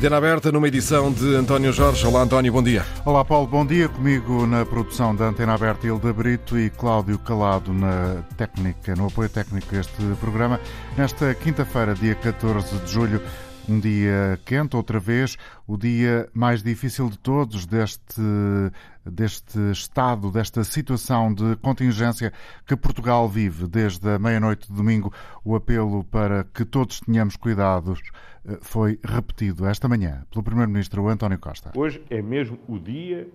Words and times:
Antena 0.00 0.16
aberta 0.16 0.50
numa 0.50 0.66
edição 0.66 1.12
de 1.12 1.34
António 1.34 1.74
Jorge. 1.74 2.06
Olá, 2.06 2.22
António, 2.22 2.50
bom 2.50 2.62
dia. 2.62 2.86
Olá, 3.04 3.22
Paulo, 3.22 3.46
bom 3.46 3.66
dia. 3.66 3.86
Comigo 3.86 4.46
na 4.46 4.64
produção 4.64 5.14
da 5.14 5.26
Antena 5.26 5.52
Aberta, 5.52 5.86
Hilda 5.86 6.10
Brito 6.10 6.58
e 6.58 6.70
Cláudio 6.70 7.18
Calado 7.18 7.70
na 7.70 8.24
técnica, 8.34 8.96
no 8.96 9.08
apoio 9.08 9.28
técnico 9.28 9.76
a 9.76 9.78
este 9.78 10.02
programa. 10.18 10.58
Nesta 10.96 11.34
quinta-feira, 11.34 11.94
dia 11.94 12.14
14 12.14 12.78
de 12.78 12.90
julho, 12.90 13.20
um 13.68 13.78
dia 13.78 14.40
quente, 14.46 14.74
outra 14.74 14.98
vez, 14.98 15.36
o 15.68 15.76
dia 15.76 16.26
mais 16.32 16.62
difícil 16.62 17.10
de 17.10 17.18
todos 17.18 17.66
deste, 17.66 18.22
deste 19.10 19.58
estado, 19.70 20.30
desta 20.30 20.64
situação 20.64 21.32
de 21.32 21.56
contingência 21.56 22.32
que 22.66 22.76
Portugal 22.76 23.28
vive. 23.28 23.66
Desde 23.66 24.08
a 24.08 24.18
meia-noite 24.18 24.68
de 24.68 24.74
domingo, 24.74 25.12
o 25.44 25.54
apelo 25.54 26.04
para 26.04 26.44
que 26.44 26.64
todos 26.64 27.00
tenhamos 27.00 27.36
cuidados 27.36 28.00
eh, 28.46 28.58
foi 28.60 28.98
repetido 29.04 29.66
esta 29.66 29.88
manhã 29.88 30.24
pelo 30.30 30.42
Primeiro-Ministro 30.42 31.08
António 31.08 31.38
Costa. 31.38 31.72
Hoje 31.76 32.02
é 32.08 32.22
mesmo 32.22 32.58
o 32.68 32.78
dia 32.78 33.28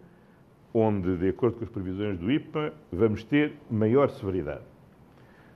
onde, 0.73 1.15
de 1.17 1.29
acordo 1.29 1.57
com 1.57 1.63
as 1.63 1.69
previsões 1.69 2.19
do 2.19 2.29
IPA, 2.29 2.73
vamos 2.91 3.23
ter 3.23 3.53
maior 3.71 4.09
severidade. 4.09 4.63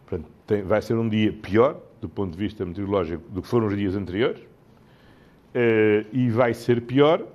Portanto, 0.05 0.31
tem, 0.47 0.63
vai 0.63 0.81
ser 0.81 0.95
um 0.95 1.09
dia 1.09 1.33
pior, 1.33 1.77
do 1.99 2.07
ponto 2.07 2.31
de 2.31 2.37
vista 2.37 2.65
meteorológico, 2.65 3.29
do 3.29 3.41
que 3.41 3.47
foram 3.47 3.67
os 3.67 3.75
dias 3.75 3.95
anteriores, 3.95 4.41
uh, 4.41 6.07
e 6.13 6.29
vai 6.29 6.53
ser 6.53 6.81
pior 6.83 7.25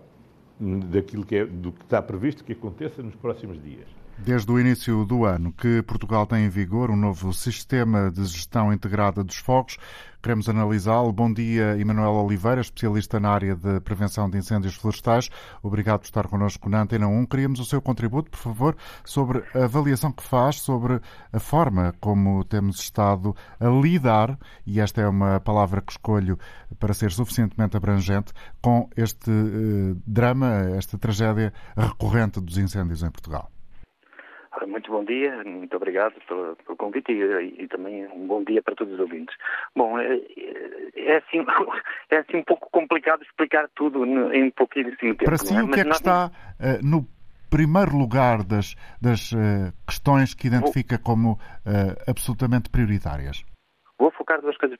daquilo 0.58 1.24
que 1.24 1.36
é, 1.36 1.44
do 1.44 1.72
que 1.72 1.82
está 1.82 2.00
previsto 2.00 2.44
que 2.44 2.52
aconteça 2.52 3.02
nos 3.02 3.14
próximos 3.16 3.62
dias. 3.62 3.88
Desde 4.16 4.50
o 4.50 4.60
início 4.60 5.04
do 5.04 5.24
ano 5.24 5.52
que 5.52 5.82
Portugal 5.82 6.24
tem 6.24 6.44
em 6.44 6.48
vigor 6.48 6.90
um 6.90 6.96
novo 6.96 7.32
sistema 7.32 8.10
de 8.10 8.24
gestão 8.24 8.72
integrada 8.72 9.24
dos 9.24 9.36
fogos. 9.36 9.76
Queremos 10.22 10.48
analisá-lo. 10.48 11.12
Bom 11.12 11.30
dia, 11.30 11.76
Emanuel 11.78 12.12
Oliveira, 12.12 12.60
especialista 12.60 13.18
na 13.18 13.30
área 13.30 13.56
de 13.56 13.80
prevenção 13.80 14.30
de 14.30 14.38
incêndios 14.38 14.76
florestais. 14.76 15.28
Obrigado 15.62 16.00
por 16.00 16.06
estar 16.06 16.28
connosco 16.28 16.70
na 16.70 16.82
Antena 16.82 17.08
1. 17.08 17.26
Queríamos 17.26 17.60
o 17.60 17.64
seu 17.64 17.82
contributo, 17.82 18.30
por 18.30 18.38
favor, 18.38 18.76
sobre 19.04 19.42
a 19.52 19.64
avaliação 19.64 20.12
que 20.12 20.22
faz 20.22 20.60
sobre 20.60 21.00
a 21.32 21.40
forma 21.40 21.92
como 22.00 22.44
temos 22.44 22.78
estado 22.80 23.36
a 23.60 23.66
lidar, 23.68 24.38
e 24.64 24.80
esta 24.80 25.02
é 25.02 25.08
uma 25.08 25.40
palavra 25.40 25.82
que 25.82 25.92
escolho 25.92 26.38
para 26.78 26.94
ser 26.94 27.10
suficientemente 27.10 27.76
abrangente, 27.76 28.32
com 28.62 28.88
este 28.96 29.30
eh, 29.30 29.96
drama, 30.06 30.70
esta 30.76 30.96
tragédia 30.96 31.52
recorrente 31.76 32.40
dos 32.40 32.56
incêndios 32.56 33.02
em 33.02 33.10
Portugal. 33.10 33.50
Muito 34.66 34.90
bom 34.90 35.04
dia, 35.04 35.42
muito 35.44 35.76
obrigado 35.76 36.14
pelo, 36.26 36.56
pelo 36.56 36.76
convite 36.76 37.12
e, 37.12 37.62
e, 37.62 37.68
também 37.68 38.06
um 38.06 38.26
bom 38.26 38.42
dia 38.44 38.62
para 38.62 38.74
todos 38.74 38.94
os 38.94 39.00
ouvintes. 39.00 39.34
Bom, 39.74 39.98
é, 39.98 40.20
é, 40.96 41.16
assim, 41.16 41.44
é 42.10 42.18
assim 42.18 42.36
um 42.38 42.44
pouco 42.44 42.68
complicado 42.70 43.22
explicar 43.22 43.68
tudo 43.74 44.04
em 44.04 44.44
um 44.44 44.50
pouquíssimo 44.50 44.96
tempo. 44.96 45.24
Para 45.24 45.38
si, 45.38 45.54
é? 45.54 45.62
o 45.62 45.68
que 45.68 45.80
é 45.80 45.84
que 45.84 45.90
está 45.90 46.26
uh, 46.28 46.86
no 46.86 47.06
primeiro 47.50 47.96
lugar 47.96 48.42
das, 48.42 48.74
das 49.00 49.32
uh, 49.32 49.72
questões 49.86 50.34
que 50.34 50.46
identifica 50.46 50.98
como 50.98 51.32
uh, 51.32 52.10
absolutamente 52.10 52.70
prioritárias? 52.70 53.44
Vou 54.24 54.26
focar 54.26 54.40
duas 54.40 54.56
coisas 54.56 54.78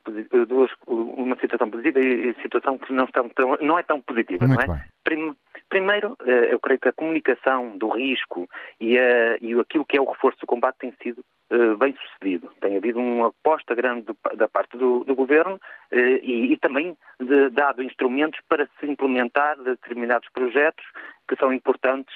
duas, 0.49 0.71
uma 0.87 1.37
situação 1.37 1.71
positiva 1.71 2.01
e 2.01 2.35
situação 2.41 2.79
que 2.79 2.93
não, 2.93 3.05
está 3.05 3.23
tão, 3.35 3.59
não 3.61 3.79
é 3.79 3.83
tão 3.83 4.01
positiva. 4.01 4.47
Muito 4.47 4.67
não 4.67 4.75
é? 4.75 4.79
Bem. 5.07 5.37
Primeiro, 5.69 6.17
eh, 6.25 6.55
eu 6.55 6.61
creio 6.61 6.81
que 6.81 6.89
a 6.89 6.93
comunicação 6.93 7.77
do 7.77 7.89
risco 7.89 8.49
e, 8.81 8.99
a, 8.99 9.37
e 9.41 9.59
aquilo 9.59 9.85
que 9.85 9.99
é 9.99 10.01
o 10.01 10.11
reforço 10.11 10.39
do 10.41 10.47
combate 10.47 10.79
tem 10.79 10.95
sido 11.03 11.23
uh, 11.51 11.77
bem 11.77 11.95
sucedido. 11.95 12.51
Tem 12.61 12.77
havido 12.77 13.01
uma 13.01 13.29
aposta 13.29 13.75
grande 13.75 14.07
da 14.37 14.49
parte 14.49 14.77
do, 14.77 15.05
do 15.05 15.15
Governo 15.15 15.57
uh, 15.57 15.97
e, 16.23 16.53
e, 16.53 16.57
também 16.57 16.97
de, 17.21 17.51
dado 17.51 17.83
instrumentos 17.83 18.41
para 18.49 18.69
se 18.79 18.87
implementar 18.87 19.59
determinados 19.63 20.29
projetos 20.33 20.85
que 21.29 21.37
são 21.37 21.53
importantes 21.53 22.15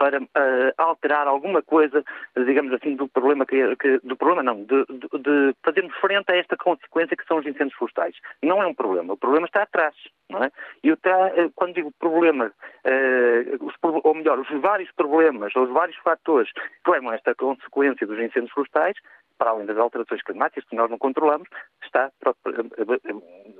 para 0.00 0.18
uh, 0.18 0.72
alterar 0.78 1.28
alguma 1.28 1.60
coisa, 1.60 2.02
digamos 2.34 2.72
assim, 2.72 2.96
do 2.96 3.06
problema 3.06 3.44
que, 3.44 3.76
que 3.76 3.98
do 4.02 4.16
problema 4.16 4.42
não, 4.42 4.64
de, 4.64 4.86
de, 4.86 5.18
de, 5.18 5.54
fazermos 5.62 5.94
frente 5.96 6.32
a 6.32 6.36
esta 6.36 6.56
consequência 6.56 7.14
que 7.14 7.26
são 7.26 7.36
os 7.36 7.44
incêndios 7.44 7.74
florestais. 7.74 8.16
Não 8.42 8.62
é 8.62 8.66
um 8.66 8.72
problema, 8.72 9.12
o 9.12 9.18
problema 9.18 9.46
está 9.46 9.62
atrás, 9.62 9.94
não 10.30 10.42
é? 10.42 10.50
E 10.82 10.96
tá, 10.96 11.32
quando 11.54 11.74
digo 11.74 11.92
problema, 11.98 12.46
uh, 12.46 13.66
os, 13.66 13.74
ou 14.02 14.14
melhor, 14.14 14.38
os 14.38 14.48
vários 14.62 14.90
problemas, 14.92 15.54
os 15.54 15.68
vários 15.68 15.98
fatores 15.98 16.50
que 16.50 16.90
levam 16.90 17.10
a 17.10 17.16
esta 17.16 17.34
consequência 17.34 18.06
dos 18.06 18.18
incêndios 18.18 18.52
florestais, 18.52 18.96
para 19.40 19.52
além 19.52 19.64
das 19.64 19.78
alterações 19.78 20.22
climáticas 20.22 20.68
que 20.68 20.76
nós 20.76 20.90
não 20.90 20.98
controlamos, 20.98 21.48
está, 21.82 22.12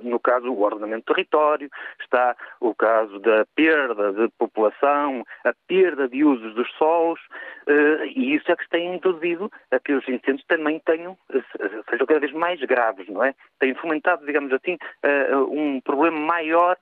no 0.03 0.19
caso, 0.19 0.53
o 0.53 0.61
ordenamento 0.61 1.05
do 1.05 1.15
território, 1.15 1.71
está 1.99 2.35
o 2.59 2.75
caso 2.75 3.17
da 3.19 3.47
perda 3.55 4.13
de 4.13 4.29
população, 4.37 5.25
a 5.43 5.51
perda 5.67 6.07
de 6.07 6.23
usos 6.23 6.53
dos 6.53 6.71
solos, 6.77 7.19
eh, 7.65 8.05
e 8.15 8.35
isso 8.35 8.51
é 8.51 8.55
que 8.55 8.69
tem 8.69 8.93
induzido 8.93 9.51
a 9.71 9.79
que 9.79 9.93
os 9.93 10.07
incêndios 10.07 10.45
também 10.45 10.79
tenham, 10.85 11.17
eh, 11.33 11.41
sejam 11.89 12.05
cada 12.05 12.19
vez 12.19 12.31
mais 12.31 12.59
graves, 12.61 13.07
não 13.09 13.23
é? 13.23 13.33
Tem 13.59 13.73
fomentado, 13.73 14.23
digamos 14.23 14.53
assim, 14.53 14.77
eh, 15.01 15.35
um 15.35 15.81
problema 15.81 16.19
maior 16.19 16.77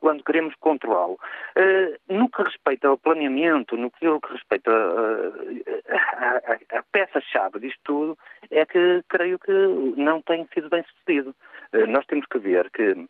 quando 0.00 0.24
queremos 0.24 0.54
controlá-lo. 0.60 1.18
Uh, 1.56 2.14
no 2.14 2.28
que 2.28 2.42
respeita 2.42 2.88
ao 2.88 2.98
planeamento, 2.98 3.76
no 3.76 3.90
que, 3.90 4.06
respeita 4.30 4.70
à 6.72 6.82
peça-chave 6.92 7.60
disto 7.60 7.80
tudo, 7.84 8.18
é 8.50 8.64
que 8.64 9.02
creio 9.08 9.38
que 9.38 9.52
não 9.96 10.22
tem 10.22 10.46
sido 10.54 10.68
bem 10.68 10.84
sucedido. 10.84 11.34
Nós 11.88 12.06
temos 12.06 12.26
que 12.26 12.38
ver 12.38 12.70
que 12.70 13.06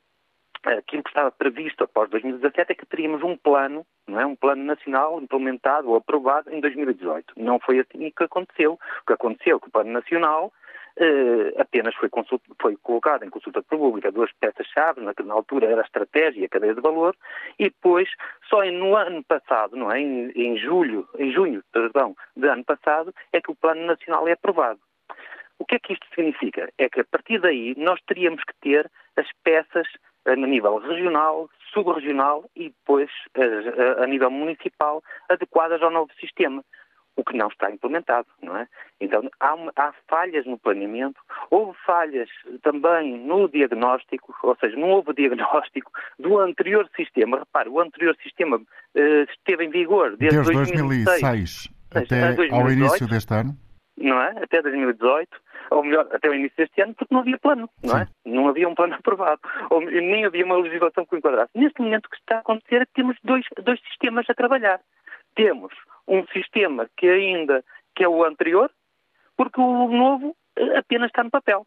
aquilo 0.65 1.03
que 1.03 1.10
estava 1.10 1.31
previsto 1.31 1.84
após 1.84 2.10
2017 2.10 2.72
é 2.72 2.75
que 2.75 2.87
teríamos 2.87 3.22
um 3.22 3.37
plano, 3.37 3.87
não 4.06 4.21
é, 4.21 4.27
um 4.27 4.34
plano 4.34 4.65
nacional 4.65 5.21
implementado 5.21 5.88
ou 5.88 5.97
aprovado 5.97 6.53
em 6.53 6.60
2018. 6.60 7.34
Não 7.37 7.59
foi 7.60 7.81
assim 7.81 8.10
que 8.10 8.25
aconteceu. 8.25 8.72
O 8.75 9.06
que 9.06 9.12
aconteceu 9.12 9.56
é 9.56 9.60
que 9.60 9.69
o 9.69 9.71
plano 9.71 9.93
nacional 9.93 10.53
Uh, 10.99 11.53
apenas 11.61 11.95
foi, 11.97 12.09
foi 12.59 12.75
colocado 12.79 13.23
em 13.23 13.29
consulta 13.29 13.62
pública 13.62 14.11
duas 14.11 14.33
peças-chave, 14.41 15.03
na, 15.03 15.12
na 15.25 15.34
altura 15.34 15.67
era 15.67 15.83
a 15.83 15.84
estratégia 15.84 16.41
e 16.41 16.45
a 16.47 16.49
cadeia 16.49 16.75
de 16.75 16.81
valor, 16.81 17.15
e 17.59 17.65
depois, 17.65 18.09
só 18.49 18.65
no 18.65 18.97
ano 18.97 19.23
passado, 19.25 19.77
não 19.77 19.93
é? 19.93 20.01
em, 20.01 20.31
em 20.31 20.57
julho, 20.57 21.07
em 21.19 21.31
junho, 21.33 21.62
perdão, 21.71 22.17
de 22.34 22.49
ano 22.49 22.65
passado, 22.65 23.15
é 23.31 23.43
que 23.43 23.51
o 23.51 23.55
Plano 23.55 23.84
Nacional 23.84 24.27
é 24.27 24.33
aprovado. 24.33 24.81
O 25.59 25.65
que 25.67 25.75
é 25.75 25.79
que 25.79 25.93
isto 25.93 26.07
significa? 26.15 26.71
É 26.79 26.89
que 26.89 27.01
a 27.01 27.05
partir 27.05 27.41
daí 27.41 27.75
nós 27.77 28.01
teríamos 28.07 28.43
que 28.45 28.55
ter 28.61 28.91
as 29.17 29.27
peças 29.45 29.87
a 30.27 30.34
nível 30.34 30.78
regional, 30.78 31.49
subregional 31.73 32.45
e 32.55 32.71
depois 32.71 33.11
a, 33.34 34.03
a 34.03 34.07
nível 34.07 34.31
municipal 34.31 35.03
adequadas 35.28 35.83
ao 35.83 35.91
novo 35.91 36.11
sistema 36.19 36.65
o 37.16 37.25
que 37.25 37.37
não 37.37 37.49
está 37.49 37.71
implementado, 37.71 38.27
não 38.43 38.56
é? 38.56 38.69
Então 39.00 39.28
há, 39.41 39.54
uma, 39.54 39.72
há, 39.77 39.93
falhas 40.09 40.47
no 40.47 40.59
planeamento, 40.59 41.21
houve 41.50 41.77
falhas 41.87 42.28
também 42.62 43.19
no 43.19 43.49
diagnóstico, 43.49 44.34
ou 44.43 44.56
seja, 44.56 44.77
não 44.77 44.91
houve 44.91 45.15
diagnóstico 45.15 45.91
do 46.19 46.38
anterior 46.38 46.88
sistema. 46.94 47.38
Repare, 47.38 47.69
o 47.69 47.81
anterior 47.81 48.16
sistema 48.22 48.56
uh, 48.56 49.31
esteve 49.31 49.65
em 49.65 49.71
vigor 49.71 50.16
desde, 50.16 50.43
desde 50.43 50.53
2006, 50.53 51.21
2006 51.21 51.77
até 51.91 52.32
2018, 52.34 52.54
ao 52.54 52.71
início 52.71 53.09
deste 53.09 53.34
ano. 53.34 53.56
Não 53.97 54.21
é? 54.21 54.28
Até 54.43 54.60
2018, 54.60 55.31
ou 55.71 55.83
melhor, 55.83 56.06
até 56.12 56.28
o 56.28 56.34
início 56.34 56.56
deste 56.59 56.83
ano, 56.83 56.94
porque 56.94 57.15
não 57.15 57.22
havia 57.22 57.38
plano, 57.38 57.69
não 57.83 57.97
é? 57.97 58.06
Não 58.27 58.48
havia 58.48 58.69
um 58.69 58.75
plano 58.75 58.93
aprovado, 59.00 59.41
ou 59.71 59.81
nem 59.81 60.27
havia 60.27 60.44
uma 60.44 60.59
legislação 60.59 61.06
que 61.06 61.15
o 61.15 61.19
enquadrasse. 61.19 61.50
Neste 61.54 61.81
momento 61.81 62.06
o 62.06 62.10
que 62.10 62.16
está 62.16 62.37
a 62.37 62.41
acontecer 62.41 62.83
é 62.83 62.87
que 62.87 62.93
temos 62.93 63.16
dois, 63.25 63.44
dois 63.65 63.81
sistemas 63.88 64.27
a 64.28 64.34
trabalhar. 64.34 64.81
Temos 65.34 65.72
um 66.09 66.27
sistema 66.28 66.89
que 66.97 67.09
ainda 67.09 67.65
que 67.94 68.05
é 68.05 68.09
o 68.09 68.25
anterior, 68.25 68.71
porque 69.37 69.61
o 69.61 69.89
novo 69.89 70.37
eh, 70.56 70.78
apenas 70.78 71.09
está 71.09 71.25
no 71.25 71.31
papel. 71.31 71.67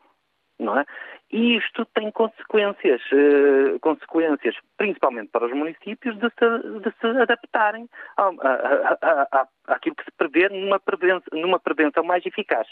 Não 0.59 0.77
é? 0.77 0.85
E 1.31 1.55
isto 1.55 1.85
tem 1.93 2.11
consequências, 2.11 3.01
uh, 3.13 3.79
consequências 3.79 4.55
principalmente 4.77 5.29
para 5.29 5.45
os 5.45 5.53
municípios 5.53 6.17
de 6.17 6.27
se, 6.29 6.79
de 6.79 6.91
se 6.99 7.21
adaptarem 7.21 7.87
a, 8.17 8.23
a, 8.23 9.27
a, 9.31 9.47
àquilo 9.67 9.95
que 9.95 10.03
se 10.03 10.11
prevê 10.17 10.49
numa 10.49 10.79
prevenção, 10.79 11.21
numa 11.31 11.59
prevenção 11.59 12.03
mais 12.03 12.25
eficaz. 12.25 12.67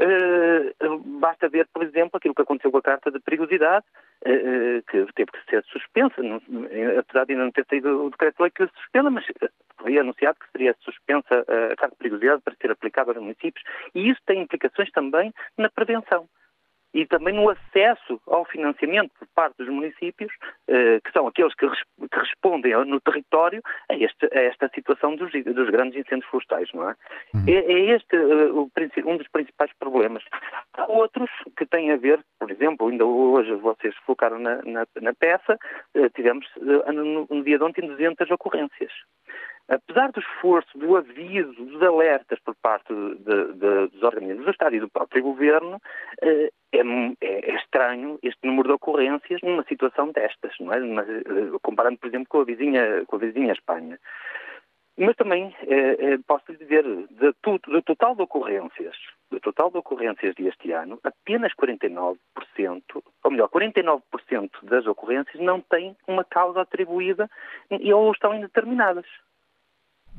Uh, 0.00 0.98
basta 1.20 1.48
ver, 1.48 1.68
por 1.72 1.82
exemplo, 1.82 2.16
aquilo 2.16 2.34
que 2.34 2.42
aconteceu 2.42 2.70
com 2.70 2.78
a 2.78 2.82
carta 2.82 3.10
de 3.10 3.20
perigosidade, 3.20 3.84
que 4.24 5.06
teve 5.14 5.30
que 5.30 5.50
ser 5.50 5.62
suspensa, 5.64 6.14
apesar 6.98 7.26
de 7.26 7.32
ainda 7.32 7.44
não 7.44 7.52
ter 7.52 7.66
saído 7.68 8.06
o 8.06 8.10
decreto-lei 8.10 8.50
que 8.50 8.66
suspenda, 8.68 9.10
mas 9.10 9.24
foi 9.76 9.98
anunciado 9.98 10.38
que 10.38 10.50
seria 10.50 10.74
suspensa 10.80 11.44
a 11.72 11.76
carta 11.76 11.90
de 11.90 11.98
perigosidade 11.98 12.42
para 12.42 12.54
ser 12.54 12.70
aplicada 12.70 13.12
aos 13.12 13.20
municípios, 13.20 13.64
e 13.94 14.08
isso 14.08 14.20
tem 14.26 14.40
implicações 14.40 14.90
também 14.92 15.32
na 15.58 15.68
prevenção. 15.68 16.26
E 16.94 17.04
também 17.06 17.34
no 17.34 17.50
acesso 17.50 18.20
ao 18.28 18.44
financiamento 18.44 19.10
por 19.18 19.26
parte 19.34 19.56
dos 19.58 19.68
municípios, 19.68 20.32
eh, 20.68 21.00
que 21.00 21.10
são 21.12 21.26
aqueles 21.26 21.52
que, 21.54 21.66
res, 21.66 21.80
que 22.10 22.18
respondem 22.18 22.72
no 22.86 23.00
território 23.00 23.60
a, 23.90 23.94
este, 23.94 24.26
a, 24.32 24.40
esta 24.40 24.70
situação 24.72 25.16
dos, 25.16 25.32
dos, 25.32 25.70
grandes 25.70 25.98
incêndios 25.98 26.30
florestais, 26.30 26.68
não 26.72 26.88
é? 26.88 26.94
Uhum. 27.34 27.44
É, 27.48 27.52
é, 27.52 27.96
este 27.96 28.16
uh, 28.16 28.70
um 29.06 29.16
dos 29.16 29.28
principais 29.28 29.72
problemas. 29.78 30.22
Há 30.74 30.86
outros 30.86 31.28
que 31.56 31.66
têm 31.66 31.90
a 31.90 31.96
ver, 31.96 32.24
por 32.38 32.50
exemplo, 32.50 32.88
ainda 32.88 33.04
hoje 33.04 33.52
vocês 33.56 33.94
focaram 34.06 34.38
na, 34.38 34.62
na, 34.62 34.86
na 35.00 35.12
peça, 35.12 35.58
uh, 35.96 36.10
tivemos 36.10 36.46
no, 36.56 37.26
no 37.28 37.42
dia 37.42 37.58
de 37.58 37.64
ontem 37.64 37.86
200 37.86 38.30
ocorrências 38.30 38.92
apesar 39.68 40.12
do 40.12 40.20
esforço, 40.20 40.78
do 40.78 40.96
aviso, 40.96 41.52
dos 41.52 41.82
alertas 41.82 42.38
por 42.40 42.54
parte 42.56 42.92
de, 42.92 43.52
de, 43.54 43.88
dos 43.88 44.02
organismos 44.02 44.44
do 44.44 44.50
Estado 44.50 44.76
e 44.76 44.80
do 44.80 44.90
próprio 44.90 45.22
Governo, 45.22 45.80
eh, 46.22 46.50
é, 46.72 46.78
é, 46.78 47.50
é, 47.50 47.56
estranho 47.56 48.18
este 48.22 48.38
número 48.44 48.68
de 48.68 48.74
ocorrências 48.74 49.40
numa 49.42 49.64
situação 49.64 50.10
destas, 50.12 50.54
não 50.60 50.72
é? 50.72 50.80
Mas, 50.80 51.08
eh, 51.08 51.22
comparando, 51.62 51.98
por 51.98 52.08
exemplo, 52.08 52.26
com 52.28 52.40
a 52.40 52.44
vizinha, 52.44 53.04
com 53.06 53.16
a 53.16 53.18
vizinha 53.18 53.52
Espanha. 53.52 53.98
Mas 54.96 55.16
também 55.16 55.52
eh, 55.62 56.18
posso 56.24 56.52
lhe 56.52 56.58
dizer, 56.58 56.84
do 56.84 57.82
total 57.82 58.14
de 58.14 58.22
ocorrências, 58.22 58.96
do 59.28 59.40
total 59.40 59.70
de 59.70 59.78
ocorrências 59.78 60.36
deste 60.36 60.70
ano, 60.70 61.00
apenas 61.02 61.52
49%, 61.54 62.16
ou 63.24 63.30
melhor, 63.30 63.48
49% 63.48 64.02
das 64.62 64.86
ocorrências 64.86 65.42
não 65.42 65.60
têm 65.60 65.96
uma 66.06 66.22
causa 66.22 66.60
atribuída 66.60 67.28
ou 67.70 68.12
estão 68.12 68.34
indeterminadas 68.34 69.06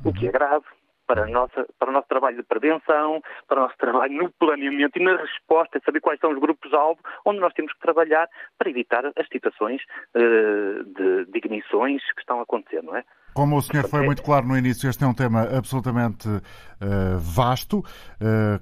o 0.04 0.12
que 0.12 0.28
é 0.28 0.32
grave 0.32 0.64
para, 1.06 1.24
a 1.24 1.26
nossa, 1.26 1.66
para 1.78 1.90
o 1.90 1.92
nosso 1.92 2.08
trabalho 2.08 2.36
de 2.36 2.42
prevenção, 2.42 3.22
para 3.46 3.60
o 3.60 3.62
nosso 3.62 3.76
trabalho 3.78 4.12
no 4.12 4.30
planeamento 4.32 4.98
e 4.98 5.02
na 5.02 5.16
resposta, 5.16 5.80
saber 5.84 6.00
quais 6.00 6.20
são 6.20 6.32
os 6.32 6.38
grupos-alvo 6.38 7.00
onde 7.24 7.40
nós 7.40 7.52
temos 7.54 7.72
que 7.72 7.80
trabalhar 7.80 8.28
para 8.58 8.70
evitar 8.70 9.04
as 9.06 9.28
situações 9.28 9.80
uh, 10.14 10.84
de, 10.84 11.26
de 11.26 11.38
ignições 11.38 12.02
que 12.12 12.20
estão 12.20 12.40
a 12.40 12.42
acontecer, 12.42 12.82
não 12.82 12.96
é? 12.96 13.04
Como 13.36 13.58
o 13.58 13.60
senhor 13.60 13.86
foi 13.86 14.02
muito 14.02 14.22
claro 14.22 14.48
no 14.48 14.56
início, 14.56 14.88
este 14.88 15.04
é 15.04 15.06
um 15.06 15.12
tema 15.12 15.42
absolutamente 15.42 16.26
uh, 16.26 16.40
vasto, 17.18 17.80
uh, 17.80 17.84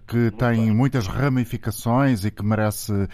que 0.05 0.33
tem 0.33 0.73
muitas 0.73 1.07
ramificações 1.07 2.25
e 2.25 2.31
que 2.33 2.45
merece 2.45 2.93
uh, 2.93 3.09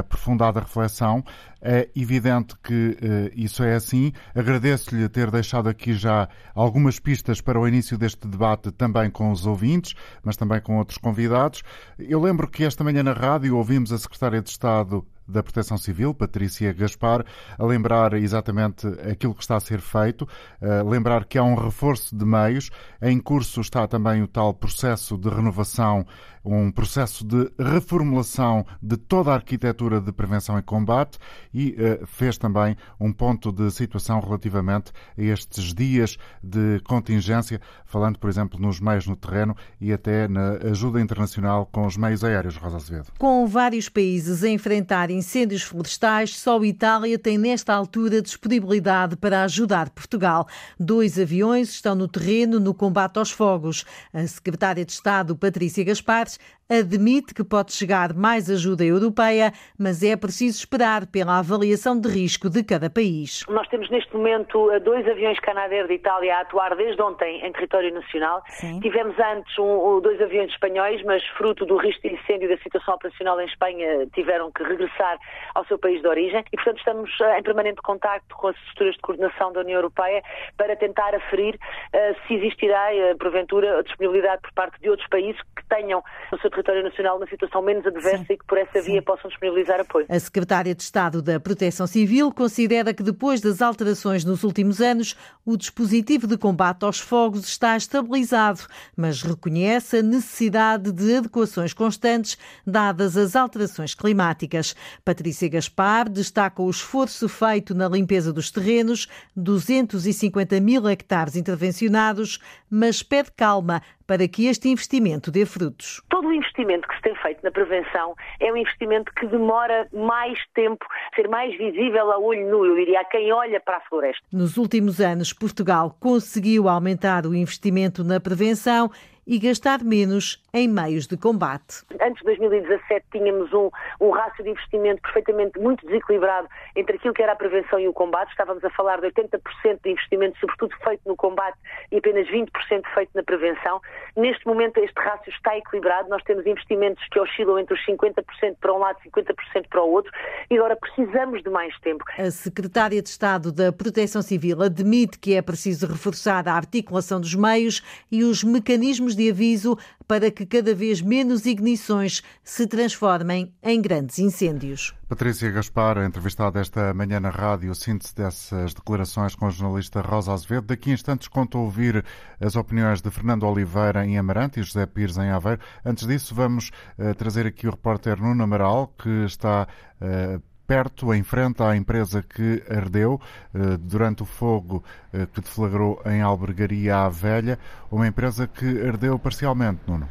aprofundada 0.00 0.60
reflexão. 0.60 1.24
É 1.62 1.88
evidente 1.96 2.54
que 2.62 2.98
isso 3.34 3.64
é 3.64 3.74
assim. 3.74 4.12
Agradeço-lhe 4.34 5.08
ter 5.08 5.30
deixado 5.30 5.70
aqui 5.70 5.94
já 5.94 6.28
algumas 6.54 7.00
pistas 7.00 7.40
para 7.40 7.58
o 7.58 7.66
início 7.66 7.96
deste 7.96 8.28
debate, 8.28 8.70
também 8.70 9.10
com 9.10 9.32
os 9.32 9.46
ouvintes, 9.46 9.94
mas 10.22 10.36
também 10.36 10.60
com 10.60 10.76
outros 10.76 10.98
convidados. 10.98 11.62
Eu 11.98 12.20
lembro 12.20 12.46
que 12.46 12.62
esta 12.62 12.84
manhã 12.84 13.02
na 13.02 13.14
rádio 13.14 13.56
ouvimos 13.56 13.90
a 13.90 13.98
Secretária 13.98 14.42
de 14.42 14.50
Estado 14.50 15.04
da 15.28 15.42
Proteção 15.42 15.76
Civil, 15.76 16.14
Patrícia 16.14 16.72
Gaspar, 16.72 17.24
a 17.58 17.64
lembrar 17.64 18.14
exatamente 18.14 18.86
aquilo 19.10 19.34
que 19.34 19.42
está 19.42 19.56
a 19.56 19.60
ser 19.60 19.80
feito, 19.80 20.28
a 20.60 20.82
lembrar 20.82 21.24
que 21.24 21.38
há 21.38 21.42
um 21.42 21.54
reforço 21.54 22.16
de 22.16 22.24
meios. 22.24 22.70
Em 23.00 23.18
curso 23.18 23.60
está 23.60 23.86
também 23.86 24.22
o 24.22 24.28
tal 24.28 24.54
processo 24.54 25.16
de 25.16 25.28
renovação 25.28 26.06
um 26.46 26.70
processo 26.70 27.24
de 27.24 27.50
reformulação 27.58 28.64
de 28.80 28.96
toda 28.96 29.32
a 29.32 29.34
arquitetura 29.34 30.00
de 30.00 30.12
prevenção 30.12 30.56
e 30.58 30.62
combate 30.62 31.18
e 31.52 31.70
uh, 31.70 32.06
fez 32.06 32.38
também 32.38 32.76
um 33.00 33.12
ponto 33.12 33.50
de 33.50 33.68
situação 33.70 34.20
relativamente 34.20 34.92
a 35.18 35.22
estes 35.22 35.74
dias 35.74 36.16
de 36.42 36.80
contingência, 36.84 37.60
falando, 37.84 38.18
por 38.18 38.30
exemplo, 38.30 38.60
nos 38.60 38.78
meios 38.78 39.06
no 39.06 39.16
terreno 39.16 39.56
e 39.80 39.92
até 39.92 40.28
na 40.28 40.52
ajuda 40.70 41.00
internacional 41.00 41.66
com 41.66 41.84
os 41.84 41.96
meios 41.96 42.22
aéreos, 42.22 42.56
Rosa 42.56 42.76
Azevedo. 42.76 43.12
Com 43.18 43.46
vários 43.46 43.88
países 43.88 44.44
a 44.44 44.48
enfrentar 44.48 45.10
incêndios 45.16 45.62
florestais, 45.62 46.38
só 46.38 46.62
Itália 46.64 47.18
tem 47.18 47.38
nesta 47.38 47.74
altura 47.74 48.22
disponibilidade 48.22 49.16
para 49.16 49.42
ajudar 49.42 49.90
Portugal. 49.90 50.46
Dois 50.78 51.18
aviões 51.18 51.70
estão 51.70 51.94
no 51.94 52.06
terreno 52.06 52.60
no 52.60 52.74
combate 52.74 53.18
aos 53.18 53.30
fogos. 53.30 53.84
A 54.12 54.26
secretária 54.26 54.84
de 54.84 54.92
Estado, 54.92 55.34
Patrícia 55.36 55.84
Gaspar, 55.84 56.26
admite 56.68 57.32
que 57.32 57.44
pode 57.44 57.72
chegar 57.72 58.12
mais 58.12 58.50
ajuda 58.50 58.84
europeia, 58.84 59.52
mas 59.78 60.02
é 60.02 60.16
preciso 60.16 60.58
esperar 60.58 61.06
pela 61.06 61.38
avaliação 61.38 61.98
de 61.98 62.08
risco 62.08 62.50
de 62.50 62.64
cada 62.64 62.90
país. 62.90 63.44
Nós 63.48 63.68
temos 63.68 63.88
neste 63.90 64.14
momento 64.14 64.68
dois 64.80 65.06
aviões 65.08 65.38
Canadair 65.40 65.86
de 65.86 65.94
Itália 65.94 66.36
a 66.36 66.40
atuar 66.40 66.74
desde 66.76 67.00
ontem 67.00 67.44
em 67.44 67.52
território 67.52 67.94
nacional. 67.94 68.42
Sim. 68.48 68.80
Tivemos 68.80 69.16
antes 69.18 69.58
um, 69.58 70.00
dois 70.00 70.20
aviões 70.20 70.50
espanhóis, 70.50 71.02
mas 71.04 71.24
fruto 71.36 71.64
do 71.64 71.76
risco 71.76 72.08
de 72.08 72.14
incêndio 72.14 72.48
da 72.48 72.58
situação 72.58 72.94
operacional 72.94 73.40
em 73.40 73.46
Espanha, 73.46 74.06
tiveram 74.12 74.50
que 74.50 74.62
regressar 74.62 75.18
ao 75.54 75.64
seu 75.66 75.78
país 75.78 76.00
de 76.00 76.08
origem 76.08 76.44
e, 76.52 76.56
portanto, 76.56 76.78
estamos 76.78 77.10
eh, 77.20 77.38
em 77.38 77.42
permanente 77.42 77.80
contacto 77.82 78.34
com 78.36 78.48
as 78.48 78.56
estruturas 78.56 78.94
de 78.94 79.00
coordenação 79.00 79.52
da 79.52 79.60
União 79.60 79.76
Europeia 79.76 80.22
para 80.56 80.74
tentar 80.76 81.14
aferir 81.14 81.54
uh, 81.54 82.26
se 82.26 82.34
existirá, 82.34 82.88
uh, 82.92 83.18
porventura, 83.18 83.78
a 83.78 83.82
disponibilidade 83.82 84.42
por 84.42 84.52
parte 84.52 84.80
de 84.80 84.90
outros 84.90 85.08
países 85.08 85.40
que 85.56 85.64
tenham 85.68 86.02
no 86.32 86.38
seu 86.40 86.50
território 86.56 86.82
nacional 86.82 87.16
uma 87.16 87.26
situação 87.26 87.62
menos 87.62 87.86
adversa 87.86 88.24
Sim. 88.24 88.32
e 88.32 88.38
que 88.38 88.44
por 88.46 88.58
essa 88.58 88.80
via 88.80 89.00
Sim. 89.00 89.02
possam 89.02 89.28
disponibilizar 89.28 89.80
apoio. 89.80 90.06
A 90.08 90.18
Secretária 90.18 90.74
de 90.74 90.82
Estado 90.82 91.20
da 91.20 91.38
Proteção 91.38 91.86
Civil 91.86 92.32
considera 92.32 92.94
que 92.94 93.02
depois 93.02 93.40
das 93.40 93.60
alterações 93.60 94.24
nos 94.24 94.42
últimos 94.42 94.80
anos, 94.80 95.16
o 95.44 95.56
dispositivo 95.56 96.26
de 96.26 96.38
combate 96.38 96.84
aos 96.84 96.98
fogos 96.98 97.46
está 97.46 97.76
estabilizado, 97.76 98.60
mas 98.96 99.22
reconhece 99.22 99.98
a 99.98 100.02
necessidade 100.02 100.90
de 100.92 101.16
adequações 101.16 101.72
constantes 101.72 102.38
dadas 102.66 103.16
as 103.16 103.36
alterações 103.36 103.94
climáticas. 103.94 104.74
Patrícia 105.04 105.48
Gaspar 105.48 106.08
destaca 106.08 106.62
o 106.62 106.70
esforço 106.70 107.28
feito 107.28 107.74
na 107.74 107.88
limpeza 107.88 108.32
dos 108.32 108.50
terrenos, 108.50 109.08
250 109.36 110.58
mil 110.60 110.88
hectares 110.88 111.36
intervencionados, 111.36 112.38
mas 112.70 113.02
pede 113.02 113.30
calma 113.36 113.82
para 114.06 114.28
que 114.28 114.46
este 114.46 114.68
investimento 114.68 115.30
dê 115.30 115.44
frutos? 115.44 116.02
Todo 116.08 116.28
o 116.28 116.32
investimento 116.32 116.86
que 116.88 116.94
se 116.96 117.02
tem 117.02 117.14
feito 117.16 117.42
na 117.42 117.50
prevenção 117.50 118.14
é 118.40 118.52
um 118.52 118.56
investimento 118.56 119.12
que 119.14 119.26
demora 119.26 119.88
mais 119.92 120.38
tempo 120.54 120.84
a 121.12 121.16
ser 121.16 121.28
mais 121.28 121.56
visível 121.56 122.10
a 122.12 122.18
olho 122.18 122.48
nu, 122.50 122.64
eu 122.64 122.76
diria, 122.76 123.00
a 123.00 123.04
quem 123.04 123.32
olha 123.32 123.60
para 123.60 123.78
a 123.78 123.80
floresta. 123.80 124.22
Nos 124.32 124.56
últimos 124.56 125.00
anos, 125.00 125.32
Portugal 125.32 125.96
conseguiu 126.00 126.68
aumentar 126.68 127.26
o 127.26 127.34
investimento 127.34 128.04
na 128.04 128.20
prevenção 128.20 128.90
e 129.26 129.38
gastar 129.38 129.82
menos 129.82 130.42
em 130.54 130.68
meios 130.68 131.06
de 131.06 131.16
combate. 131.16 131.84
Antes 132.00 132.18
de 132.20 132.24
2017 132.24 133.04
tínhamos 133.10 133.52
um, 133.52 133.70
um 134.00 134.10
rácio 134.10 134.44
de 134.44 134.50
investimento 134.50 135.02
perfeitamente 135.02 135.58
muito 135.58 135.84
desequilibrado 135.84 136.48
entre 136.76 136.96
aquilo 136.96 137.12
que 137.12 137.22
era 137.22 137.32
a 137.32 137.36
prevenção 137.36 137.80
e 137.80 137.88
o 137.88 137.92
combate. 137.92 138.30
Estávamos 138.30 138.64
a 138.64 138.70
falar 138.70 139.00
de 139.00 139.08
80% 139.08 139.40
de 139.82 139.90
investimento, 139.90 140.38
sobretudo 140.38 140.74
feito 140.84 141.02
no 141.06 141.16
combate, 141.16 141.58
e 141.90 141.96
apenas 141.96 142.28
20% 142.28 142.48
feito 142.94 143.10
na 143.14 143.22
prevenção. 143.22 143.80
Neste 144.16 144.46
momento 144.46 144.78
este 144.78 144.98
rácio 145.00 145.30
está 145.30 145.56
equilibrado. 145.56 146.08
Nós 146.08 146.22
temos 146.22 146.46
investimentos 146.46 147.04
que 147.10 147.18
oscilam 147.18 147.58
entre 147.58 147.74
os 147.74 147.84
50% 147.84 148.56
para 148.60 148.72
um 148.72 148.78
lado 148.78 148.98
e 149.04 149.10
50% 149.10 149.68
para 149.68 149.82
o 149.82 149.90
outro 149.90 150.12
e 150.48 150.56
agora 150.56 150.76
precisamos 150.76 151.42
de 151.42 151.50
mais 151.50 151.76
tempo. 151.80 152.04
A 152.16 152.30
Secretária 152.30 153.02
de 153.02 153.08
Estado 153.08 153.50
da 153.50 153.72
Proteção 153.72 154.22
Civil 154.22 154.62
admite 154.62 155.18
que 155.18 155.34
é 155.34 155.42
preciso 155.42 155.86
reforçar 155.86 156.46
a 156.46 156.52
articulação 156.52 157.20
dos 157.20 157.34
meios 157.34 157.82
e 158.10 158.22
os 158.22 158.44
mecanismos 158.44 159.15
de 159.16 159.30
aviso 159.30 159.76
para 160.06 160.30
que 160.30 160.46
cada 160.46 160.74
vez 160.74 161.00
menos 161.00 161.46
ignições 161.46 162.22
se 162.44 162.66
transformem 162.66 163.52
em 163.62 163.80
grandes 163.80 164.18
incêndios. 164.18 164.94
Patrícia 165.08 165.50
Gaspar, 165.50 165.98
entrevistada 165.98 166.60
esta 166.60 166.92
manhã 166.92 167.20
na 167.20 167.30
rádio, 167.30 167.74
síntese 167.74 168.14
dessas 168.14 168.74
declarações 168.74 169.34
com 169.34 169.46
a 169.46 169.50
jornalista 169.50 170.00
Rosa 170.00 170.32
Azevedo. 170.32 170.66
Daqui 170.66 170.90
a 170.90 170.94
instantes 170.94 171.28
conto 171.28 171.58
ouvir 171.58 172.04
as 172.40 172.56
opiniões 172.56 173.00
de 173.00 173.10
Fernando 173.10 173.46
Oliveira 173.46 174.04
em 174.04 174.18
Amarante 174.18 174.60
e 174.60 174.62
José 174.62 174.84
Pires 174.84 175.16
em 175.16 175.30
Aveiro. 175.30 175.60
Antes 175.84 176.06
disso, 176.06 176.34
vamos 176.34 176.70
uh, 176.98 177.14
trazer 177.14 177.46
aqui 177.46 177.66
o 177.66 177.70
repórter 177.70 178.20
Nuno 178.20 178.42
Amaral, 178.42 178.92
que 178.98 179.24
está 179.24 179.66
uh, 180.00 180.42
perto, 180.66 181.14
em 181.14 181.22
frente 181.22 181.62
à 181.62 181.76
empresa 181.76 182.22
que 182.22 182.62
ardeu 182.68 183.20
eh, 183.54 183.76
durante 183.78 184.22
o 184.22 184.26
fogo 184.26 184.82
eh, 185.12 185.26
que 185.32 185.40
deflagrou 185.40 186.00
em 186.06 186.20
Albergaria 186.20 186.98
à 186.98 187.08
Velha, 187.08 187.58
uma 187.90 188.06
empresa 188.06 188.46
que 188.46 188.82
ardeu 188.86 189.18
parcialmente, 189.18 189.80
Nuno. 189.86 190.08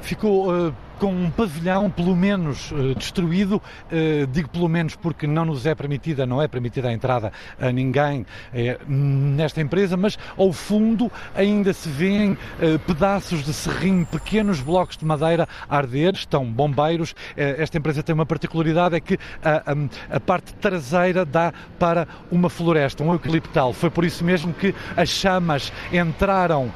Ficou 0.00 0.50
uh 0.50 0.74
com 1.02 1.12
um 1.12 1.32
pavilhão 1.32 1.90
pelo 1.90 2.14
menos 2.14 2.70
uh, 2.70 2.94
destruído, 2.94 3.56
uh, 3.56 4.26
digo 4.28 4.48
pelo 4.48 4.68
menos 4.68 4.94
porque 4.94 5.26
não 5.26 5.44
nos 5.44 5.66
é 5.66 5.74
permitida, 5.74 6.24
não 6.24 6.40
é 6.40 6.46
permitida 6.46 6.90
a 6.90 6.92
entrada 6.92 7.32
a 7.60 7.72
ninguém 7.72 8.20
uh, 8.20 8.24
nesta 8.88 9.60
empresa, 9.60 9.96
mas 9.96 10.16
ao 10.38 10.52
fundo 10.52 11.10
ainda 11.34 11.72
se 11.72 11.88
vêem 11.88 12.38
pedaços 12.86 13.44
de 13.44 13.52
serrinho, 13.52 14.06
pequenos 14.06 14.60
blocos 14.60 14.96
de 14.96 15.04
madeira 15.04 15.48
a 15.68 15.76
arder, 15.76 16.14
estão 16.14 16.44
bombeiros. 16.44 17.16
esta 17.36 17.78
empresa 17.78 18.02
tem 18.02 18.14
uma 18.14 18.26
particularidade, 18.26 18.94
é 18.94 19.00
que 19.00 19.18
a, 19.42 19.72
a, 19.72 20.16
a, 20.16 20.20
parte 20.20 20.54
traseira 20.54 21.24
dá 21.24 21.52
para 21.78 22.06
uma 22.30 22.48
floresta, 22.48 23.02
um 23.02 23.12
eucaliptal. 23.12 23.72
Foi 23.72 23.90
por 23.90 24.04
isso 24.04 24.24
mesmo 24.24 24.52
que 24.52 24.72
as 24.96 25.08
chamas 25.08 25.72
entraram 25.92 26.70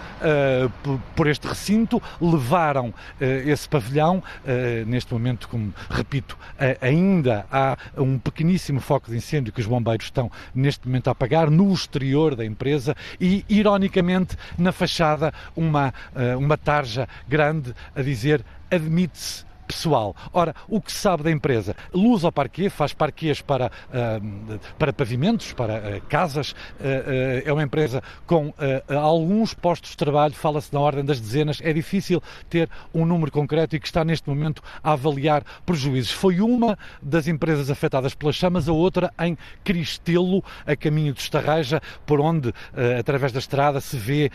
por 1.15 1.29
este 1.29 1.47
recinto, 1.47 2.03
levaram 2.21 2.93
esse 3.21 3.69
pavilhão 3.69 4.16
não. 4.17 4.87
Neste 4.87 5.13
momento, 5.13 5.49
como 5.49 5.73
repito, 5.91 6.37
ainda 6.81 7.47
há 7.51 7.77
um 7.97 8.19
pequeníssimo 8.19 8.81
foco 8.81 9.11
de 9.11 9.17
incêndio 9.17 9.53
que 9.53 9.61
os 9.61 9.67
bombeiros 9.67 10.07
estão 10.07 10.31
neste 10.55 10.87
momento 10.87 11.09
a 11.09 11.13
apagar 11.13 11.51
no 11.51 11.73
exterior 11.73 12.35
da 12.35 12.45
empresa 12.45 12.95
e, 13.21 13.45
ironicamente, 13.49 14.37
na 14.59 14.73
fachada, 14.73 15.33
uma, 15.55 15.93
uma 16.39 16.57
tarja 16.57 17.09
grande 17.29 17.75
a 17.95 18.03
dizer 18.03 18.45
admite-se 18.71 19.46
pessoal. 19.67 20.15
Ora, 20.33 20.55
o 20.69 20.81
que 20.81 20.93
se 20.93 20.99
sabe 20.99 21.23
da 21.23 21.31
empresa? 21.31 21.75
Luz 21.93 22.25
ao 22.25 22.33
parquet, 22.33 22.71
faz 22.71 22.93
parquês 22.93 23.41
para, 23.41 23.67
uh, 23.67 24.59
para 24.79 24.93
pavimentos, 24.93 25.53
para 25.53 25.75
uh, 25.75 26.01
casas. 26.09 26.53
Uh, 26.53 27.43
é 27.45 27.53
uma 27.53 27.63
empresa 27.63 28.03
com 28.27 28.53
alguns 28.89 29.55
postos 29.55 29.91
de 29.91 29.97
trabalho, 29.97 30.35
fala-se 30.35 30.73
na 30.73 30.81
ordem 30.81 31.05
das 31.05 31.21
dezenas. 31.21 31.61
É 31.63 31.73
difícil 31.73 32.23
ter 32.49 32.69
um 32.95 33.05
número 33.05 33.31
concreto 33.31 33.77
e 33.77 33.81
que 33.81 33.87
está 33.87 34.05
neste 34.05 34.29
momento 34.29 34.63
a 34.83 34.93
avaliar 34.93 35.43
prejuízos. 35.65 36.13
Foi 36.13 36.41
uma 36.41 36.79
das 37.03 37.27
empresas 37.27 37.71
afetadas 37.71 38.15
pelas 38.15 38.37
chamas, 38.37 38.69
a 38.69 38.73
outra 38.73 39.13
em 39.21 39.37
Cristelo, 39.65 40.45
a 40.67 40.77
caminho 40.77 41.13
de 41.13 41.21
Estarreja, 41.21 41.81
por 42.05 42.21
onde, 42.21 42.53
através 42.99 43.33
da 43.33 43.39
estrada, 43.39 43.81
se 43.81 43.97
vê 43.97 44.31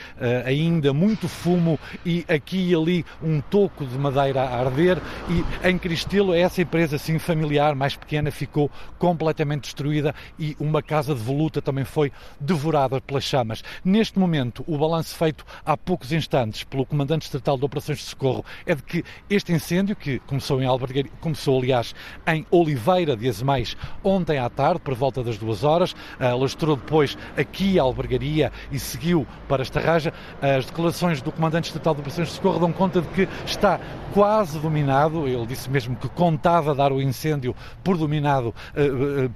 ainda 0.46 0.94
muito 0.94 1.28
fumo 1.28 1.80
e 2.06 2.26
aqui 2.28 2.70
e 2.70 2.76
ali 2.76 3.06
um 3.22 3.42
toco 3.42 3.86
de 3.86 3.98
madeira 3.98 4.42
a 4.42 4.60
arder 4.60 4.98
e 5.30 5.68
em 5.68 5.78
Cristelo, 5.78 6.34
essa 6.34 6.62
empresa 6.62 6.96
assim 6.96 7.20
familiar, 7.20 7.76
mais 7.76 7.96
pequena, 7.96 8.32
ficou 8.32 8.70
completamente 8.98 9.64
destruída 9.64 10.14
e 10.38 10.56
uma 10.60 10.82
casa 10.82 11.14
de 11.14 11.22
voluta 11.22 11.62
também 11.62 11.86
foi 11.86 12.12
devorada 12.40 13.00
pelas 13.00 13.24
chamas. 13.24 13.64
Neste 13.84 14.18
momento, 14.18 14.64
o 14.68 14.78
balanço 14.78 15.16
feito 15.16 15.46
há 15.66 15.76
poucos 15.78 16.12
instantes 16.12 16.64
pelo 16.64 16.86
Comandante 16.86 17.24
Estatal 17.24 17.58
de 17.58 17.66
Operações 17.66 18.00
de 18.00 18.06
Socorro 18.06 18.46
é 18.66 18.76
de 18.76 18.84
que 18.84 19.04
este 19.30 19.52
incêndio, 19.52 19.96
que 19.96 20.20
começou 20.20 20.62
em 20.62 20.66
Albergaria, 20.66 21.12
começou 21.20 21.60
aliás 21.60 21.94
em 22.28 22.46
Oliveira 22.50 23.16
de 23.16 23.28
Azemais 23.28 23.76
ontem 24.04 24.38
à 24.38 24.50
tarde, 24.50 24.82
por 24.82 24.96
volta 24.96 25.24
das 25.24 25.38
duas 25.38 25.64
horas, 25.64 25.96
alastrou 26.20 26.76
depois 26.76 27.18
aqui 27.38 27.80
a 27.80 27.84
Albergaria 27.84 28.52
e 28.72 28.80
seguiu 28.80 29.28
para 29.48 29.64
Estarraja. 29.64 30.14
As 30.42 30.66
declarações 30.66 31.22
do 31.22 31.32
Comandante 31.32 31.66
Estatal 31.66 31.94
de 31.94 32.02
Operações 32.02 32.30
de 32.30 32.34
Socorro 32.36 32.60
dão 32.60 32.72
conta 32.72 33.02
de 33.02 33.08
que 33.10 33.28
está 33.46 33.80
quase 34.14 34.60
dominado 34.60 35.11
dominado, 35.12 35.28
ele 35.28 35.46
disse 35.46 35.70
mesmo 35.70 35.96
que 35.96 36.10
contava 36.10 36.74
dar 36.74 36.92
o 36.92 37.02
incêndio 37.02 37.56
por 37.84 37.98
dominado, 37.98 38.54
eh, 38.76 38.86
eh, 39.26 39.30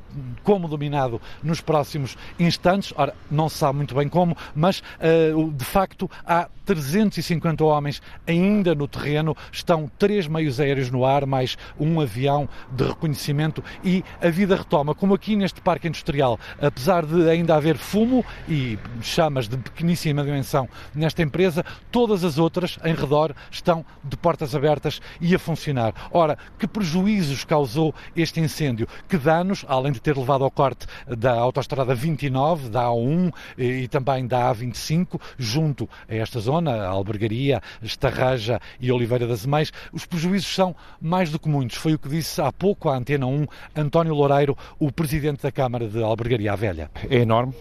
como 0.44 0.68
dominado 0.68 1.22
nos 1.44 1.62
próximos 1.62 2.18
instantes. 2.40 2.94
Ora, 2.96 3.14
não 3.30 3.50
se 3.50 3.58
sabe 3.58 3.78
muito 3.78 3.96
bem 3.96 4.08
como, 4.08 4.36
mas 4.56 4.82
eh, 5.00 5.32
de 5.54 5.66
facto 5.66 6.10
há 6.26 6.50
350 6.66 7.64
homens 7.64 8.02
ainda 8.28 8.74
no 8.74 8.88
terreno, 8.88 9.38
estão 9.52 9.90
três 10.00 10.28
meios 10.28 10.60
aéreos 10.60 10.90
no 10.90 11.06
ar, 11.06 11.26
mais 11.26 11.58
um 11.80 12.02
avião 12.02 12.50
de 12.72 12.84
reconhecimento 12.84 13.64
e 13.84 14.04
a 14.22 14.30
vida 14.30 14.56
retoma. 14.56 14.96
Como 14.96 15.14
aqui 15.14 15.36
neste 15.36 15.62
parque 15.62 15.88
industrial, 15.88 16.40
apesar 16.60 17.06
de 17.06 17.30
ainda 17.30 17.56
haver 17.56 17.78
fumo 17.78 18.26
e 18.50 18.80
chamas 19.02 19.48
de 19.48 19.58
pequeníssima 19.58 20.24
dimensão 20.24 20.68
nesta 20.94 21.22
empresa, 21.22 21.64
todas 21.92 22.24
as 22.24 22.38
outras 22.40 22.80
em 22.84 22.96
redor 22.96 23.34
estão 23.52 23.86
de 24.04 24.18
portas 24.18 24.56
abertas 24.56 25.00
e 25.22 25.36
a 25.36 25.40
funcionar 25.40 25.65
funcionar. 25.66 25.94
Ora, 26.12 26.38
que 26.60 26.68
prejuízos 26.68 27.44
causou 27.44 27.94
este 28.16 28.40
incêndio? 28.40 28.88
Que 29.10 29.18
danos, 29.18 29.66
além 29.68 29.92
de 29.92 30.00
ter 30.00 30.16
levado 30.16 30.44
ao 30.44 30.52
corte 30.52 30.86
da 31.08 31.34
autoestrada 31.34 31.96
29, 31.96 32.70
da 32.70 32.86
A1 32.86 33.34
e 33.58 33.88
também 33.88 34.28
da 34.28 34.54
A25, 34.54 35.20
junto 35.38 35.90
a 36.08 36.16
esta 36.16 36.40
zona, 36.40 36.72
a 36.72 36.88
Albergaria, 36.88 37.62
Estarraja 37.82 38.60
e 38.80 38.92
Oliveira 38.92 39.26
das 39.26 39.46
Mães, 39.46 39.72
os 39.92 40.06
prejuízos 40.06 40.54
são 40.54 40.76
mais 41.02 41.32
do 41.32 41.40
que 41.40 41.50
muitos. 41.50 41.78
Foi 41.78 41.94
o 41.94 42.00
que 42.00 42.10
disse 42.10 42.42
há 42.42 42.52
pouco 42.52 42.90
à 42.90 42.98
Antena 42.98 43.26
1 43.26 43.46
António 43.76 44.14
Loureiro, 44.14 44.58
o 44.80 44.92
presidente 44.92 45.44
da 45.44 45.52
Câmara 45.52 45.88
de 45.88 46.02
Albergaria 46.04 46.54
à 46.54 46.56
Velha. 46.56 46.92
É 47.10 47.18
enorme. 47.18 47.54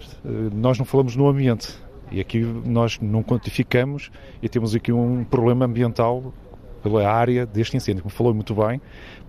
Nós 0.52 0.78
não 0.78 0.84
falamos 0.84 1.16
no 1.16 1.28
ambiente. 1.28 1.74
E 2.10 2.20
aqui 2.20 2.40
nós 2.40 2.98
não 3.00 3.22
quantificamos 3.22 4.10
e 4.40 4.48
temos 4.48 4.74
aqui 4.74 4.92
um 4.92 5.24
problema 5.24 5.64
ambiental 5.64 6.32
pela 6.84 7.10
área 7.10 7.46
deste 7.46 7.74
incêndio, 7.78 8.02
como 8.02 8.14
falou 8.14 8.34
muito 8.34 8.54
bem, 8.54 8.78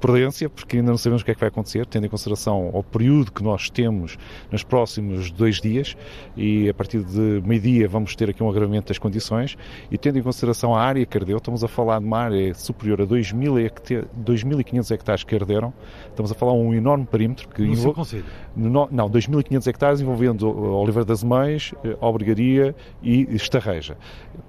prudência, 0.01 0.49
porque 0.49 0.75
ainda 0.75 0.91
não 0.91 0.97
sabemos 0.97 1.21
o 1.21 1.25
que 1.25 1.31
é 1.31 1.33
que 1.33 1.39
vai 1.39 1.47
acontecer, 1.47 1.85
tendo 1.85 2.05
em 2.05 2.09
consideração 2.09 2.69
o 2.73 2.83
período 2.83 3.31
que 3.31 3.41
nós 3.41 3.69
temos 3.69 4.17
nos 4.51 4.61
próximos 4.61 5.31
dois 5.31 5.61
dias 5.61 5.95
e 6.35 6.67
a 6.67 6.73
partir 6.73 7.01
de 7.01 7.41
meio-dia 7.45 7.87
vamos 7.87 8.13
ter 8.13 8.29
aqui 8.29 8.43
um 8.43 8.49
agravamento 8.49 8.89
das 8.89 8.97
condições 8.97 9.57
e 9.89 9.97
tendo 9.97 10.19
em 10.19 10.21
consideração 10.21 10.75
a 10.75 10.81
área 10.81 11.05
que 11.05 11.17
ardeu, 11.17 11.37
estamos 11.37 11.63
a 11.63 11.67
falar 11.69 11.99
de 11.99 12.05
uma 12.05 12.17
área 12.17 12.53
superior 12.53 13.01
a 13.01 13.05
2.500 13.05 14.91
hectares 14.91 15.23
que 15.23 15.33
arderam, 15.33 15.73
estamos 16.09 16.33
a 16.33 16.35
falar 16.35 16.51
de 16.51 16.57
um 16.59 16.73
enorme 16.73 17.05
perímetro 17.05 17.47
que 17.47 17.61
no 17.61 17.71
envolve... 17.71 18.21
No, 18.53 18.89
não, 18.91 19.09
2.500 19.09 19.67
hectares 19.67 20.01
envolvendo 20.01 20.47
Oliveira 20.47 21.05
das 21.05 21.23
Mães, 21.23 21.73
Albergaria 22.01 22.75
e 23.01 23.33
Estarreja. 23.35 23.97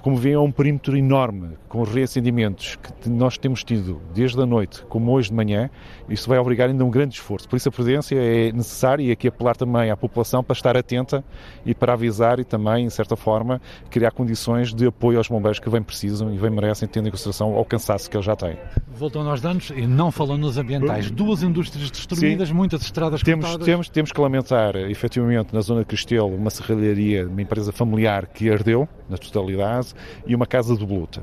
Como 0.02 0.16
veem, 0.16 0.34
é 0.34 0.38
um 0.38 0.50
perímetro 0.50 0.96
enorme, 0.96 1.56
com 1.68 1.82
reacendimentos 1.82 2.76
que 2.76 2.92
nós 3.06 3.38
temos 3.38 3.62
tido 3.62 4.00
desde 4.14 4.40
a 4.40 4.46
noite, 4.46 4.84
como 4.88 5.12
hoje 5.12 5.28
de 5.28 5.34
manhã, 5.34 5.70
isso 6.08 6.28
vai 6.28 6.38
obrigar 6.38 6.68
ainda 6.68 6.84
um 6.84 6.90
grande 6.90 7.14
esforço. 7.14 7.48
Por 7.48 7.56
isso 7.56 7.68
a 7.68 7.72
prudência 7.72 8.16
é 8.16 8.52
necessária 8.52 9.02
e 9.02 9.10
aqui 9.10 9.28
apelar 9.28 9.56
também 9.56 9.90
à 9.90 9.96
população 9.96 10.42
para 10.42 10.54
estar 10.54 10.76
atenta 10.76 11.24
e 11.64 11.74
para 11.74 11.92
avisar 11.92 12.38
e 12.38 12.44
também, 12.44 12.84
em 12.84 12.90
certa 12.90 13.16
forma, 13.16 13.60
criar 13.90 14.10
condições 14.10 14.72
de 14.72 14.86
apoio 14.86 15.18
aos 15.18 15.28
bombeiros 15.28 15.58
que 15.58 15.68
bem 15.68 15.82
precisam 15.82 16.32
e 16.32 16.38
bem 16.38 16.50
merecem, 16.50 16.88
tendo 16.88 17.08
em 17.08 17.10
consideração 17.10 17.56
o 17.56 17.64
cansaço 17.64 18.10
que 18.10 18.16
eles 18.16 18.26
já 18.26 18.36
têm. 18.36 18.56
Voltando 18.88 19.30
aos 19.30 19.40
danos, 19.40 19.70
e 19.70 19.86
não 19.86 20.10
falando 20.10 20.42
nos 20.42 20.58
ambientais, 20.58 21.10
duas 21.10 21.42
indústrias 21.42 21.90
destruídas, 21.90 22.48
Sim. 22.48 22.54
muitas 22.54 22.82
estradas 22.82 23.22
temos, 23.22 23.44
cortadas. 23.44 23.66
Temos, 23.66 23.88
temos 23.88 24.12
que 24.12 24.20
lamentar, 24.20 24.76
efetivamente, 24.76 25.52
na 25.52 25.60
zona 25.60 25.80
de 25.80 25.86
Cristelo, 25.86 26.34
uma 26.34 26.50
serralharia, 26.50 27.26
uma 27.26 27.42
empresa 27.42 27.72
familiar 27.72 28.26
que 28.26 28.50
ardeu, 28.50 28.88
na 29.08 29.16
totalidade, 29.16 29.94
e 30.26 30.34
uma 30.34 30.46
casa 30.46 30.76
de 30.76 30.84
bluta. 30.84 31.22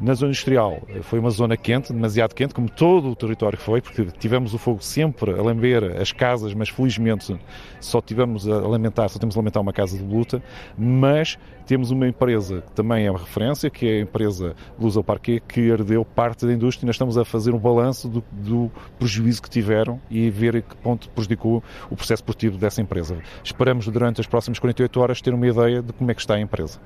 Na 0.00 0.14
zona 0.14 0.30
industrial 0.30 0.80
foi 1.02 1.18
uma 1.18 1.30
zona 1.30 1.56
quente, 1.56 1.92
demasiado 1.92 2.32
quente, 2.32 2.54
como 2.54 2.68
todo 2.68 3.10
o 3.10 3.16
território 3.16 3.58
foi, 3.58 3.80
porque 3.80 4.04
tivemos 4.18 4.54
o 4.54 4.58
fogo 4.58 4.80
sempre 4.80 5.32
a 5.32 5.42
lamber 5.42 6.00
as 6.00 6.12
casas, 6.12 6.54
mas 6.54 6.68
felizmente 6.68 7.36
só 7.80 8.00
tivemos 8.00 8.46
a 8.46 8.60
lamentar, 8.60 9.08
só 9.08 9.18
temos 9.18 9.36
a 9.36 9.40
lamentar 9.40 9.60
uma 9.60 9.72
casa 9.72 9.98
de 9.98 10.04
luta, 10.04 10.40
mas 10.76 11.36
temos 11.66 11.90
uma 11.90 12.06
empresa 12.06 12.62
que 12.62 12.72
também 12.72 13.06
é 13.06 13.10
uma 13.10 13.18
referência, 13.18 13.68
que 13.68 13.88
é 13.88 13.98
a 13.98 14.00
empresa 14.00 14.54
Luz 14.78 14.96
ao 14.96 15.02
Parque, 15.02 15.40
que 15.40 15.62
herdeu 15.62 16.04
parte 16.04 16.46
da 16.46 16.52
indústria 16.52 16.84
e 16.84 16.86
nós 16.86 16.94
estamos 16.94 17.18
a 17.18 17.24
fazer 17.24 17.52
um 17.52 17.58
balanço 17.58 18.08
do, 18.08 18.24
do 18.30 18.70
prejuízo 19.00 19.42
que 19.42 19.50
tiveram 19.50 20.00
e 20.08 20.30
ver 20.30 20.56
a 20.56 20.62
que 20.62 20.76
ponto 20.76 21.08
prejudicou 21.10 21.62
o 21.90 21.96
processo 21.96 22.22
produtivo 22.22 22.56
dessa 22.56 22.80
empresa. 22.80 23.18
Esperamos 23.42 23.88
durante 23.88 24.20
as 24.20 24.28
próximas 24.28 24.60
48 24.60 25.00
horas 25.00 25.20
ter 25.20 25.34
uma 25.34 25.46
ideia 25.46 25.82
de 25.82 25.92
como 25.92 26.08
é 26.08 26.14
que 26.14 26.20
está 26.20 26.34
a 26.34 26.40
empresa. 26.40 26.78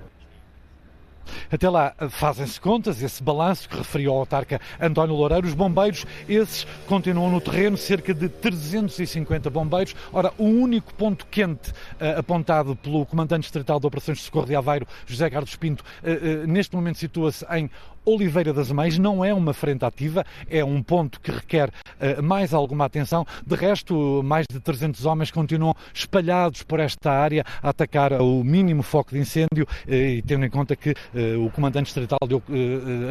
Até 1.51 1.69
lá 1.69 1.95
fazem-se 2.11 2.61
contas, 2.61 3.03
esse 3.03 3.23
balanço 3.23 3.69
que 3.69 3.77
referiu 3.77 4.13
ao 4.13 4.19
autarca 4.19 4.61
António 4.81 5.15
Loureiro. 5.15 5.47
Os 5.47 5.55
bombeiros, 5.55 6.05
esses 6.29 6.67
continuam 6.87 7.31
no 7.31 7.41
terreno, 7.41 7.77
cerca 7.77 8.15
de 8.15 8.29
350 8.29 9.51
bombeiros. 9.51 9.95
Ora, 10.13 10.33
o 10.39 10.45
único 10.45 10.93
ponto 10.95 11.27
quente 11.27 11.71
uh, 11.71 12.19
apontado 12.19 12.77
pelo 12.77 13.07
comandante 13.07 13.45
estatal 13.45 13.79
de 13.81 13.87
Operações 13.87 14.19
de 14.19 14.25
Socorro 14.25 14.47
de 14.47 14.57
Aveiro, 14.57 14.87
José 15.07 15.29
Carlos 15.31 15.57
Pinto, 15.57 15.83
uh, 16.03 16.45
uh, 16.45 16.47
neste 16.47 16.75
momento 16.75 16.99
situa-se 16.99 17.45
em 17.51 17.71
Oliveira 18.05 18.53
das 18.53 18.71
Mães 18.71 18.99
não 18.99 19.25
é 19.25 19.33
uma 19.33 19.53
frente 19.53 19.85
ativa, 19.85 20.25
é 20.49 20.65
um 20.65 20.83
ponto 20.83 21.21
que 21.21 21.31
requer 21.31 21.69
uh, 21.69 22.23
mais 22.23 22.53
alguma 22.53 22.85
atenção. 22.85 23.27
De 23.47 23.55
resto, 23.55 24.23
mais 24.25 24.47
de 24.51 24.59
300 24.59 25.07
homens 25.07 25.31
continuam 25.31 25.75
espalhados 25.95 26.63
por 26.63 26.81
esta 26.81 27.13
área 27.13 27.45
a 27.63 27.71
atacar 27.71 28.13
o 28.21 28.43
mínimo 28.43 28.83
foco 28.83 29.13
de 29.13 29.19
incêndio 29.19 29.67
uh, 29.87 29.93
e 29.93 30.23
tendo 30.23 30.45
em 30.45 30.51
conta 30.51 30.75
que 30.75 30.91
uh, 30.91 31.45
o 31.45 31.51
comandante 31.51 31.89
estatal 31.89 32.19
deu, 32.27 32.43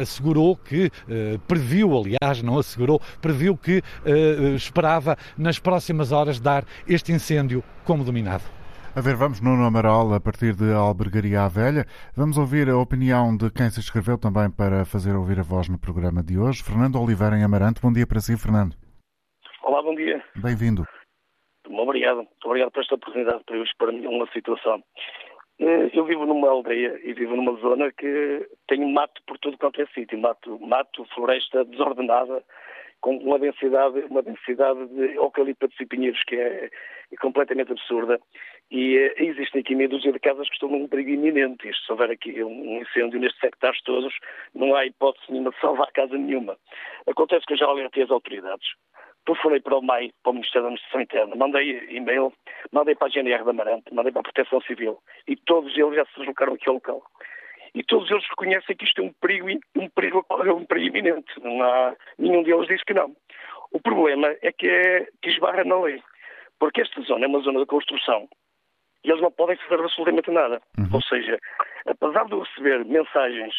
assegurou 0.00 0.56
que, 0.56 0.90
previu, 1.46 1.96
aliás, 1.96 2.42
não 2.42 2.58
assegurou, 2.58 3.00
previu 3.20 3.56
que 3.56 3.82
esperava 4.56 5.16
nas 5.36 5.58
próximas 5.58 6.12
horas 6.12 6.40
dar 6.40 6.64
este 6.86 7.12
incêndio 7.12 7.62
como 7.84 8.04
dominado. 8.04 8.61
A 8.94 9.00
ver, 9.00 9.16
vamos 9.16 9.40
Nuno 9.40 9.64
Amaral, 9.64 10.12
a 10.12 10.20
partir 10.20 10.52
de 10.52 10.70
Albergaria 10.70 11.40
à 11.40 11.48
Velha. 11.48 11.86
Vamos 12.14 12.36
ouvir 12.36 12.68
a 12.68 12.76
opinião 12.76 13.34
de 13.34 13.50
quem 13.50 13.70
se 13.70 13.80
inscreveu 13.80 14.18
também 14.18 14.50
para 14.50 14.84
fazer 14.84 15.16
ouvir 15.16 15.40
a 15.40 15.42
voz 15.42 15.66
no 15.66 15.80
programa 15.80 16.22
de 16.22 16.36
hoje. 16.36 16.62
Fernando 16.62 17.00
Oliveira 17.00 17.34
em 17.34 17.42
Amarante. 17.42 17.80
Bom 17.80 17.90
dia 17.90 18.06
para 18.06 18.20
si, 18.20 18.36
Fernando. 18.36 18.76
Olá, 19.62 19.80
bom 19.80 19.94
dia. 19.94 20.22
Bem-vindo. 20.36 20.84
Muito 21.66 21.82
obrigado. 21.88 22.16
Muito 22.16 22.44
obrigado 22.44 22.70
por 22.70 22.82
esta 22.82 22.94
oportunidade 22.94 23.42
para 23.44 23.56
eu 23.56 23.64
expor 23.64 23.88
uma 23.88 24.26
situação. 24.30 24.84
Eh, 25.58 25.88
eu 25.94 26.04
vivo 26.04 26.26
numa 26.26 26.50
aldeia 26.50 27.00
e 27.02 27.14
vivo 27.14 27.34
numa 27.34 27.58
zona 27.60 27.90
que 27.92 28.46
tem 28.68 28.92
mato 28.92 29.22
por 29.26 29.38
tudo 29.38 29.56
quanto 29.56 29.80
é 29.80 29.86
sítio. 29.94 30.18
Mato, 30.18 30.60
mato, 30.60 31.06
floresta 31.14 31.64
desordenada, 31.64 32.44
com 33.00 33.16
uma 33.16 33.38
densidade, 33.38 34.00
uma 34.10 34.20
densidade 34.20 34.86
de 34.88 35.16
eucaliptos 35.16 35.80
e 35.80 35.86
pinheiros 35.86 36.22
que 36.24 36.36
é, 36.36 36.70
é 37.10 37.16
completamente 37.16 37.72
absurda 37.72 38.20
E 38.70 38.96
uh, 38.96 39.12
existem 39.18 39.60
aqui 39.60 39.74
meia 39.74 39.88
dúzia 39.88 40.12
de 40.12 40.18
casas 40.18 40.48
que 40.48 40.54
estão 40.54 40.70
num 40.70 40.88
perigo 40.88 41.10
iminente. 41.10 41.70
Se 41.84 41.92
houver 41.92 42.10
aqui 42.10 42.42
um 42.42 42.80
incêndio 42.80 43.20
nestes 43.20 43.42
hectares 43.42 43.80
todos, 43.82 44.14
não 44.54 44.74
há 44.74 44.86
hipótese 44.86 45.30
nenhuma 45.30 45.50
de 45.50 45.60
salvar 45.60 45.90
casa 45.92 46.16
nenhuma. 46.16 46.56
Acontece 47.06 47.44
que 47.46 47.52
eu 47.52 47.58
já 47.58 47.66
alertei 47.66 48.02
as 48.02 48.10
autoridades. 48.10 48.66
Telefonei 49.24 49.60
para 49.60 49.76
o 49.76 49.82
MAI, 49.82 50.10
para 50.22 50.30
o 50.30 50.34
Ministério 50.34 50.62
da 50.62 50.68
Administração 50.68 51.00
Interna, 51.00 51.36
mandei 51.36 51.86
e-mail, 51.90 52.32
mandei 52.72 52.94
para 52.96 53.06
a 53.06 53.10
GNR 53.10 53.44
da 53.44 53.50
Amarante, 53.50 53.94
mandei 53.94 54.10
para 54.10 54.20
a 54.20 54.24
Proteção 54.24 54.60
Civil 54.62 54.98
e 55.28 55.36
todos 55.36 55.76
eles 55.78 55.94
já 55.94 56.04
se 56.06 56.18
deslocaram 56.18 56.54
aqui 56.54 56.68
ao 56.68 56.74
local. 56.74 57.02
E 57.74 57.82
todos 57.84 58.10
eles 58.10 58.28
reconhecem 58.28 58.76
que 58.76 58.84
isto 58.84 59.00
é 59.00 59.04
um 59.04 59.12
perigo, 59.12 59.48
um 59.76 59.88
perigo, 59.88 60.26
um 60.30 60.66
perigo 60.66 60.88
iminente. 60.88 61.32
Não 61.40 61.62
há, 61.62 61.94
nenhum 62.18 62.42
deles 62.42 62.66
diz 62.66 62.82
que 62.82 62.92
não. 62.92 63.14
O 63.70 63.80
problema 63.80 64.34
é 64.42 64.52
que, 64.52 64.68
é, 64.68 65.06
que 65.22 65.30
esbarra 65.30 65.64
na 65.64 65.80
lei. 65.80 66.02
Porque 66.58 66.82
esta 66.82 67.00
zona 67.02 67.24
é 67.24 67.28
uma 67.28 67.40
zona 67.40 67.60
de 67.60 67.66
construção 67.66 68.28
e 69.04 69.10
eles 69.10 69.22
não 69.22 69.30
podem 69.30 69.56
fazer 69.56 69.80
absolutamente 69.82 70.30
nada. 70.30 70.60
Uhum. 70.78 70.88
Ou 70.94 71.02
seja, 71.02 71.38
apesar 71.86 72.24
de 72.26 72.32
eu 72.32 72.40
receber 72.40 72.84
mensagens 72.84 73.54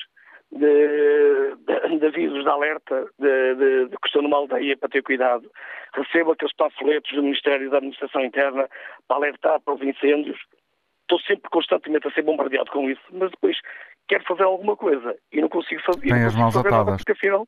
de, 0.51 1.55
de, 1.65 1.99
de 1.99 2.05
avisos 2.05 2.43
de 2.43 2.49
alerta 2.49 3.07
de, 3.19 3.55
de, 3.55 3.85
de 3.89 3.97
que 3.97 4.07
estou 4.07 4.21
numa 4.21 4.37
aldeia 4.37 4.77
para 4.77 4.89
ter 4.89 5.01
cuidado, 5.01 5.49
recebo 5.93 6.31
aqueles 6.31 6.55
panfletos 6.55 7.11
do 7.13 7.23
Ministério 7.23 7.69
da 7.69 7.77
Administração 7.77 8.23
Interna 8.23 8.69
para 9.07 9.17
alertar 9.17 9.59
para 9.61 9.73
os 9.73 9.81
incêndios, 9.81 10.39
estou 11.01 11.19
sempre 11.21 11.49
constantemente 11.49 12.07
a 12.07 12.11
ser 12.11 12.21
bombardeado 12.21 12.71
com 12.71 12.89
isso, 12.89 13.01
mas 13.11 13.31
depois 13.31 13.57
quero 14.07 14.23
fazer 14.25 14.43
alguma 14.43 14.75
coisa 14.75 15.15
e 15.31 15.41
não 15.41 15.49
consigo 15.49 15.81
fazer, 15.81 16.01
Tem 16.01 16.23
as 16.23 16.35
mãos 16.35 16.53
fazer 16.53 16.67
atadas. 16.67 16.85
nada 16.85 16.97
porque 16.97 17.11
afinal, 17.13 17.47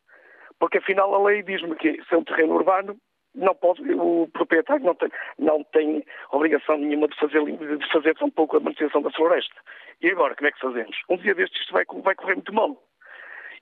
porque 0.60 0.78
afinal 0.80 1.14
a 1.14 1.24
lei 1.24 1.44
diz-me 1.44 1.76
que 1.76 2.02
se 2.04 2.14
é 2.14 2.18
um 2.18 2.24
terreno 2.24 2.56
urbano 2.56 2.98
não 3.36 3.54
pode, 3.56 3.82
o 3.94 4.28
proprietário 4.34 4.86
não 4.86 4.96
tem, 4.96 5.10
não 5.38 5.64
tem 5.66 6.04
obrigação 6.32 6.78
nenhuma 6.78 7.08
de 7.08 7.16
fazer, 7.18 7.44
de 7.44 7.92
fazer 7.92 8.16
tampouco 8.16 8.58
a 8.58 8.60
manutenção 8.60 9.02
da 9.02 9.12
floresta. 9.12 9.56
E 10.02 10.10
agora, 10.10 10.36
como 10.36 10.48
é 10.48 10.52
que 10.52 10.60
fazemos? 10.60 10.98
Um 11.10 11.18
dia 11.18 11.36
destes 11.36 11.60
isto 11.62 11.74
vai, 11.74 11.86
vai 12.04 12.16
correr 12.16 12.36
muito 12.36 12.54
mal. 12.54 12.82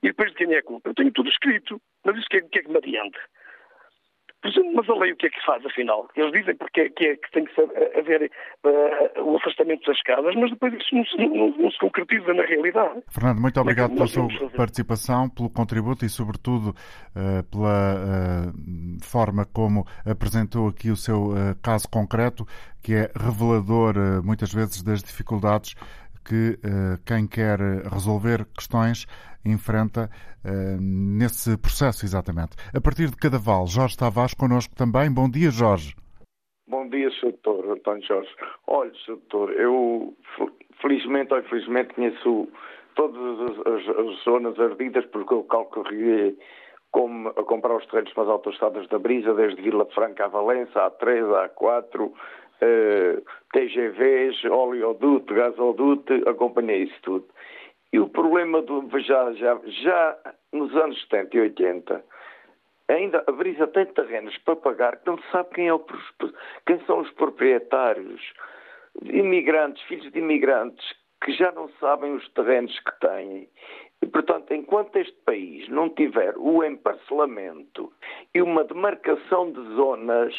E 0.02 0.08
depois 0.08 0.30
de 0.30 0.36
quem 0.36 0.54
é 0.54 0.58
a 0.58 0.62
culpa? 0.62 0.90
Eu 0.90 0.94
tenho 0.94 1.12
tudo 1.12 1.28
escrito, 1.28 1.80
mas 2.04 2.16
isso 2.16 2.26
que 2.28 2.36
é, 2.38 2.40
que, 2.42 2.58
é 2.58 2.62
que 2.62 2.70
me 2.70 2.78
adianta? 2.78 3.18
Mas 4.74 4.88
a 4.90 4.94
lei 4.94 5.12
o 5.12 5.16
que 5.16 5.26
é 5.26 5.30
que 5.30 5.44
faz, 5.46 5.64
afinal? 5.64 6.06
Eles 6.14 6.32
dizem 6.32 6.54
porque 6.56 6.82
é 6.82 6.88
que, 6.90 7.06
é, 7.06 7.16
que 7.16 7.30
tem 7.32 7.44
que 7.46 7.60
haver 7.98 8.30
uh, 8.64 9.22
o 9.22 9.36
afastamento 9.36 9.86
das 9.86 10.00
casas, 10.02 10.34
mas 10.34 10.50
depois 10.50 10.74
isso 10.74 10.94
não 10.94 11.04
se, 11.06 11.16
não, 11.16 11.48
não 11.56 11.70
se 11.70 11.78
concretiza 11.78 12.34
na 12.34 12.42
realidade. 12.42 13.02
Fernando, 13.08 13.40
muito 13.40 13.58
obrigado 13.58 13.92
é 13.92 13.94
pela 13.94 14.06
sua 14.06 14.28
participação, 14.54 15.30
pelo 15.30 15.48
contributo 15.48 16.04
e, 16.04 16.10
sobretudo, 16.10 16.70
uh, 16.70 17.42
pela 17.50 17.94
uh, 17.94 19.02
forma 19.02 19.46
como 19.46 19.86
apresentou 20.04 20.68
aqui 20.68 20.90
o 20.90 20.96
seu 20.96 21.32
caso 21.62 21.88
concreto, 21.88 22.46
que 22.82 22.94
é 22.94 23.10
revelador, 23.16 23.94
muitas 24.22 24.52
vezes, 24.52 24.82
das 24.82 25.02
dificuldades 25.02 25.74
que 26.24 26.58
quem 27.04 27.26
quer 27.26 27.58
resolver 27.92 28.46
questões 28.56 29.06
enfrenta 29.44 30.08
uh, 30.44 30.80
nesse 30.80 31.56
processo, 31.58 32.04
exatamente. 32.04 32.56
A 32.74 32.80
partir 32.80 33.10
de 33.10 33.16
Cadaval, 33.16 33.66
Jorge 33.66 33.96
Tavares 33.96 34.34
connosco 34.34 34.74
também. 34.74 35.12
Bom 35.12 35.30
dia, 35.30 35.50
Jorge. 35.50 35.94
Bom 36.66 36.88
dia, 36.88 37.10
Sr. 37.10 37.34
Doutor 37.42 37.72
António 37.72 38.06
Jorge. 38.06 38.30
Olha, 38.66 38.92
Sr. 39.04 39.16
Doutor, 39.16 39.52
eu 39.52 40.16
felizmente 40.80 41.32
ou 41.32 41.40
infelizmente 41.40 41.94
conheço 41.94 42.48
todas 42.94 43.50
as, 43.50 43.58
as, 43.66 43.98
as 43.98 44.24
zonas 44.24 44.58
ardidas 44.58 45.04
porque 45.06 45.34
eu 45.34 45.44
calculei 45.44 46.36
como 46.90 47.28
a 47.30 47.42
comprar 47.42 47.76
os 47.76 47.84
terrenos 47.86 48.12
para 48.12 48.22
as 48.22 48.28
autostradas 48.28 48.88
da 48.88 48.98
Brisa, 49.00 49.34
desde 49.34 49.60
Vila 49.60 49.84
Franca 49.86 50.26
a 50.26 50.28
Valença, 50.28 50.90
A3, 50.90 51.50
A4, 51.58 52.12
uh, 52.62 53.24
TGVs, 53.52 54.44
oleoduto, 54.44 55.34
gasoduto, 55.34 56.12
acompanhei 56.28 56.84
isso 56.84 57.00
tudo. 57.02 57.26
E 57.92 57.98
o 57.98 58.08
problema 58.08 58.60
do. 58.62 58.88
Já, 59.00 59.32
já, 59.34 59.60
já 59.66 60.18
nos 60.52 60.74
anos 60.76 61.00
70 61.02 61.36
e 61.36 61.40
80, 61.40 62.04
ainda 62.88 63.24
a 63.26 63.32
Brisa 63.32 63.66
tem 63.68 63.86
terrenos 63.86 64.36
para 64.38 64.56
pagar 64.56 64.96
que 64.96 65.06
não 65.06 65.18
se 65.18 65.30
sabe 65.30 65.50
quem, 65.54 65.68
é 65.68 65.74
o, 65.74 65.84
quem 66.66 66.80
são 66.86 67.00
os 67.00 67.10
proprietários. 67.12 68.20
Imigrantes, 69.02 69.82
filhos 69.84 70.10
de 70.12 70.18
imigrantes, 70.18 70.84
que 71.24 71.32
já 71.32 71.50
não 71.52 71.68
sabem 71.80 72.14
os 72.14 72.28
terrenos 72.30 72.78
que 72.80 73.00
têm. 73.00 73.48
E, 74.02 74.06
portanto, 74.06 74.52
enquanto 74.52 74.96
este 74.96 75.16
país 75.24 75.68
não 75.68 75.88
tiver 75.88 76.34
o 76.36 76.62
emparcelamento 76.62 77.92
e 78.34 78.42
uma 78.42 78.64
demarcação 78.64 79.50
de 79.50 79.60
zonas, 79.74 80.34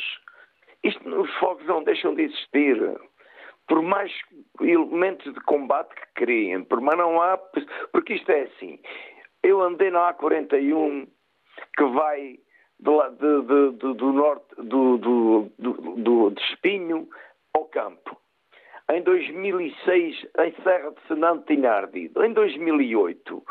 isto, 0.85 1.21
os 1.21 1.33
fogos 1.35 1.65
não 1.65 1.83
deixam 1.83 2.13
de 2.13 2.23
existir 2.23 2.77
por 3.67 3.81
mais 3.81 4.11
elementos 4.61 5.33
de 5.33 5.39
combate 5.41 5.93
que 5.95 6.25
criem, 6.25 6.63
por 6.63 6.79
mais 6.81 6.97
não 6.97 7.21
há. 7.21 7.37
Porque 7.91 8.13
isto 8.13 8.29
é 8.31 8.43
assim. 8.43 8.79
Eu 9.41 9.61
andei 9.61 9.89
na 9.89 10.13
A41 10.13 11.07
que 11.77 11.83
vai 11.85 12.39
de, 12.79 13.41
de, 13.41 13.71
de, 13.77 13.93
do 13.93 14.13
norte 14.13 14.55
do, 14.57 14.97
do, 14.97 15.51
do, 15.57 16.29
de 16.31 16.41
Espinho 16.41 17.07
ao 17.53 17.65
campo. 17.65 18.17
Em 18.91 19.01
2006, 19.01 20.27
em 20.39 20.63
Serra 20.63 20.91
de 20.91 21.07
Senão 21.07 21.41
tinha 21.43 21.71
ardido. 21.71 22.23
Em 22.23 22.33
2008, 22.33 23.43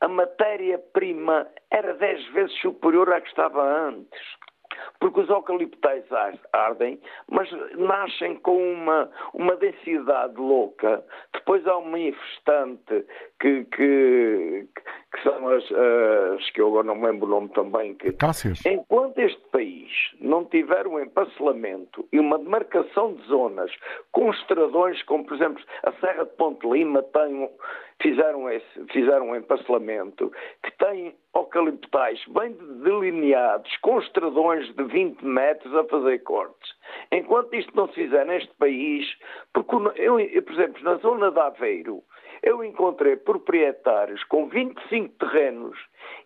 a 0.00 0.08
matéria-prima 0.08 1.46
era 1.70 1.94
10 1.94 2.26
vezes 2.32 2.60
superior 2.60 3.12
à 3.12 3.20
que 3.20 3.28
estava 3.28 3.62
antes 3.62 4.20
porque 5.00 5.20
os 5.20 5.28
eucaliptais 5.28 6.04
ardem, 6.52 7.00
mas 7.30 7.50
nascem 7.76 8.36
com 8.36 8.56
uma, 8.56 9.10
uma 9.34 9.56
densidade 9.56 10.36
louca. 10.36 11.04
Depois 11.32 11.66
há 11.66 11.76
um 11.76 11.90
manifestante 11.90 13.04
que, 13.40 13.64
que, 13.64 14.68
que 15.12 15.22
são 15.22 15.48
as, 15.48 15.64
as, 15.64 16.50
que 16.50 16.60
eu 16.60 16.68
agora 16.68 16.86
não 16.86 16.96
me 16.96 17.06
lembro 17.06 17.26
o 17.26 17.30
nome 17.30 17.48
também. 17.50 17.94
Que, 17.94 18.12
Cássias. 18.12 18.64
Enquanto 18.64 19.18
este 19.18 19.40
país 19.50 19.90
não 20.20 20.44
tiver 20.44 20.86
um 20.86 21.00
emparcelamento 21.00 22.06
e 22.12 22.18
uma 22.18 22.38
demarcação 22.38 23.14
de 23.14 23.26
zonas 23.26 23.70
com 24.12 24.30
estradões, 24.30 25.02
como 25.04 25.24
por 25.24 25.34
exemplo 25.34 25.62
a 25.82 25.92
Serra 25.92 26.24
de 26.24 26.32
Ponte 26.36 26.66
Lima 26.66 27.02
tem, 27.02 27.48
fizeram, 28.00 28.48
esse, 28.50 28.86
fizeram 28.92 29.28
um 29.28 29.36
emparcelamento, 29.36 30.30
que 30.62 30.70
tem 30.78 31.14
eucaliptais 31.34 32.22
bem 32.28 32.52
delineados, 32.82 33.74
com 33.78 33.98
estradões 33.98 34.74
de 34.74 34.84
20 34.84 35.22
metros 35.24 35.74
a 35.74 35.84
fazer 35.84 36.18
cortes. 36.20 36.74
Enquanto 37.10 37.54
isto 37.54 37.74
não 37.74 37.88
se 37.88 37.94
fizer 37.94 38.24
neste 38.26 38.54
país, 38.56 39.06
porque 39.52 39.74
eu, 39.96 40.16
por 40.42 40.52
exemplo, 40.52 40.82
na 40.82 40.96
zona 40.96 41.30
de 41.30 41.40
Aveiro, 41.40 42.02
eu 42.42 42.62
encontrei 42.62 43.16
proprietários 43.16 44.22
com 44.24 44.48
25 44.48 45.14
terrenos 45.18 45.78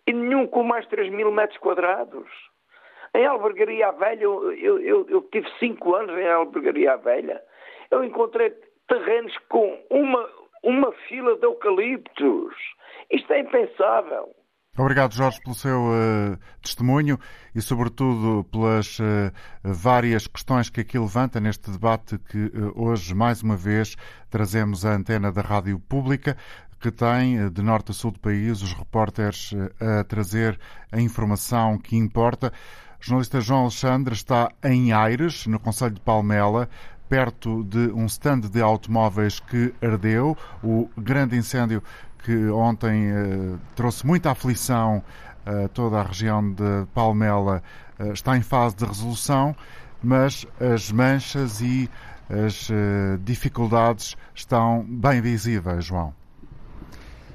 e 0.05 0.13
nenhum 0.13 0.47
com 0.47 0.63
mais 0.63 0.83
de 0.85 0.91
3 0.91 1.11
mil 1.11 1.31
metros 1.31 1.59
quadrados. 1.59 2.29
Em 3.13 3.25
Albergaria 3.25 3.91
Velha, 3.91 4.23
eu, 4.23 4.53
eu, 4.53 5.09
eu 5.09 5.21
tive 5.31 5.49
5 5.59 5.95
anos 5.95 6.17
em 6.17 6.27
Albergaria 6.27 6.95
Velha, 6.97 7.41
eu 7.89 8.03
encontrei 8.03 8.53
terrenos 8.87 9.37
com 9.49 9.77
uma, 9.89 10.29
uma 10.63 10.91
fila 11.07 11.35
de 11.37 11.45
eucaliptos. 11.45 12.53
Isto 13.11 13.33
é 13.33 13.41
impensável. 13.41 14.35
Obrigado, 14.77 15.13
Jorge, 15.13 15.41
pelo 15.41 15.53
seu 15.53 15.81
uh, 15.81 16.37
testemunho 16.61 17.19
e, 17.53 17.61
sobretudo, 17.61 18.45
pelas 18.45 18.99
uh, 18.99 19.03
várias 19.61 20.27
questões 20.27 20.69
que 20.69 20.79
aqui 20.79 20.97
levanta 20.97 21.41
neste 21.41 21.69
debate 21.69 22.17
que 22.17 22.45
uh, 22.45 22.71
hoje, 22.75 23.13
mais 23.13 23.43
uma 23.43 23.57
vez, 23.57 23.97
trazemos 24.29 24.85
à 24.85 24.93
antena 24.93 25.29
da 25.29 25.41
Rádio 25.41 25.77
Pública, 25.77 26.37
que 26.79 26.89
tem, 26.89 27.49
de 27.51 27.61
norte 27.61 27.91
a 27.91 27.93
sul 27.93 28.11
do 28.11 28.19
país, 28.19 28.61
os 28.61 28.73
repórteres 28.73 29.53
a 29.79 30.03
trazer 30.03 30.57
a 30.91 30.99
informação 30.99 31.77
que 31.77 31.95
importa. 31.95 32.51
O 32.99 33.03
jornalista 33.03 33.41
João 33.41 33.63
Alexandre 33.63 34.13
está 34.13 34.51
em 34.63 34.93
Aires, 34.93 35.45
no 35.45 35.59
Conselho 35.59 35.93
de 35.93 36.01
Palmela, 36.01 36.67
perto 37.11 37.61
de 37.65 37.91
um 37.93 38.05
stand 38.05 38.39
de 38.39 38.61
automóveis 38.61 39.37
que 39.41 39.73
ardeu. 39.81 40.37
O 40.63 40.89
grande 40.97 41.35
incêndio 41.35 41.83
que 42.23 42.47
ontem 42.47 43.09
eh, 43.09 43.57
trouxe 43.75 44.07
muita 44.07 44.31
aflição 44.31 45.03
a 45.45 45.67
toda 45.67 45.99
a 45.99 46.03
região 46.03 46.53
de 46.53 46.85
Palmela, 46.93 47.61
eh, 47.99 48.13
está 48.13 48.37
em 48.37 48.41
fase 48.41 48.77
de 48.77 48.85
resolução, 48.85 49.53
mas 50.01 50.45
as 50.57 50.89
manchas 50.89 51.59
e 51.59 51.89
as 52.29 52.69
eh, 52.71 53.19
dificuldades 53.21 54.15
estão 54.33 54.85
bem 54.87 55.19
visíveis, 55.19 55.83
João. 55.83 56.13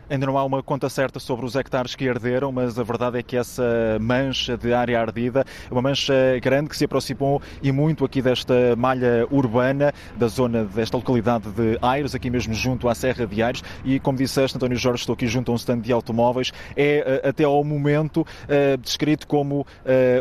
Ainda 0.08 0.24
não 0.24 0.38
há 0.38 0.44
uma 0.44 0.62
conta 0.62 0.88
certa 0.88 1.18
sobre 1.18 1.44
os 1.44 1.56
hectares 1.56 1.96
que 1.96 2.08
arderam, 2.08 2.52
mas 2.52 2.78
a 2.78 2.84
verdade 2.84 3.18
é 3.18 3.22
que 3.24 3.36
essa 3.36 3.98
mancha 4.00 4.56
de 4.56 4.72
área 4.72 5.00
ardida 5.00 5.44
é 5.68 5.72
uma 5.72 5.82
mancha 5.82 6.14
grande 6.40 6.68
que 6.68 6.76
se 6.76 6.84
aproximou 6.84 7.42
e 7.60 7.72
muito 7.72 8.04
aqui 8.04 8.22
desta 8.22 8.54
malha 8.76 9.26
urbana 9.32 9.92
da 10.16 10.28
zona 10.28 10.64
desta 10.64 10.96
localidade 10.96 11.50
de 11.50 11.76
Aires, 11.82 12.14
aqui 12.14 12.30
mesmo 12.30 12.54
junto 12.54 12.88
à 12.88 12.94
Serra 12.94 13.26
de 13.26 13.42
Aires. 13.42 13.64
E 13.84 13.98
como 13.98 14.16
disseste, 14.16 14.56
António 14.56 14.76
Jorge, 14.76 15.00
estou 15.00 15.14
aqui 15.14 15.26
junto 15.26 15.50
a 15.50 15.54
um 15.54 15.56
stand 15.56 15.80
de 15.80 15.90
automóveis. 15.92 16.52
É 16.76 17.22
até 17.28 17.42
ao 17.42 17.64
momento 17.64 18.24
descrito 18.80 19.26
como 19.26 19.66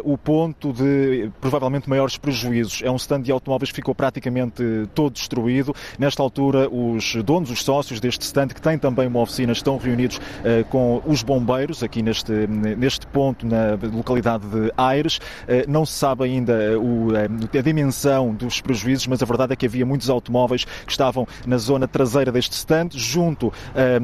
o 0.04 0.18
ponto 0.18 0.74
de 0.74 1.30
provavelmente 1.40 1.88
maiores 1.88 2.18
prejuízos. 2.18 2.82
É 2.84 2.90
um 2.90 2.96
stand 2.96 3.22
de 3.22 3.32
automóveis 3.32 3.70
que 3.70 3.76
ficou 3.76 3.94
praticamente 3.94 4.64
todo 4.96 5.14
destruído. 5.14 5.76
Nesta 6.00 6.24
altura, 6.24 6.68
os 6.70 7.14
donos, 7.24 7.52
os 7.52 7.62
sócios 7.64 8.00
deste 8.00 8.24
stand, 8.24 8.48
que 8.48 8.62
tem 8.62 8.80
também 8.80 9.06
uma 9.06 9.20
oficina, 9.20 9.52
estão 9.52 9.75
reunidos 9.78 10.18
uh, 10.18 10.66
com 10.70 11.02
os 11.06 11.24
bombeiros 11.24 11.84
aqui 11.84 12.02
neste, 12.02 12.32
neste 12.32 13.06
ponto, 13.08 13.46
na 13.46 13.78
localidade 13.94 14.46
de 14.48 14.72
Aires. 14.78 15.18
Uh, 15.18 15.70
não 15.70 15.86
se 15.86 15.94
sabe 15.94 16.24
ainda 16.26 16.80
o, 16.80 17.10
a 17.16 17.62
dimensão 17.62 18.34
dos 18.34 18.62
prejuízos, 18.62 19.08
mas 19.08 19.22
a 19.22 19.26
verdade 19.26 19.54
é 19.54 19.56
que 19.56 19.66
havia 19.66 19.86
muitos 19.86 20.10
automóveis 20.10 20.66
que 20.66 20.92
estavam 20.92 21.28
na 21.46 21.58
zona 21.58 21.88
traseira 21.88 22.32
deste 22.32 22.54
stand, 22.54 22.90
junto 22.94 23.52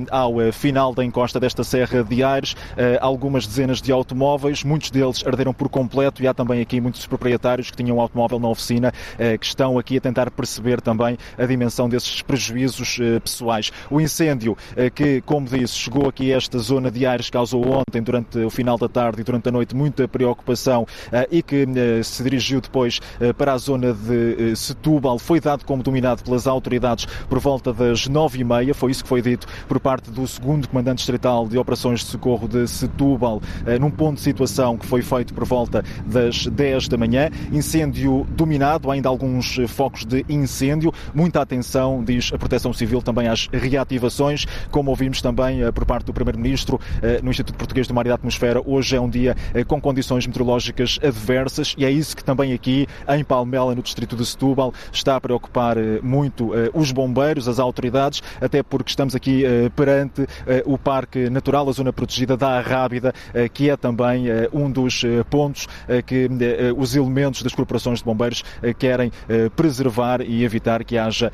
ao 0.09 0.33
final 0.51 0.93
da 0.93 1.03
encosta 1.03 1.39
desta 1.39 1.63
Serra 1.63 2.03
de 2.03 2.23
Aires, 2.23 2.55
algumas 2.99 3.47
dezenas 3.47 3.81
de 3.81 3.91
automóveis, 3.91 4.63
muitos 4.63 4.91
deles 4.91 5.23
arderam 5.25 5.53
por 5.53 5.69
completo 5.69 6.23
e 6.23 6.27
há 6.27 6.33
também 6.33 6.61
aqui 6.61 6.79
muitos 6.79 7.05
proprietários 7.05 7.71
que 7.71 7.77
tinham 7.77 7.97
um 7.97 8.01
automóvel 8.01 8.39
na 8.39 8.49
oficina 8.49 8.93
que 9.39 9.45
estão 9.45 9.77
aqui 9.77 9.97
a 9.97 10.01
tentar 10.01 10.31
perceber 10.31 10.81
também 10.81 11.17
a 11.37 11.45
dimensão 11.45 11.89
desses 11.89 12.21
prejuízos 12.21 12.97
pessoais. 13.23 13.71
O 13.89 13.99
incêndio 13.99 14.57
que, 14.95 15.21
como 15.21 15.47
chegou 15.67 16.07
aqui 16.07 16.33
a 16.33 16.37
esta 16.37 16.57
zona 16.59 16.89
de 16.89 17.05
Aires, 17.05 17.29
causou 17.29 17.65
ontem, 17.67 18.01
durante 18.01 18.37
o 18.39 18.49
final 18.49 18.77
da 18.77 18.87
tarde 18.87 19.21
e 19.21 19.23
durante 19.23 19.49
a 19.49 19.51
noite, 19.51 19.75
muita 19.75 20.07
preocupação 20.07 20.85
eh, 21.11 21.27
e 21.31 21.43
que 21.43 21.67
eh, 21.75 22.03
se 22.03 22.23
dirigiu 22.23 22.61
depois 22.61 22.99
eh, 23.19 23.33
para 23.33 23.53
a 23.53 23.57
zona 23.57 23.93
de 23.93 24.55
Setúbal. 24.55 25.19
Foi 25.19 25.39
dado 25.39 25.65
como 25.65 25.83
dominado 25.83 26.23
pelas 26.23 26.47
autoridades 26.47 27.05
por 27.27 27.39
volta 27.39 27.73
das 27.73 28.07
nove 28.07 28.39
e 28.39 28.43
meia. 28.43 28.73
Foi 28.73 28.91
isso 28.91 29.03
que 29.03 29.09
foi 29.09 29.21
dito 29.21 29.47
por 29.67 29.79
parte 29.79 30.09
do 30.09 30.25
segundo 30.27 30.67
comandante 30.67 30.97
distrital 30.97 31.47
de 31.47 31.57
operações 31.57 32.01
de 32.01 32.07
socorro 32.07 32.47
de 32.47 32.67
Setúbal, 32.67 33.41
num 33.79 33.91
ponto 33.91 34.15
de 34.15 34.21
situação 34.21 34.77
que 34.77 34.85
foi 34.85 35.01
feito 35.01 35.33
por 35.33 35.45
volta 35.45 35.83
das 36.05 36.47
10 36.47 36.87
da 36.87 36.97
manhã. 36.97 37.29
Incêndio 37.51 38.25
dominado, 38.29 38.89
ainda 38.91 39.09
alguns 39.09 39.57
focos 39.67 40.05
de 40.05 40.25
incêndio. 40.29 40.93
Muita 41.13 41.41
atenção, 41.41 42.03
diz 42.03 42.31
a 42.33 42.37
Proteção 42.37 42.73
Civil, 42.73 43.01
também 43.01 43.27
às 43.27 43.47
reativações 43.51 44.45
como 44.69 44.89
ouvimos 44.89 45.21
também 45.21 45.50
eh, 45.59 45.71
por 45.71 45.85
parte 45.85 46.05
do 46.05 46.13
Primeiro-Ministro 46.13 46.79
eh, 47.01 47.19
no 47.21 47.29
Instituto 47.29 47.57
Português 47.57 47.87
do 47.87 47.93
Mar 47.93 48.05
e 48.05 48.09
da 48.09 48.15
Atmosfera, 48.15 48.61
hoje 48.65 48.95
é 48.95 49.01
um 49.01 49.09
dia 49.09 49.35
eh, 49.53 49.63
com 49.63 49.81
condições 49.81 50.25
meteorológicas 50.25 50.99
adversas 51.03 51.75
e 51.77 51.85
é 51.85 51.91
isso 51.91 52.15
que 52.15 52.23
também 52.23 52.53
aqui 52.53 52.87
em 53.09 53.23
Palmela, 53.23 53.75
no 53.75 53.81
distrito 53.81 54.15
de 54.15 54.25
Setúbal, 54.25 54.73
está 54.91 55.15
a 55.15 55.21
preocupar 55.21 55.77
muito 56.01 56.51
os 56.73 56.91
bombeiros, 56.91 57.47
as 57.47 57.59
autoridades, 57.59 58.21
até 58.39 58.61
porque 58.63 58.89
estamos 58.89 59.15
aqui 59.15 59.43
perante 59.75 60.27
o 60.65 60.77
Parque 60.77 61.29
Natural, 61.29 61.67
a 61.67 61.71
zona 61.71 61.91
protegida 61.91 62.37
da 62.37 62.57
Arrábida, 62.57 63.13
que 63.53 63.69
é 63.69 63.77
também 63.77 64.25
um 64.53 64.69
dos 64.69 65.03
pontos 65.29 65.67
que 66.05 66.29
os 66.77 66.95
elementos 66.95 67.43
das 67.43 67.53
corporações 67.53 67.99
de 67.99 68.05
bombeiros 68.05 68.43
querem 68.77 69.11
preservar 69.55 70.21
e 70.21 70.43
evitar 70.43 70.83
que 70.83 70.97
haja 70.97 71.31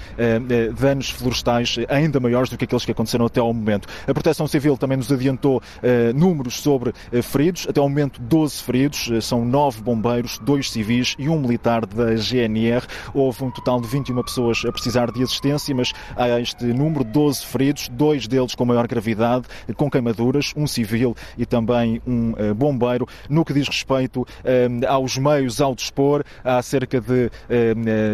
danos 0.79 1.09
florestais 1.09 1.77
ainda 1.89 2.19
maiores 2.19 2.49
do 2.49 2.57
que 2.57 2.65
aqueles 2.65 2.85
que 2.85 2.91
aconteceram 2.91 3.25
até 3.25 3.39
ao 3.39 3.53
momento. 3.53 3.87
A 4.07 4.13
Proteção 4.13 4.47
Civil 4.47 4.77
também 4.77 4.95
nos 4.95 5.11
adiantou 5.11 5.57
uh, 5.57 6.17
números 6.17 6.61
sobre 6.61 6.91
uh, 6.91 7.21
feridos, 7.21 7.67
até 7.69 7.81
ao 7.81 7.89
momento 7.89 8.21
12 8.21 8.63
feridos, 8.63 9.09
uh, 9.09 9.21
são 9.21 9.43
9 9.43 9.81
bombeiros, 9.81 10.39
2 10.39 10.71
civis 10.71 11.13
e 11.19 11.27
um 11.27 11.37
militar 11.37 11.85
da 11.85 12.15
GNR. 12.15 12.87
Houve 13.13 13.43
um 13.43 13.51
total 13.51 13.81
de 13.81 13.87
21 13.89 14.23
pessoas 14.23 14.63
a 14.65 14.71
precisar 14.71 15.11
de 15.11 15.21
assistência, 15.21 15.75
mas 15.75 15.91
há 16.15 16.39
este 16.39 16.63
número, 16.67 17.03
12 17.03 17.45
feridos, 17.45 17.89
dois 17.89 18.29
deles 18.29 18.55
com 18.55 18.63
maior 18.63 18.87
gravidade, 18.87 19.45
com 19.75 19.91
queimaduras, 19.91 20.53
um 20.55 20.65
civil 20.65 21.13
e 21.37 21.45
também 21.45 22.01
um 22.07 22.33
bombeiro. 22.55 23.05
No 23.29 23.43
que 23.43 23.53
diz 23.53 23.67
respeito 23.67 24.25
aos 24.87 25.17
meios 25.17 25.59
ao 25.59 25.75
dispor, 25.75 26.23
há 26.43 26.61
cerca 26.61 27.01
de 27.01 27.29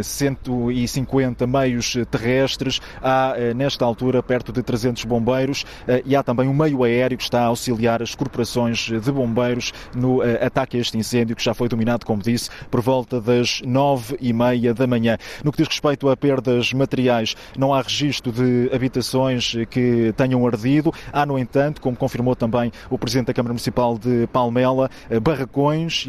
150 0.04 1.46
meios 1.46 1.96
terrestres, 2.10 2.80
há 3.02 3.36
nesta 3.56 3.86
altura 3.86 4.24
perto 4.24 4.52
de 4.52 4.64
300 4.64 5.06
bombeiros 5.06 5.66
eh, 5.83 5.83
e 6.06 6.16
há 6.16 6.24
também 6.24 6.48
um 6.48 6.54
meio 6.54 6.84
aéreo 6.84 7.18
que 7.18 7.24
está 7.24 7.42
a 7.42 7.46
auxiliar 7.46 8.02
as 8.02 8.16
corporações 8.16 8.90
de 8.90 9.12
bombeiros 9.12 9.74
no 9.96 10.24
eh, 10.24 10.46
ataque 10.46 10.78
a 10.78 10.80
este 10.80 10.98
incêndio 10.98 11.36
que 11.36 11.44
já 11.44 11.54
foi 11.54 11.68
dominado, 11.68 12.06
como 12.06 12.22
disse, 12.22 12.50
por 12.70 12.82
volta 12.82 13.20
das 13.20 13.62
nove 13.66 14.18
e 14.20 14.32
meia 14.34 14.74
da 14.74 14.88
manhã. 14.88 15.18
No 15.44 15.52
que 15.52 15.58
diz 15.58 15.68
respeito 15.68 16.10
a 16.10 16.18
perdas 16.18 16.74
materiais, 16.74 17.36
não 17.58 17.74
há 17.74 17.82
registro 17.82 18.32
de 18.32 18.70
habitações 18.74 19.54
que 19.70 20.14
tenham 20.16 20.46
ardido. 20.46 20.94
Há, 21.12 21.26
no 21.26 21.38
entanto, 21.38 21.82
como 21.82 21.96
confirmou 21.96 22.36
também 22.36 22.72
o 22.90 22.98
Presidente 22.98 23.28
da 23.28 23.34
Câmara 23.34 23.54
Municipal 23.54 23.98
de 23.98 24.28
Palmela, 24.28 24.90
eh, 25.10 25.20
barracões 25.20 26.06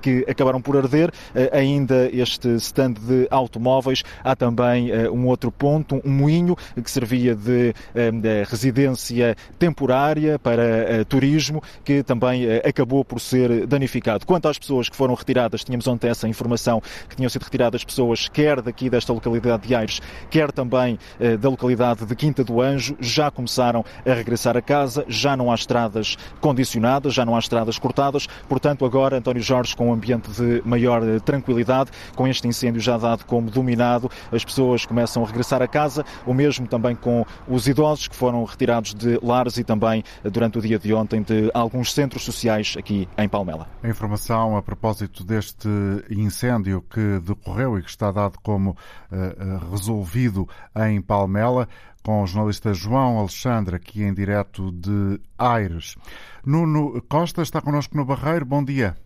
que 0.00 0.24
acabaram 0.28 0.60
por 0.60 0.76
arder. 0.76 1.10
Ainda 1.52 2.08
este 2.12 2.48
stand 2.56 2.94
de 2.94 3.26
automóveis. 3.30 4.02
Há 4.22 4.34
também 4.34 4.90
um 5.08 5.26
outro 5.26 5.50
ponto, 5.50 6.00
um 6.04 6.10
moinho 6.10 6.56
que 6.82 6.90
servia 6.90 7.34
de 7.34 7.74
de 8.20 8.44
residência 8.44 9.17
temporária 9.58 10.38
para 10.38 10.62
eh, 10.62 11.04
turismo, 11.04 11.62
que 11.84 12.02
também 12.02 12.44
eh, 12.44 12.62
acabou 12.64 13.04
por 13.04 13.20
ser 13.20 13.66
danificado. 13.66 14.26
Quanto 14.26 14.48
às 14.48 14.58
pessoas 14.58 14.88
que 14.88 14.96
foram 14.96 15.14
retiradas, 15.14 15.64
tínhamos 15.64 15.86
ontem 15.86 16.08
essa 16.08 16.28
informação 16.28 16.82
que 17.08 17.16
tinham 17.16 17.28
sido 17.28 17.42
retiradas 17.42 17.84
pessoas 17.84 18.28
quer 18.28 18.60
daqui 18.60 18.90
desta 18.90 19.12
localidade 19.12 19.66
de 19.66 19.74
Aires, 19.74 20.00
quer 20.30 20.52
também 20.52 20.98
eh, 21.18 21.36
da 21.36 21.48
localidade 21.48 22.04
de 22.04 22.14
Quinta 22.14 22.44
do 22.44 22.60
Anjo, 22.60 22.96
já 23.00 23.30
começaram 23.30 23.84
a 24.06 24.12
regressar 24.12 24.56
a 24.56 24.62
casa, 24.62 25.04
já 25.08 25.36
não 25.36 25.50
há 25.50 25.54
estradas 25.54 26.16
condicionadas, 26.40 27.14
já 27.14 27.24
não 27.24 27.36
há 27.36 27.38
estradas 27.38 27.78
cortadas, 27.78 28.26
portanto 28.48 28.84
agora 28.84 29.16
António 29.16 29.42
Jorge 29.42 29.74
com 29.74 29.88
um 29.88 29.92
ambiente 29.92 30.30
de 30.30 30.62
maior 30.64 31.02
tranquilidade, 31.20 31.90
com 32.14 32.26
este 32.26 32.46
incêndio 32.46 32.80
já 32.80 32.96
dado 32.96 33.24
como 33.24 33.50
dominado, 33.50 34.10
as 34.32 34.44
pessoas 34.44 34.84
começam 34.84 35.22
a 35.22 35.26
regressar 35.26 35.62
a 35.62 35.68
casa, 35.68 36.04
o 36.26 36.34
mesmo 36.34 36.66
também 36.66 36.94
com 36.94 37.24
os 37.46 37.66
idosos 37.66 38.08
que 38.08 38.16
foram 38.16 38.44
retirados 38.44 38.94
de 38.94 39.07
lares 39.22 39.56
e 39.58 39.64
também 39.64 40.02
durante 40.24 40.58
o 40.58 40.60
dia 40.60 40.78
de 40.78 40.92
ontem 40.92 41.22
de 41.22 41.50
alguns 41.54 41.92
centros 41.92 42.24
sociais 42.24 42.74
aqui 42.78 43.08
em 43.16 43.28
Palmela. 43.28 43.66
A 43.82 43.88
informação 43.88 44.56
a 44.56 44.62
propósito 44.62 45.24
deste 45.24 45.68
incêndio 46.10 46.82
que 46.82 47.20
decorreu 47.20 47.78
e 47.78 47.82
que 47.82 47.90
está 47.90 48.10
dado 48.10 48.38
como 48.42 48.70
uh, 48.70 49.70
resolvido 49.70 50.48
em 50.76 51.00
Palmela 51.00 51.68
com 52.04 52.22
o 52.22 52.26
jornalista 52.26 52.72
João 52.72 53.18
Alexandre, 53.18 53.76
aqui 53.76 54.02
em 54.02 54.14
direto 54.14 54.72
de 54.72 55.20
Aires. 55.38 55.96
Nuno 56.44 57.02
Costa 57.02 57.42
está 57.42 57.60
connosco 57.60 57.96
no 57.96 58.04
Barreiro. 58.04 58.46
Bom 58.46 58.64
dia. 58.64 58.96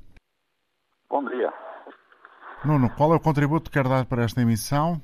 Bom 1.11 1.25
dia. 1.25 1.53
Nuno, 2.65 2.89
qual 2.91 3.13
é 3.13 3.17
o 3.17 3.21
contributo 3.21 3.71
que 3.71 3.79
quer 3.79 3.89
dar 3.89 4.07
para 4.07 4.23
esta 4.23 4.41
emissão? 4.41 5.01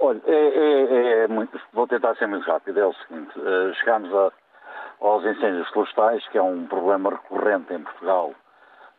Olha, 0.00 0.20
é, 0.26 0.32
é, 0.32 1.11
é 1.22 1.28
muito, 1.28 1.60
vou 1.72 1.86
tentar 1.86 2.14
ser 2.16 2.26
muito 2.26 2.46
rápido. 2.46 2.78
É 2.78 2.86
o 2.86 2.94
seguinte: 2.94 3.38
uh, 3.38 3.74
chegamos 3.74 4.12
a, 4.14 4.32
aos 5.00 5.24
incêndios 5.24 5.68
florestais, 5.70 6.26
que 6.28 6.38
é 6.38 6.42
um 6.42 6.66
problema 6.66 7.10
recorrente 7.10 7.72
em 7.72 7.82
Portugal 7.82 8.34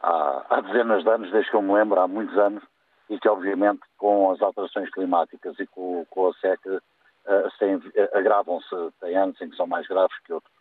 há, 0.01 0.45
há, 0.49 0.61
dezenas 0.61 1.03
de 1.03 1.09
anos, 1.09 1.31
desde 1.31 1.49
que 1.49 1.55
eu 1.55 1.61
me 1.61 1.73
lembro, 1.73 1.99
há 1.99 2.07
muitos 2.07 2.37
anos, 2.37 2.63
e 3.09 3.19
que, 3.19 3.29
obviamente, 3.29 3.81
com 3.97 4.31
as 4.31 4.41
alterações 4.41 4.89
climáticas 4.91 5.57
e 5.59 5.65
com, 5.67 6.05
com 6.09 6.27
a 6.27 6.33
seca, 6.35 6.81
uh, 7.25 8.17
agravam-se. 8.17 8.75
Tem 8.99 9.15
anos 9.15 9.39
em 9.41 9.49
que 9.49 9.55
são 9.55 9.67
mais 9.67 9.87
graves 9.87 10.17
que 10.25 10.33
outros. 10.33 10.53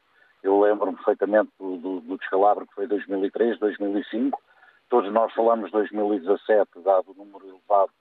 Eu 0.42 0.60
lembro-me 0.60 0.96
perfeitamente 0.96 1.52
do, 1.58 1.76
do, 1.76 2.00
do, 2.00 2.18
descalabro 2.18 2.66
que 2.66 2.74
foi 2.74 2.86
2003, 2.86 3.58
2005. 3.60 4.40
Todos 4.88 5.12
nós 5.12 5.32
falamos 5.34 5.66
de 5.66 5.72
2017, 5.72 6.80
dado 6.82 7.12
o 7.12 7.14
número 7.14 7.48
elevado 7.48 7.92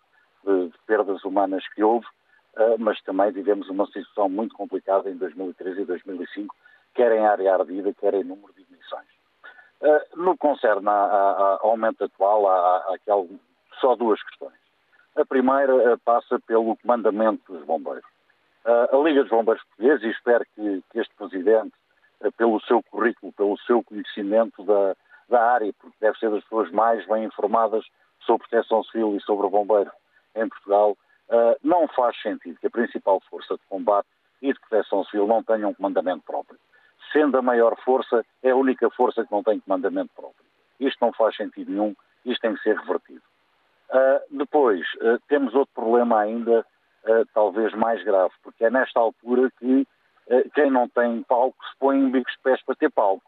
de, 0.43 0.69
de 0.69 0.78
perdas 0.88 1.24
humanas 1.24 1.63
que 1.74 1.84
houve. 1.84 2.06
Ah, 2.55 2.75
mas 2.77 3.01
também 3.03 3.31
vivemos 3.31 3.69
uma 3.69 3.85
situação 3.87 4.29
muito 4.29 4.55
complicada 4.55 5.09
em 5.09 5.15
2013 5.15 5.81
e 5.81 5.85
2005, 5.85 6.55
quer 6.93 7.11
em 7.13 7.25
área 7.25 7.53
ardida, 7.53 7.93
quer 7.93 8.13
em 8.13 8.23
número 8.23 8.53
de 8.53 8.63
emissões. 8.63 9.07
Ah, 9.81 10.05
no 10.15 10.33
que 10.33 10.39
concerne 10.39 10.87
ao 10.87 11.71
aumento 11.71 12.03
atual, 12.03 12.47
há, 12.49 12.77
há 12.77 12.97
só 13.79 13.95
duas 13.95 14.21
questões. 14.23 14.59
A 15.15 15.25
primeira 15.25 15.93
ah, 15.93 15.97
passa 16.03 16.39
pelo 16.39 16.75
comandamento 16.77 17.51
dos 17.51 17.65
bombeiros. 17.65 18.09
A 18.63 18.95
Liga 18.97 19.23
dos 19.23 19.31
Bombeiros 19.31 19.63
Portugueses, 19.63 20.03
e 20.03 20.09
espero 20.11 20.45
que, 20.53 20.83
que 20.91 20.99
este 20.99 21.15
Presidente, 21.15 21.73
pelo 22.37 22.61
seu 22.61 22.83
currículo, 22.83 23.33
pelo 23.33 23.57
seu 23.61 23.83
conhecimento 23.83 24.63
da, 24.63 24.95
da 25.27 25.43
área, 25.53 25.73
porque 25.79 25.97
deve 25.99 26.15
ser 26.19 26.29
das 26.29 26.43
pessoas 26.43 26.69
mais 26.69 27.03
bem 27.07 27.23
informadas 27.23 27.83
sobre 28.19 28.47
proteção 28.47 28.83
civil 28.83 29.15
e 29.15 29.21
sobre 29.21 29.47
o 29.47 29.49
bombeiro 29.49 29.91
em 30.35 30.47
Portugal, 30.47 30.95
Uh, 31.32 31.56
não 31.63 31.88
faz 31.88 32.22
sentido 32.22 32.60
que 32.60 32.67
a 32.67 32.70
principal 32.70 33.22
força 33.30 33.54
de 33.56 33.62
combate 33.70 34.08
e 34.41 34.52
de 34.52 34.60
proteção 34.60 35.06
civil 35.06 35.26
não 35.26 35.41
tenha 35.41 35.65
um 35.65 35.74
comandamento 35.74 36.24
próprio. 36.26 36.60
sendo 37.13 37.38
a 37.38 37.41
maior 37.41 37.76
força, 37.84 38.26
é 38.44 38.52
a 38.52 38.56
única 38.56 38.89
força 38.89 39.26
que 39.26 39.32
não 39.32 39.41
tem 39.41 39.60
comandamento 39.60 40.12
próprio. 40.15 40.46
Isto 40.80 40.98
não 41.02 41.13
faz 41.13 41.36
sentido 41.36 41.72
nenhum, 41.72 41.96
isto 42.26 42.41
tem 42.41 42.54
que 42.54 42.62
ser 42.62 42.78
revertido. 42.78 43.22
Uh, 43.89 44.38
depois, 44.38 44.82
uh, 44.96 45.20
temos 45.28 45.54
outro 45.54 45.74
problema 45.74 46.20
ainda, 46.20 46.65
talvez 47.34 47.74
mais 47.74 48.04
grave, 48.04 48.32
porque 48.44 48.63
é 48.63 48.70
nesta 48.70 49.00
altura 49.00 49.52
que 49.58 49.88
quem 50.54 50.70
não 50.70 50.88
tem 50.88 51.24
palco 51.24 51.58
se 51.65 51.76
põe 51.80 51.98
em 51.98 52.12
bicos 52.12 52.32
de 52.34 52.39
pés 52.44 52.63
para 52.63 52.76
ter 52.76 52.91
palco. 52.91 53.24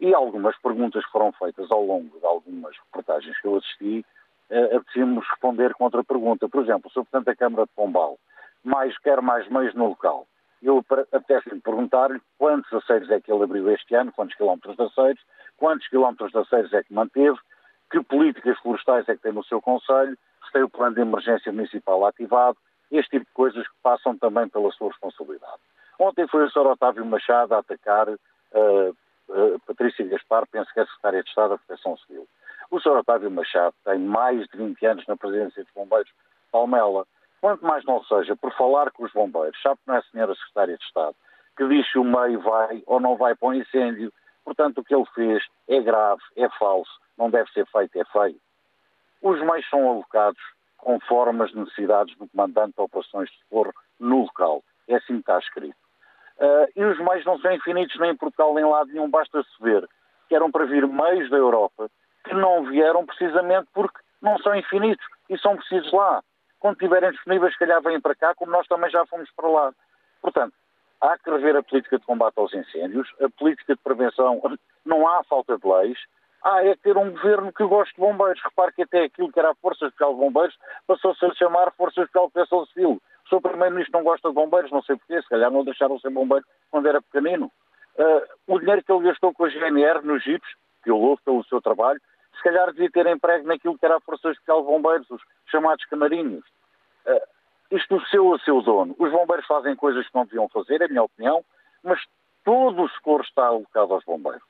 E 0.00 0.14
algumas 0.14 0.56
perguntas 0.58 1.04
foram 1.06 1.32
feitas 1.32 1.68
ao 1.70 1.84
longo 1.84 2.16
de 2.18 2.24
algumas 2.24 2.76
reportagens 2.78 3.36
que 3.40 3.46
eu 3.46 3.56
assisti, 3.56 4.06
uh, 4.52 4.76
apetecia-nos 4.76 5.26
responder 5.28 5.74
com 5.74 5.84
outra 5.84 6.04
pergunta. 6.04 6.48
Por 6.48 6.62
exemplo, 6.62 6.90
sobre 6.90 7.10
tanto 7.10 7.30
a 7.30 7.36
Câmara 7.36 7.64
de 7.64 7.72
Pombal, 7.74 8.18
mais, 8.62 8.96
quer 8.98 9.20
mais 9.20 9.48
meios 9.48 9.74
no 9.74 9.88
local. 9.88 10.26
Eu 10.62 10.84
apetece-me 11.12 11.60
perguntar-lhe 11.60 12.20
quantos 12.38 12.72
aceiros 12.72 13.10
é 13.10 13.20
que 13.20 13.32
ele 13.32 13.42
abriu 13.42 13.68
este 13.70 13.94
ano, 13.96 14.12
quantos 14.12 14.36
quilómetros 14.36 14.76
de 14.76 14.82
aceiros, 14.82 15.20
quantos 15.56 15.88
quilómetros 15.88 16.30
de 16.30 16.38
aceiros 16.38 16.72
é 16.72 16.84
que 16.84 16.94
manteve, 16.94 17.36
que 17.90 18.00
políticas 18.04 18.58
florestais 18.60 19.08
é 19.08 19.16
que 19.16 19.22
tem 19.22 19.32
no 19.32 19.44
seu 19.44 19.60
Conselho, 19.60 20.16
se 20.46 20.52
tem 20.52 20.62
o 20.62 20.70
plano 20.70 20.94
de 20.94 21.00
emergência 21.00 21.52
municipal 21.52 22.06
ativado, 22.06 22.56
este 22.92 23.10
tipo 23.10 23.26
de 23.26 23.32
coisas 23.32 23.66
que 23.66 23.74
passam 23.82 24.16
também 24.18 24.48
pela 24.48 24.70
sua 24.70 24.88
responsabilidade. 24.88 25.60
Ontem 25.98 26.28
foi 26.28 26.44
o 26.44 26.50
Sr. 26.50 26.66
Otávio 26.66 27.04
Machado 27.06 27.54
a 27.54 27.58
atacar 27.58 28.08
uh, 28.08 28.96
uh, 29.28 29.60
Patrícia 29.66 30.06
Gaspar, 30.06 30.46
penso 30.50 30.72
que 30.72 30.80
é 30.80 30.84
Secretária 30.84 31.22
de 31.22 31.28
Estado 31.28 31.50
da 31.50 31.58
Proteção 31.58 31.96
Civil. 31.98 32.26
O 32.72 32.80
Sr. 32.80 33.00
Otávio 33.00 33.30
Machado 33.30 33.74
tem 33.84 33.98
mais 33.98 34.46
de 34.48 34.56
20 34.56 34.86
anos 34.86 35.06
na 35.06 35.14
presidência 35.14 35.62
dos 35.62 35.72
bombeiros 35.74 36.10
Palmela. 36.50 37.06
Quanto 37.38 37.62
mais 37.66 37.84
não 37.84 38.02
seja 38.04 38.34
por 38.34 38.50
falar 38.54 38.90
com 38.92 39.04
os 39.04 39.12
bombeiros, 39.12 39.60
sabe 39.60 39.76
que 39.76 39.88
não 39.88 39.96
é 39.96 39.98
a 39.98 40.02
Senhora 40.04 40.34
Secretária 40.34 40.78
de 40.78 40.82
Estado, 40.82 41.14
que 41.54 41.68
diz 41.68 41.86
se 41.92 41.98
o 41.98 42.04
meio 42.04 42.40
vai 42.40 42.82
ou 42.86 42.98
não 42.98 43.14
vai 43.14 43.34
para 43.34 43.48
um 43.48 43.52
incêndio. 43.52 44.10
Portanto, 44.42 44.78
o 44.78 44.84
que 44.84 44.94
ele 44.94 45.04
fez 45.14 45.44
é 45.68 45.82
grave, 45.82 46.22
é 46.34 46.48
falso, 46.58 46.90
não 47.18 47.28
deve 47.28 47.50
ser 47.50 47.66
feito, 47.66 47.94
é 48.00 48.04
feio. 48.06 48.40
Os 49.20 49.38
meios 49.38 49.68
são 49.68 49.90
alocados 49.90 50.40
conforme 50.78 51.44
as 51.44 51.52
necessidades 51.52 52.16
do 52.16 52.26
comandante 52.26 52.74
de 52.74 52.80
operações 52.80 53.28
de 53.28 53.38
socorro 53.40 53.74
no 54.00 54.22
local. 54.22 54.64
É 54.88 54.94
assim 54.94 55.16
que 55.16 55.20
está 55.20 55.38
escrito. 55.38 55.76
Uh, 56.38 56.72
e 56.74 56.82
os 56.82 56.98
meios 56.98 57.26
não 57.26 57.38
são 57.38 57.52
infinitos 57.52 58.00
nem 58.00 58.12
em 58.12 58.16
Portugal 58.16 58.54
nem 58.54 58.64
em 58.64 58.68
lado 58.70 58.90
nenhum, 58.90 59.10
basta-se 59.10 59.50
ver 59.60 59.86
que 60.26 60.34
eram 60.34 60.50
para 60.50 60.64
vir 60.64 60.88
meios 60.88 61.28
da 61.28 61.36
Europa 61.36 61.90
que 62.24 62.34
não 62.34 62.64
vieram 62.64 63.04
precisamente 63.06 63.68
porque 63.72 63.98
não 64.20 64.38
são 64.38 64.54
infinitos 64.54 65.04
e 65.28 65.38
são 65.38 65.56
precisos 65.56 65.92
lá. 65.92 66.22
Quando 66.60 66.74
estiverem 66.74 67.10
disponíveis, 67.10 67.52
se 67.52 67.58
calhar 67.58 67.82
vêm 67.82 68.00
para 68.00 68.14
cá, 68.14 68.34
como 68.34 68.52
nós 68.52 68.66
também 68.68 68.90
já 68.90 69.04
fomos 69.06 69.28
para 69.34 69.48
lá. 69.48 69.72
Portanto, 70.20 70.54
há 71.00 71.18
que 71.18 71.30
rever 71.30 71.56
a 71.56 71.62
política 71.62 71.98
de 71.98 72.06
combate 72.06 72.38
aos 72.38 72.54
incêndios, 72.54 73.08
a 73.20 73.28
política 73.28 73.74
de 73.74 73.80
prevenção, 73.82 74.40
não 74.86 75.06
há 75.08 75.24
falta 75.24 75.58
de 75.58 75.66
leis, 75.66 75.98
há 76.44 76.64
é 76.64 76.76
ter 76.76 76.96
um 76.96 77.10
governo 77.10 77.52
que 77.52 77.64
goste 77.64 77.94
de 77.94 78.00
bombeiros. 78.00 78.40
Repare 78.42 78.72
que 78.72 78.82
até 78.82 79.04
aquilo 79.04 79.32
que 79.32 79.38
era 79.38 79.50
a 79.50 79.54
Força 79.56 79.86
Especial 79.86 80.14
de 80.14 80.20
Bombeiros 80.20 80.56
passou-se 80.86 81.24
a 81.24 81.34
chamar 81.34 81.72
Força 81.72 82.00
Especial 82.00 82.26
de 82.26 82.32
Proteção 82.32 82.66
Civil. 82.66 83.02
O 83.24 83.28
seu 83.28 83.40
Primeiro-Ministro 83.40 83.98
não 83.98 84.04
gosta 84.04 84.28
de 84.28 84.34
bombeiros, 84.34 84.70
não 84.70 84.82
sei 84.82 84.96
porquê, 84.96 85.20
se 85.20 85.28
calhar 85.28 85.50
não 85.50 85.64
deixaram 85.64 85.98
ser 85.98 86.10
bombeiro 86.10 86.44
quando 86.70 86.86
era 86.86 87.02
pequenino. 87.02 87.50
Uh, 87.96 88.22
o 88.54 88.58
dinheiro 88.58 88.82
que 88.82 88.92
ele 88.92 89.08
gastou 89.08 89.32
com 89.32 89.44
a 89.44 89.48
GNR 89.48 90.04
nos 90.04 90.22
jipes, 90.22 90.48
que 90.82 90.90
eu 90.90 90.96
louvo 90.96 91.20
pelo 91.24 91.44
seu 91.44 91.60
trabalho, 91.60 92.00
se 92.42 92.48
calhar 92.48 92.72
devia 92.72 92.90
ter 92.90 93.06
emprego 93.06 93.46
naquilo 93.46 93.78
que 93.78 93.86
era 93.86 93.96
a 93.96 94.00
Força 94.00 94.30
Especial 94.30 94.62
de 94.62 94.66
Bombeiros, 94.66 95.08
os 95.10 95.22
chamados 95.46 95.84
camarinhos. 95.84 96.44
Uh, 97.06 97.20
isto 97.70 97.96
do 97.96 98.04
seu 98.06 98.34
a 98.34 98.38
seu 98.40 98.60
dono. 98.60 98.94
Os 98.98 99.10
bombeiros 99.12 99.46
fazem 99.46 99.76
coisas 99.76 100.06
que 100.06 100.14
não 100.14 100.24
deviam 100.24 100.48
fazer, 100.48 100.82
é 100.82 100.86
a 100.86 100.88
minha 100.88 101.04
opinião, 101.04 101.44
mas 101.82 102.00
todo 102.44 102.82
o 102.82 102.88
socorro 102.88 103.22
está 103.22 103.46
alocado 103.46 103.94
aos 103.94 104.04
bombeiros. 104.04 104.42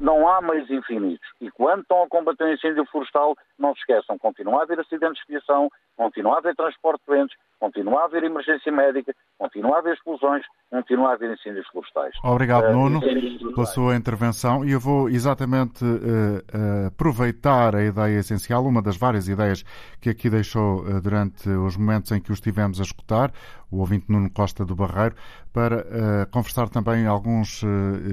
Não 0.00 0.26
há 0.28 0.40
meios 0.40 0.70
infinitos. 0.70 1.28
E 1.40 1.50
quando 1.50 1.82
estão 1.82 2.02
a 2.02 2.08
combater 2.08 2.44
o 2.44 2.52
incêndio 2.52 2.86
florestal, 2.86 3.36
não 3.60 3.74
se 3.74 3.80
esqueçam, 3.80 4.18
continua 4.18 4.60
a 4.60 4.62
haver 4.62 4.80
acidentes 4.80 5.22
de 5.26 5.34
viação, 5.34 5.68
continua 5.96 6.36
a 6.36 6.38
haver 6.38 6.54
transporte 6.54 7.00
de 7.00 7.14
doentes, 7.14 7.36
continua 7.58 8.02
a 8.02 8.04
haver 8.04 8.22
emergência 8.22 8.70
médica, 8.70 9.12
continua 9.36 9.76
a 9.76 9.78
haver 9.80 9.94
explosões, 9.94 10.44
continua 10.70 11.10
a 11.10 11.12
haver 11.14 11.32
incêndios 11.32 11.66
florestais. 11.68 12.14
Obrigado, 12.22 12.66
uh, 12.66 12.72
Nuno, 12.72 13.00
pela 13.00 13.66
sua 13.66 13.96
intervenção. 13.96 14.64
E 14.64 14.72
eu 14.72 14.80
vou 14.80 15.08
exatamente 15.08 15.84
uh, 15.84 15.88
uh, 15.88 16.86
aproveitar 16.86 17.74
a 17.74 17.82
ideia 17.82 18.18
essencial, 18.18 18.64
uma 18.64 18.80
das 18.80 18.96
várias 18.96 19.28
ideias 19.28 19.64
que 20.00 20.08
aqui 20.08 20.30
deixou 20.30 20.84
durante 21.00 21.48
os 21.48 21.76
momentos 21.76 22.12
em 22.12 22.20
que 22.20 22.30
o 22.30 22.34
estivemos 22.34 22.80
a 22.80 22.84
escutar, 22.84 23.32
o 23.70 23.80
ouvinte 23.80 24.06
Nuno 24.08 24.30
Costa 24.30 24.64
do 24.64 24.74
Barreiro, 24.76 25.14
para 25.52 25.84
conversar 26.30 26.68
também 26.68 27.06
alguns 27.06 27.62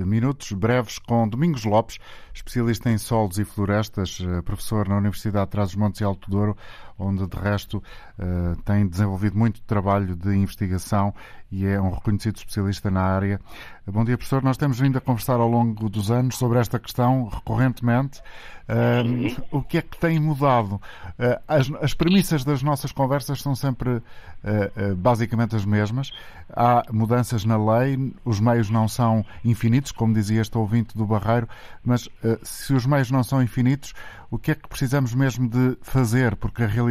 minutos 0.05 0.51
breves 0.51 0.97
com 0.97 1.27
Domingos 1.27 1.63
Lopes, 1.63 1.99
especialista 2.33 2.89
em 2.89 2.97
solos 2.97 3.37
e 3.37 3.45
florestas, 3.45 4.19
professor 4.43 4.87
na 4.87 4.97
Universidade 4.97 5.34
de 5.43 5.51
Trás-os-Montes 5.51 6.01
e 6.01 6.03
Alto 6.03 6.29
Douro, 6.29 6.55
onde 6.97 7.27
de 7.27 7.37
resto 7.37 7.83
tem 8.63 8.87
desenvolvido 8.87 9.37
muito 9.37 9.61
trabalho 9.61 10.15
de 10.15 10.35
investigação 10.35 11.13
e 11.51 11.65
é 11.65 11.79
um 11.79 11.89
reconhecido 11.89 12.37
especialista 12.37 12.91
na 12.91 13.01
área. 13.01 13.39
Bom 13.87 14.03
dia, 14.03 14.17
professor. 14.17 14.43
Nós 14.43 14.57
temos 14.57 14.79
vindo 14.79 14.97
a 14.97 15.01
conversar 15.01 15.39
ao 15.39 15.47
longo 15.47 15.89
dos 15.89 16.09
anos 16.09 16.37
sobre 16.37 16.59
esta 16.59 16.79
questão 16.79 17.27
recorrentemente. 17.27 18.19
Uh, 18.67 19.41
o 19.51 19.61
que 19.61 19.77
é 19.77 19.81
que 19.81 19.97
tem 19.97 20.19
mudado? 20.19 20.73
Uh, 20.73 21.39
as, 21.47 21.71
as, 21.81 21.93
premissas 21.93 22.43
das 22.43 22.63
nossas 22.63 22.91
conversas 22.91 23.41
são 23.41 23.53
sempre 23.53 23.89
uh, 23.89 24.95
basicamente 24.97 25.55
as 25.55 25.63
mesmas. 25.63 26.11
Há 26.49 26.83
mudanças 26.91 27.45
na 27.45 27.57
lei, 27.57 28.13
os 28.25 28.39
meios 28.39 28.69
não 28.69 28.87
são 28.87 29.23
infinitos, 29.43 29.91
como 29.91 30.13
dizia 30.13 30.41
este 30.41 30.57
ouvinte 30.57 30.97
do 30.97 31.05
Barreiro, 31.05 31.47
mas 31.83 32.07
se 32.43 32.73
os 32.73 32.85
meios 32.85 33.09
não 33.09 33.23
são 33.23 33.41
infinitos, 33.41 33.93
o 34.29 34.37
que 34.37 34.51
é 34.51 34.55
que 34.55 34.67
precisamos 34.67 35.13
mesmo 35.13 35.47
de 35.47 35.77
fazer? 35.81 36.35
Porque 36.35 36.63
a 36.63 36.67
realidade 36.67 36.84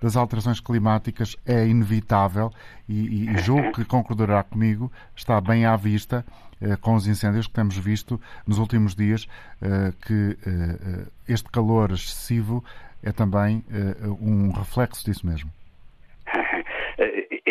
das 0.00 0.16
alterações 0.16 0.60
climáticas 0.60 1.36
é 1.44 1.66
inevitável 1.66 2.52
e, 2.88 3.30
e 3.30 3.38
julgo 3.38 3.72
que 3.72 3.84
concordará 3.84 4.42
comigo, 4.42 4.90
está 5.14 5.40
bem 5.40 5.66
à 5.66 5.76
vista 5.76 6.24
eh, 6.60 6.76
com 6.76 6.94
os 6.94 7.06
incêndios 7.06 7.46
que 7.46 7.52
temos 7.52 7.76
visto 7.76 8.20
nos 8.46 8.58
últimos 8.58 8.94
dias, 8.94 9.26
eh, 9.62 9.92
que 10.04 10.36
eh, 10.44 11.06
este 11.28 11.48
calor 11.50 11.92
excessivo 11.92 12.64
é 13.02 13.12
também 13.12 13.64
um 14.20 14.50
reflexo 14.50 15.04
disso 15.04 15.24
mesmo. 15.24 15.52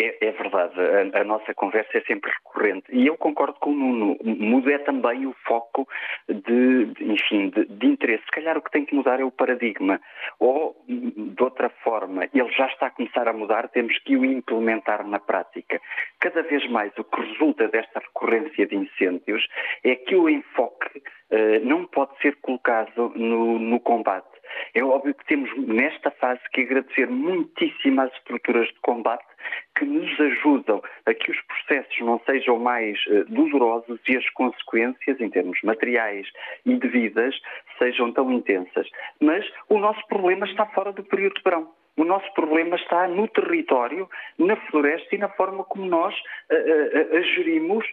É, 0.00 0.28
é 0.28 0.30
verdade, 0.30 0.74
a, 0.80 1.20
a, 1.20 1.24
nossa 1.24 1.52
conversa 1.54 1.98
é 1.98 2.00
sempre 2.02 2.30
recorrente. 2.30 2.86
E 2.92 3.08
eu 3.08 3.16
concordo 3.16 3.54
com 3.54 3.70
o 3.70 3.74
Nuno, 3.74 4.16
muda 4.22 4.72
é 4.72 4.78
também 4.78 5.26
o 5.26 5.34
foco 5.44 5.88
de, 6.28 6.84
de 6.84 7.12
enfim, 7.12 7.50
de, 7.50 7.64
de, 7.64 7.86
interesse. 7.86 8.22
Se 8.22 8.30
calhar 8.30 8.56
o 8.56 8.62
que 8.62 8.70
tem 8.70 8.84
que 8.84 8.94
mudar 8.94 9.18
é 9.18 9.24
o 9.24 9.32
paradigma. 9.32 10.00
Ou, 10.38 10.76
de 10.86 11.42
outra 11.42 11.68
forma, 11.82 12.28
ele 12.32 12.52
já 12.52 12.66
está 12.66 12.86
a 12.86 12.90
começar 12.90 13.26
a 13.26 13.32
mudar, 13.32 13.68
temos 13.70 13.98
que 14.04 14.16
o 14.16 14.24
implementar 14.24 15.04
na 15.04 15.18
prática. 15.18 15.80
Cada 16.20 16.42
vez 16.42 16.64
mais 16.70 16.96
o 16.96 17.02
que 17.02 17.20
resulta 17.20 17.66
desta 17.66 17.98
recorrência 17.98 18.66
de 18.66 18.76
incêndios 18.76 19.48
é 19.82 19.96
que 19.96 20.14
o 20.14 20.28
enfoque 20.28 20.98
uh, 20.98 21.64
não 21.64 21.84
pode 21.86 22.16
ser 22.22 22.36
colocado 22.36 23.12
no, 23.16 23.58
no 23.58 23.80
combate 23.80 24.37
é 24.74 24.82
óbvio 24.82 25.14
que 25.14 25.26
temos 25.26 25.50
nesta 25.56 26.10
fase 26.10 26.40
que 26.52 26.62
agradecer 26.62 27.08
muitíssimo 27.08 28.00
às 28.00 28.12
estruturas 28.14 28.68
de 28.68 28.80
combate 28.80 29.24
que 29.76 29.84
nos 29.84 30.20
ajudam 30.20 30.82
a 31.06 31.14
que 31.14 31.30
os 31.30 31.40
processos 31.42 31.98
não 32.00 32.20
sejam 32.26 32.58
mais 32.58 32.98
uh, 33.06 33.24
dolorosos 33.26 34.00
e 34.08 34.16
as 34.16 34.28
consequências, 34.30 35.20
em 35.20 35.30
termos 35.30 35.58
materiais 35.62 36.26
e 36.66 36.76
de 36.76 36.88
vidas, 36.88 37.34
sejam 37.78 38.12
tão 38.12 38.30
intensas. 38.32 38.88
Mas 39.20 39.44
o 39.68 39.78
nosso 39.78 40.04
problema 40.08 40.46
está 40.46 40.66
fora 40.66 40.92
do 40.92 41.04
período 41.04 41.34
de 41.34 41.42
verão. 41.42 41.77
O 41.98 42.04
nosso 42.04 42.32
problema 42.32 42.76
está 42.76 43.08
no 43.08 43.26
território, 43.26 44.08
na 44.38 44.54
floresta 44.70 45.16
e 45.16 45.18
na 45.18 45.28
forma 45.30 45.64
como 45.64 45.84
nós 45.84 46.14
uh, 46.14 46.54
uh, 46.54 47.18
uh, 47.18 47.22
gerimos 47.34 47.84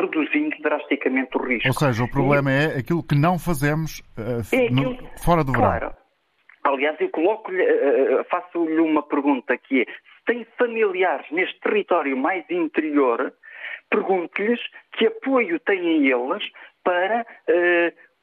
reduzindo 0.00 0.56
drasticamente 0.62 1.36
o 1.36 1.42
risco. 1.42 1.68
Ou 1.68 1.74
seja, 1.74 2.04
o 2.04 2.10
problema 2.10 2.50
e... 2.50 2.54
é 2.54 2.78
aquilo 2.78 3.02
que 3.02 3.16
não 3.16 3.38
fazemos 3.38 4.02
é 4.52 4.66
aquilo... 4.66 4.94
no... 4.94 5.08
fora 5.18 5.42
do 5.42 5.52
verão. 5.52 5.68
Claro. 5.68 5.94
Aliás, 6.62 7.00
eu 7.00 7.08
coloco-lhe, 7.10 7.64
faço-lhe 8.30 8.78
uma 8.78 9.02
pergunta 9.02 9.58
que 9.58 9.82
é, 9.82 9.84
se 9.84 10.24
tem 10.26 10.46
familiares 10.56 11.26
neste 11.32 11.58
território 11.60 12.16
mais 12.16 12.48
interior, 12.48 13.32
pergunto-lhes 13.90 14.60
que 14.92 15.06
apoio 15.06 15.58
têm 15.60 16.06
eles 16.06 16.44
para 16.84 17.26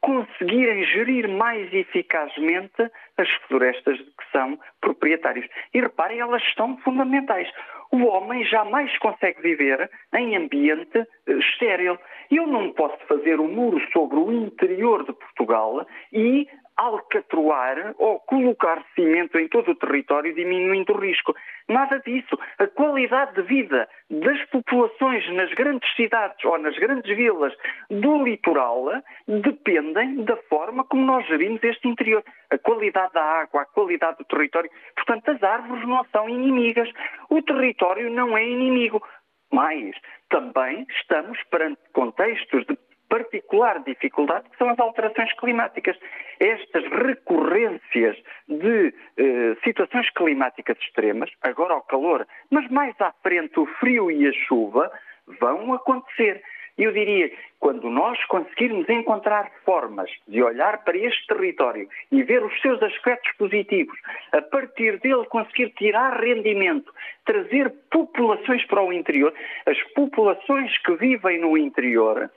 conseguirem 0.06 0.84
gerir 0.84 1.28
mais 1.28 1.72
eficazmente 1.74 2.90
as 3.18 3.28
florestas 3.48 3.98
de 3.98 4.04
que 4.04 4.30
são 4.30 4.56
proprietários. 4.80 5.44
E 5.74 5.80
reparem, 5.80 6.20
elas 6.20 6.42
estão 6.44 6.76
fundamentais. 6.78 7.50
O 7.90 8.04
homem 8.04 8.44
jamais 8.44 8.96
consegue 8.98 9.42
viver 9.42 9.90
em 10.14 10.36
ambiente 10.36 10.98
eh, 10.98 11.32
estéril. 11.32 11.98
Eu 12.30 12.46
não 12.46 12.72
posso 12.72 12.96
fazer 13.08 13.40
um 13.40 13.48
muro 13.52 13.80
sobre 13.92 14.16
o 14.16 14.30
interior 14.30 15.04
de 15.04 15.12
Portugal 15.12 15.84
e 16.12 16.46
alcatroar 16.76 17.94
ou 17.98 18.20
colocar 18.20 18.84
cimento 18.94 19.38
em 19.38 19.48
todo 19.48 19.70
o 19.70 19.74
território, 19.74 20.34
diminuindo 20.34 20.92
o 20.92 20.98
risco. 20.98 21.34
Nada 21.68 21.98
disso. 22.00 22.38
A 22.58 22.66
qualidade 22.66 23.34
de 23.34 23.42
vida 23.42 23.88
das 24.10 24.44
populações 24.50 25.28
nas 25.32 25.52
grandes 25.54 25.90
cidades 25.96 26.44
ou 26.44 26.58
nas 26.58 26.76
grandes 26.78 27.16
vilas 27.16 27.52
do 27.90 28.22
litoral 28.22 28.86
dependem 29.26 30.24
da 30.24 30.36
forma 30.48 30.84
como 30.84 31.04
nós 31.04 31.26
gerimos 31.26 31.62
este 31.64 31.88
interior. 31.88 32.22
A 32.50 32.58
qualidade 32.58 33.12
da 33.14 33.22
água, 33.22 33.62
a 33.62 33.66
qualidade 33.66 34.18
do 34.18 34.24
território. 34.24 34.70
Portanto, 34.94 35.30
as 35.30 35.42
árvores 35.42 35.86
não 35.88 36.04
são 36.12 36.28
inimigas. 36.28 36.88
O 37.30 37.42
território 37.42 38.10
não 38.10 38.36
é 38.36 38.46
inimigo. 38.46 39.02
Mas 39.52 39.94
também 40.28 40.86
estamos 40.90 41.40
perante 41.44 41.80
contextos 41.92 42.66
de 42.66 42.76
particular 43.08 43.82
dificuldade, 43.84 44.48
que 44.50 44.58
são 44.58 44.68
as 44.68 44.78
alterações 44.78 45.32
climáticas. 45.34 45.96
Estas 46.38 46.84
recorrências 46.84 48.16
de 48.48 48.94
eh, 49.16 49.56
situações 49.64 50.10
climáticas 50.10 50.76
extremas, 50.78 51.30
agora 51.42 51.76
o 51.76 51.82
calor, 51.82 52.26
mas 52.50 52.68
mais 52.70 52.94
à 53.00 53.12
frente 53.22 53.58
o 53.58 53.66
frio 53.80 54.10
e 54.10 54.26
a 54.26 54.32
chuva, 54.32 54.90
vão 55.40 55.72
acontecer. 55.72 56.42
Eu 56.78 56.92
diria, 56.92 57.32
quando 57.58 57.88
nós 57.88 58.22
conseguirmos 58.26 58.86
encontrar 58.90 59.50
formas 59.64 60.10
de 60.28 60.42
olhar 60.42 60.84
para 60.84 60.98
este 60.98 61.26
território 61.26 61.88
e 62.12 62.22
ver 62.22 62.44
os 62.44 62.60
seus 62.60 62.82
aspectos 62.82 63.32
positivos, 63.38 63.98
a 64.32 64.42
partir 64.42 65.00
dele 65.00 65.24
conseguir 65.26 65.70
tirar 65.70 66.20
rendimento, 66.20 66.92
trazer 67.24 67.72
populações 67.90 68.62
para 68.66 68.82
o 68.82 68.92
interior, 68.92 69.32
as 69.64 69.82
populações 69.94 70.76
que 70.78 70.94
vivem 70.96 71.40
no 71.40 71.56
interior, 71.56 72.30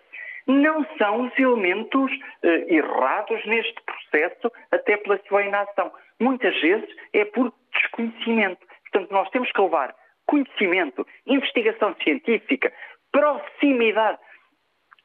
não 0.49 0.83
são 0.97 1.27
os 1.27 1.39
elementos 1.39 2.11
eh, 2.43 2.73
errados 2.73 3.45
neste 3.45 3.75
processo, 3.83 4.51
até 4.71 4.97
pela 4.97 5.19
sua 5.27 5.43
inação. 5.43 5.91
Muitas 6.19 6.59
vezes 6.59 6.89
é 7.13 7.23
por 7.23 7.53
desconhecimento. 7.71 8.65
Portanto, 8.91 9.11
nós 9.11 9.29
temos 9.29 9.51
que 9.51 9.61
levar 9.61 9.95
conhecimento, 10.25 11.05
investigação 11.27 11.95
científica, 12.03 12.73
proximidade. 13.11 14.17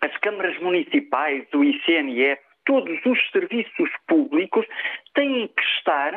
As 0.00 0.16
câmaras 0.18 0.58
municipais, 0.60 1.46
o 1.54 1.62
ICNF, 1.62 2.40
todos 2.64 2.98
os 3.04 3.30
serviços 3.30 3.90
públicos 4.08 4.66
têm 5.14 5.48
que 5.48 5.62
estar 5.76 6.12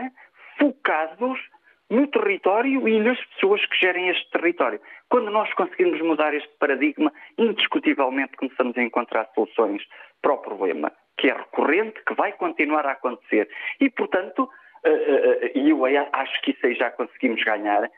focados 0.57 1.39
no 1.89 2.07
território 2.07 2.87
e 2.87 2.99
nas 2.99 3.19
pessoas 3.27 3.65
que 3.65 3.77
gerem 3.77 4.09
este 4.09 4.29
território. 4.31 4.79
Quando 5.09 5.31
nós 5.31 5.51
conseguirmos 5.53 6.01
mudar 6.01 6.33
este 6.33 6.51
paradigma, 6.59 7.11
indiscutivelmente 7.37 8.35
começamos 8.35 8.77
a 8.77 8.83
encontrar 8.83 9.29
soluções 9.33 9.81
para 10.21 10.33
o 10.33 10.37
problema, 10.39 10.91
que 11.17 11.29
é 11.29 11.33
recorrente, 11.33 12.03
que 12.05 12.13
vai 12.13 12.33
continuar 12.33 12.85
a 12.85 12.91
acontecer. 12.91 13.49
E, 13.79 13.89
portanto, 13.89 14.49
eh, 14.83 14.89
eh, 14.89 15.51
e 15.55 15.69
eu 15.69 15.85
acho 15.85 16.41
que 16.41 16.51
isso 16.51 16.65
aí 16.65 16.75
já 16.75 16.91
conseguimos 16.91 17.43
ganhar, 17.43 17.89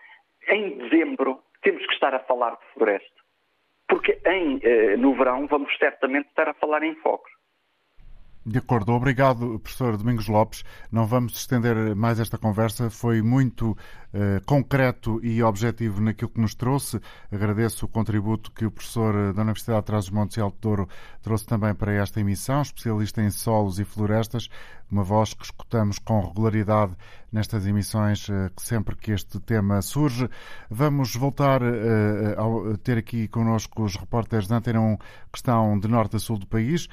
em 0.48 0.78
dezembro 0.78 1.40
temos 1.62 1.86
que 1.86 1.94
estar 1.94 2.14
a 2.14 2.20
falar 2.20 2.52
de 2.52 2.74
floresta. 2.74 3.20
Porque 3.88 4.20
em, 4.26 4.60
eh, 4.64 4.96
no 4.98 5.14
verão 5.16 5.48
vamos 5.48 5.76
certamente 5.78 6.28
estar 6.28 6.48
a 6.48 6.54
falar 6.54 6.84
em 6.84 6.96
focos. 6.96 7.32
De 8.50 8.58
acordo, 8.58 8.94
obrigado, 8.94 9.60
professor 9.60 9.96
Domingos 9.96 10.28
Lopes. 10.28 10.64
Não 10.92 11.06
vamos 11.06 11.38
estender 11.38 11.96
mais 11.96 12.20
esta 12.20 12.36
conversa, 12.36 12.90
foi 12.90 13.22
muito 13.22 13.78
uh, 14.12 14.44
concreto 14.44 15.24
e 15.24 15.44
objetivo 15.44 16.02
naquilo 16.02 16.32
que 16.32 16.42
nos 16.42 16.56
trouxe. 16.56 17.00
Agradeço 17.32 17.86
o 17.86 17.88
contributo 17.88 18.52
que 18.52 18.66
o 18.66 18.72
professor 18.72 19.14
eh, 19.14 19.34
da 19.34 19.44
Universidade 19.44 19.82
de 19.82 19.86
Trás-os-Montes 19.86 20.38
e 20.38 20.42
Alto 20.42 20.58
Douro 20.60 20.90
trouxe 21.22 21.46
também 21.46 21.76
para 21.76 21.94
esta 21.94 22.20
emissão, 22.20 22.64
especialista 22.64 23.22
em 23.22 23.30
solos 23.30 23.78
e 23.78 23.86
florestas, 23.86 24.50
uma 24.90 25.04
voz 25.04 25.36
que 25.36 25.46
escutamos 25.46 26.00
com 26.00 26.20
regularidade 26.20 26.94
nestas 27.32 27.68
emissões 27.68 28.26
que 28.56 28.64
sempre 28.64 28.96
que 28.96 29.12
este 29.12 29.40
tema 29.40 29.84
surge. 29.84 30.28
Vamos 30.68 31.16
voltar 31.16 31.62
uh, 31.62 32.74
a 32.74 32.78
ter 32.78 32.98
aqui 32.98 33.28
connosco 33.28 33.84
os 33.84 33.96
repórteres 33.96 34.48
da 34.48 34.58
Antena 34.58 34.82
1 34.82 34.98
que 34.98 35.38
estão 35.38 35.80
de 35.80 35.88
norte 35.88 36.16
a 36.16 36.20
sul 36.20 36.40
do 36.40 36.48
país. 36.48 36.90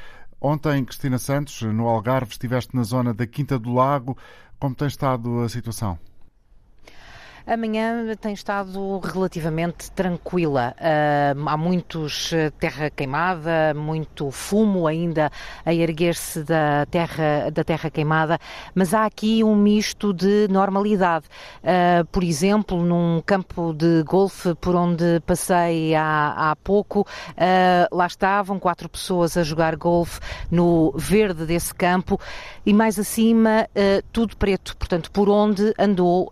Ontem, 0.48 0.84
Cristina 0.84 1.18
Santos, 1.18 1.60
no 1.62 1.88
Algarve, 1.88 2.30
estiveste 2.30 2.76
na 2.76 2.84
zona 2.84 3.12
da 3.12 3.26
Quinta 3.26 3.58
do 3.58 3.74
Lago. 3.74 4.16
Como 4.60 4.76
tem 4.76 4.86
estado 4.86 5.40
a 5.40 5.48
situação? 5.48 5.98
Amanhã 7.48 8.04
tem 8.20 8.32
estado 8.32 8.98
relativamente 8.98 9.88
tranquila. 9.92 10.74
Uh, 10.80 11.48
há 11.48 11.56
muitos 11.56 12.32
eh, 12.32 12.50
terra 12.50 12.90
queimada, 12.90 13.72
muito 13.72 14.32
fumo 14.32 14.84
ainda 14.84 15.30
a 15.64 15.72
erguer-se 15.72 16.42
da 16.42 16.84
terra, 16.86 17.48
da 17.52 17.62
terra 17.62 17.88
queimada, 17.88 18.36
mas 18.74 18.92
há 18.92 19.06
aqui 19.06 19.44
um 19.44 19.54
misto 19.54 20.12
de 20.12 20.48
normalidade. 20.50 21.26
Uh, 21.62 22.04
por 22.06 22.24
exemplo, 22.24 22.82
num 22.82 23.22
campo 23.24 23.72
de 23.72 24.02
golfe 24.02 24.52
por 24.56 24.74
onde 24.74 25.20
passei 25.24 25.94
há, 25.94 26.50
há 26.50 26.56
pouco, 26.56 27.02
uh, 27.02 27.96
lá 27.96 28.08
estavam 28.08 28.58
quatro 28.58 28.88
pessoas 28.88 29.36
a 29.36 29.44
jogar 29.44 29.76
golfe 29.76 30.18
no 30.50 30.92
verde 30.96 31.46
desse 31.46 31.72
campo 31.72 32.18
e 32.64 32.74
mais 32.74 32.98
acima 32.98 33.68
tudo 34.10 34.36
preto, 34.36 34.76
portanto, 34.76 35.10
por 35.12 35.28
onde 35.28 35.72
andou 35.78 36.30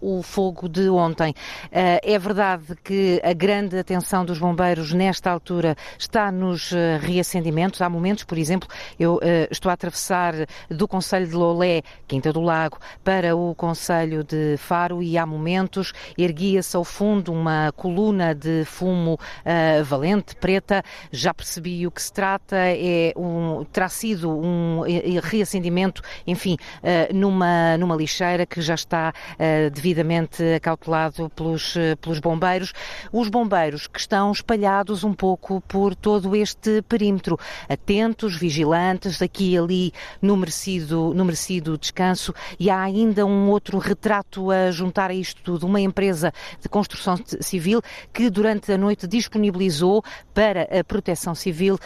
o 0.00 0.22
fogo 0.22 0.41
fogo 0.42 0.68
de 0.68 0.88
ontem. 0.88 1.32
Eh, 1.70 2.00
é 2.02 2.18
verdade 2.18 2.74
que 2.82 3.20
a 3.22 3.32
grande 3.32 3.78
atenção 3.78 4.24
dos 4.24 4.40
bombeiros 4.40 4.92
nesta 4.92 5.30
altura 5.30 5.76
está 5.96 6.32
nos 6.32 6.72
eh, 6.72 6.98
reacendimentos. 7.00 7.80
Há 7.80 7.88
momentos, 7.88 8.24
por 8.24 8.36
exemplo, 8.36 8.68
eu 8.98 9.20
eh, 9.22 9.46
estou 9.52 9.70
a 9.70 9.74
atravessar 9.74 10.34
do 10.68 10.88
Conselho 10.88 11.28
de 11.28 11.34
Lolé, 11.34 11.82
Quinta 12.08 12.32
do 12.32 12.40
Lago, 12.40 12.78
para 13.04 13.36
o 13.36 13.54
Conselho 13.54 14.24
de 14.24 14.56
Faro 14.56 15.00
e 15.00 15.16
há 15.16 15.24
momentos 15.24 15.92
erguia-se 16.18 16.76
ao 16.76 16.82
fundo 16.82 17.32
uma 17.32 17.70
coluna 17.76 18.34
de 18.34 18.64
fumo 18.64 19.18
valente, 19.84 20.34
preta. 20.36 20.82
Já 21.10 21.32
percebi 21.32 21.86
o 21.86 21.90
que 21.90 22.02
se 22.02 22.12
trata, 22.12 22.56
é 22.56 23.12
um, 23.16 23.64
terá 23.72 23.88
sido 23.88 24.30
um 24.30 24.80
reacendimento, 25.22 26.02
enfim, 26.26 26.56
numa, 27.14 27.76
numa 27.78 27.94
lixeira 27.94 28.46
que 28.46 28.60
já 28.60 28.74
está 28.74 29.12
devidamente 29.72 30.31
acautelado 30.56 31.28
pelos, 31.30 31.76
eh, 31.76 31.96
pelos 31.96 32.20
bombeiros. 32.20 32.72
Os 33.12 33.28
bombeiros 33.28 33.86
que 33.86 33.98
estão 33.98 34.30
espalhados 34.30 35.02
um 35.04 35.12
pouco 35.12 35.60
por 35.62 35.94
todo 35.94 36.36
este 36.36 36.82
perímetro, 36.82 37.38
atentos, 37.68 38.36
vigilantes, 38.36 39.20
aqui 39.20 39.52
e 39.52 39.58
ali 39.58 39.92
no 40.20 40.36
merecido, 40.36 41.12
no 41.14 41.24
merecido 41.24 41.76
descanso. 41.76 42.34
E 42.58 42.70
há 42.70 42.80
ainda 42.80 43.26
um 43.26 43.48
outro 43.50 43.78
retrato 43.78 44.50
a 44.50 44.70
juntar 44.70 45.10
a 45.10 45.14
isto 45.14 45.42
tudo. 45.42 45.66
Uma 45.66 45.80
empresa 45.80 46.32
de 46.60 46.68
construção 46.68 47.16
civil 47.40 47.82
que 48.12 48.30
durante 48.30 48.72
a 48.72 48.78
noite 48.78 49.06
disponibilizou 49.06 50.04
para 50.32 50.62
a 50.62 50.84
proteção 50.84 51.34
civil 51.34 51.78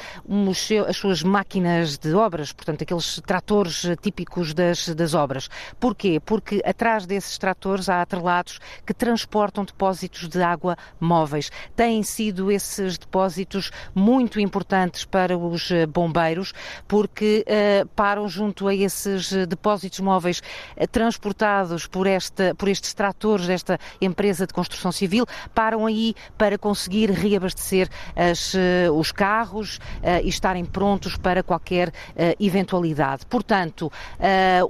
as 0.89 0.97
suas 0.97 1.23
máquinas 1.23 1.99
de 1.99 2.15
obras, 2.15 2.53
portanto, 2.53 2.83
aqueles 2.83 3.21
tratores 3.27 3.87
típicos 4.01 4.55
das, 4.55 4.89
das 4.95 5.15
obras. 5.15 5.49
Porquê? 5.79 6.21
Porque 6.25 6.63
atrás 6.65 7.07
desses 7.07 7.39
tratores 7.39 7.89
há 7.89 8.05
atrelados 8.37 8.61
que 8.85 8.93
transportam 8.95 9.65
depósitos 9.65 10.29
de 10.29 10.43
água 10.43 10.77
móveis. 11.01 11.51
Têm 11.75 12.03
sido 12.03 12.51
esses 12.51 12.99
depósitos 12.99 13.71
muito 13.95 14.39
importantes 14.41 15.05
para 15.05 15.37
os 15.37 15.71
eh, 15.71 15.87
bombeiros, 15.87 16.53
porque 16.87 17.45
uh, 17.47 17.87
param 17.89 18.29
junto 18.29 18.69
a 18.69 18.75
esses 18.75 19.33
eh, 19.33 19.47
depósitos 19.47 20.01
móveis 20.01 20.41
uh, 20.77 20.87
transportados 20.87 21.87
por, 21.87 22.07
esta, 22.07 22.55
por 22.55 22.69
estes 22.69 22.95
tratores 22.95 23.47
desta 23.47 23.79
empresa 24.01 24.47
de 24.47 24.53
construção 24.53 24.93
civil, 24.93 25.27
param 25.55 25.87
aí 25.87 26.15
para 26.37 26.59
conseguir 26.59 27.11
reabastecer 27.11 27.89
as, 28.15 28.55
uh, 28.55 28.93
os 28.95 29.13
carros 29.13 29.79
e 30.23 30.29
estarem 30.29 30.65
prontos 30.65 31.17
para 31.17 31.43
qualquer 31.43 31.93
eventualidade. 32.39 33.25
Portanto, 33.27 33.91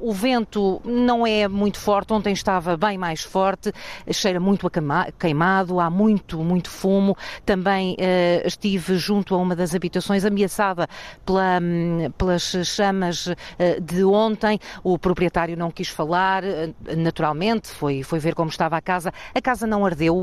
o 0.01 0.13
vento 0.13 0.81
não 0.85 1.27
é 1.27 1.49
muito 1.49 1.79
forte, 1.79 2.13
ontem 2.13 2.33
estava 2.33 2.77
bem 2.77 2.99
mais 2.99 3.23
forte 3.23 3.56
cheira 4.13 4.41
muito 4.41 4.67
a 4.67 4.71
queimado, 5.19 5.81
há 5.81 5.91
muito, 5.91 6.39
muito 6.39 6.71
fumo. 6.71 7.17
Também 7.45 7.95
uh, 7.95 8.47
estive 8.47 8.97
junto 8.97 9.35
a 9.35 9.39
uma 9.39 9.57
das 9.57 9.75
habitações 9.75 10.25
ameaçada 10.25 10.89
pela, 11.25 11.59
um, 11.61 12.11
pelas 12.13 12.43
chamas 12.65 13.27
uh, 13.27 13.35
de 13.81 14.05
ontem. 14.05 14.59
O 14.83 14.99
proprietário 14.99 15.57
não 15.57 15.71
quis 15.71 15.89
falar, 15.89 16.45
uh, 16.45 16.75
naturalmente, 16.97 17.69
foi, 17.69 18.03
foi 18.03 18.19
ver 18.19 18.35
como 18.35 18.51
estava 18.51 18.77
a 18.77 18.81
casa. 18.81 19.13
A 19.35 19.41
casa 19.41 19.67
não 19.67 19.85
ardeu, 19.85 20.17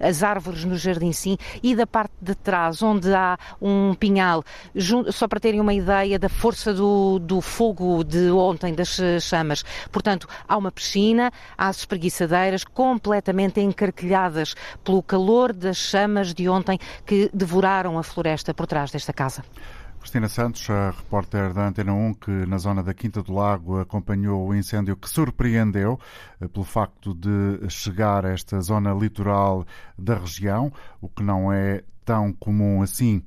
as 0.00 0.22
árvores 0.22 0.64
no 0.64 0.76
jardim 0.76 1.12
sim, 1.12 1.36
e 1.62 1.74
da 1.74 1.86
parte 1.86 2.12
de 2.20 2.34
trás, 2.34 2.82
onde 2.82 3.12
há 3.14 3.38
um 3.60 3.94
pinhal, 3.94 4.44
só 5.10 5.26
para 5.26 5.40
terem 5.40 5.60
uma 5.60 5.74
ideia 5.74 6.18
da 6.18 6.28
força 6.28 6.72
do, 6.72 7.18
do 7.18 7.40
fogo 7.40 8.04
de 8.04 8.30
ontem, 8.30 8.74
das 8.74 8.98
chamas. 9.20 9.64
Portanto, 9.90 10.28
há 10.46 10.56
uma 10.56 10.70
piscina, 10.70 11.32
há 11.56 11.68
as 11.68 11.84
completamente 12.64 13.60
encarquilhadas 13.60 14.54
pelo 14.82 15.02
calor 15.02 15.52
das 15.52 15.76
chamas 15.76 16.34
de 16.34 16.48
ontem 16.48 16.78
que 17.06 17.30
devoraram 17.32 17.98
a 17.98 18.02
floresta 18.02 18.52
por 18.52 18.66
trás 18.66 18.90
desta 18.90 19.12
casa. 19.12 19.44
Cristina 20.02 20.28
Santos, 20.28 20.68
a 20.68 20.90
repórter 20.90 21.52
da 21.52 21.68
Antena 21.68 21.94
1, 21.94 22.14
que 22.14 22.30
na 22.30 22.58
zona 22.58 22.82
da 22.82 22.92
Quinta 22.92 23.22
do 23.22 23.32
Lago 23.32 23.78
acompanhou 23.78 24.48
o 24.48 24.54
incêndio 24.54 24.96
que 24.96 25.08
surpreendeu 25.08 25.98
eh, 26.40 26.48
pelo 26.48 26.64
facto 26.64 27.14
de 27.14 27.70
chegar 27.70 28.26
a 28.26 28.30
esta 28.30 28.60
zona 28.60 28.92
litoral 28.92 29.64
da 29.96 30.16
região, 30.16 30.72
o 31.00 31.08
que 31.08 31.22
não 31.22 31.52
é 31.52 31.84
tão 32.04 32.32
comum 32.32 32.82
assim. 32.82 33.22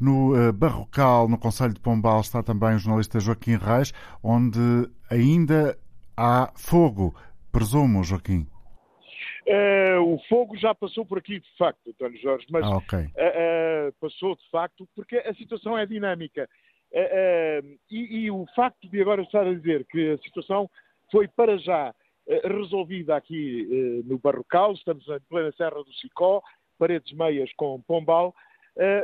No 0.00 0.34
eh, 0.34 0.50
Barrocal, 0.50 1.28
no 1.28 1.36
Conselho 1.36 1.74
de 1.74 1.80
Pombal, 1.80 2.22
está 2.22 2.42
também 2.42 2.74
o 2.74 2.78
jornalista 2.78 3.20
Joaquim 3.20 3.58
Reis, 3.58 3.92
onde 4.22 4.88
ainda 5.10 5.78
há 6.16 6.50
fogo. 6.54 7.14
Presumo, 7.52 8.02
Joaquim. 8.02 8.46
Uh, 9.46 10.00
o 10.00 10.18
fogo 10.26 10.56
já 10.56 10.74
passou 10.74 11.04
por 11.04 11.18
aqui, 11.18 11.38
de 11.38 11.56
facto, 11.58 11.90
António 11.90 12.18
Jorge, 12.18 12.46
mas 12.50 12.64
ah, 12.64 12.76
okay. 12.76 13.00
uh, 13.00 13.88
uh, 13.88 13.92
passou 14.00 14.34
de 14.34 14.50
facto 14.50 14.88
porque 14.94 15.18
a 15.18 15.34
situação 15.34 15.76
é 15.76 15.84
dinâmica. 15.84 16.48
E, 17.90 18.24
e, 18.24 18.30
o 18.30 18.46
facto 18.54 18.88
de 18.88 19.00
agora 19.00 19.22
estar 19.22 19.44
a 19.44 19.52
dizer 19.52 19.84
que 19.86 20.12
a 20.12 20.18
situação 20.18 20.70
foi 21.10 21.26
para 21.26 21.58
já 21.58 21.92
resolvida 22.44 23.16
aqui 23.16 24.02
no 24.06 24.16
Barrocal, 24.16 24.74
estamos 24.74 25.04
em 25.08 25.18
plena 25.28 25.50
Serra 25.56 25.82
do 25.82 25.92
Sicó, 25.94 26.40
paredes 26.78 27.12
meias 27.12 27.52
com 27.56 27.82
Pombal, 27.82 28.32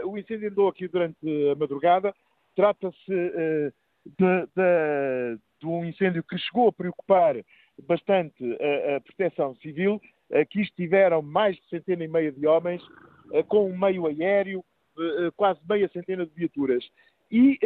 o 0.04 0.16
incêndio 0.16 0.50
andou 0.50 0.68
aqui 0.68 0.86
durante 0.86 1.18
a 1.50 1.56
madrugada. 1.56 2.14
Trata-se 2.54 3.12
de, 3.12 4.46
de, 4.54 5.38
de 5.60 5.66
um 5.66 5.84
incêndio 5.84 6.22
que 6.22 6.38
chegou 6.38 6.68
a 6.68 6.72
preocupar 6.72 7.34
bastante 7.86 8.44
a, 8.44 8.96
a 8.96 9.00
proteção 9.00 9.54
civil 9.56 10.00
Aqui 10.32 10.60
estiveram 10.60 11.22
mais 11.22 11.56
de 11.56 11.68
centena 11.68 12.04
e 12.04 12.08
meia 12.08 12.30
de 12.30 12.46
homens, 12.46 12.82
eh, 13.32 13.42
com 13.42 13.68
um 13.68 13.76
meio 13.76 14.06
aéreo, 14.06 14.64
eh, 14.96 15.26
eh, 15.26 15.30
quase 15.36 15.58
meia 15.68 15.90
centena 15.92 16.24
de 16.24 16.32
viaturas. 16.32 16.84
E 17.32 17.58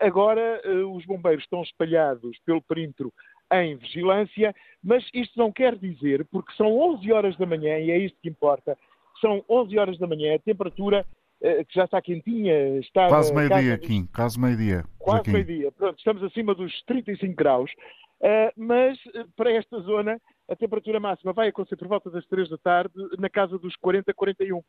agora 0.00 0.62
os 0.96 1.04
bombeiros 1.04 1.44
estão 1.44 1.62
espalhados 1.62 2.38
pelo 2.46 2.62
perímetro 2.62 3.12
em 3.52 3.76
vigilância, 3.76 4.54
mas 4.82 5.06
isto 5.12 5.38
não 5.38 5.52
quer 5.52 5.76
dizer, 5.76 6.24
porque 6.32 6.50
são 6.54 6.78
11 6.78 7.12
horas 7.12 7.36
da 7.36 7.44
manhã, 7.44 7.78
e 7.78 7.90
é 7.90 7.98
isto 7.98 8.16
que 8.22 8.30
importa, 8.30 8.78
são 9.20 9.44
11 9.46 9.78
horas 9.78 9.98
da 9.98 10.06
manhã, 10.06 10.36
a 10.36 10.38
temperatura 10.38 11.04
que 11.38 11.74
já 11.74 11.84
está 11.84 12.00
quentinha, 12.00 12.78
está... 12.78 13.08
Quase 13.08 13.34
meio-dia, 13.34 13.76
Kim, 13.76 14.06
quase 14.06 14.40
meio-dia. 14.40 14.84
Quase 14.98 15.30
meio-dia, 15.30 15.70
pronto, 15.70 15.98
estamos 15.98 16.22
acima 16.22 16.54
dos 16.54 16.82
35 16.84 17.34
graus, 17.34 17.70
mas 18.56 18.98
para 19.36 19.52
esta 19.52 19.80
zona 19.80 20.20
a 20.48 20.56
temperatura 20.56 21.00
máxima 21.00 21.32
vai 21.32 21.48
acontecer 21.48 21.76
por 21.76 21.88
volta 21.88 22.10
das 22.10 22.26
3 22.26 22.48
da 22.48 22.58
tarde, 22.58 22.92
na 23.18 23.30
casa 23.30 23.58
dos 23.58 23.76
40, 23.76 24.12
41. 24.12 24.62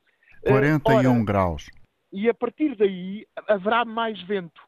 41 0.44 1.12
Ora, 1.12 1.26
graus. 1.26 1.66
E 2.12 2.30
a 2.30 2.34
partir 2.34 2.76
daí 2.76 3.26
haverá 3.48 3.84
mais 3.84 4.22
vento. 4.24 4.62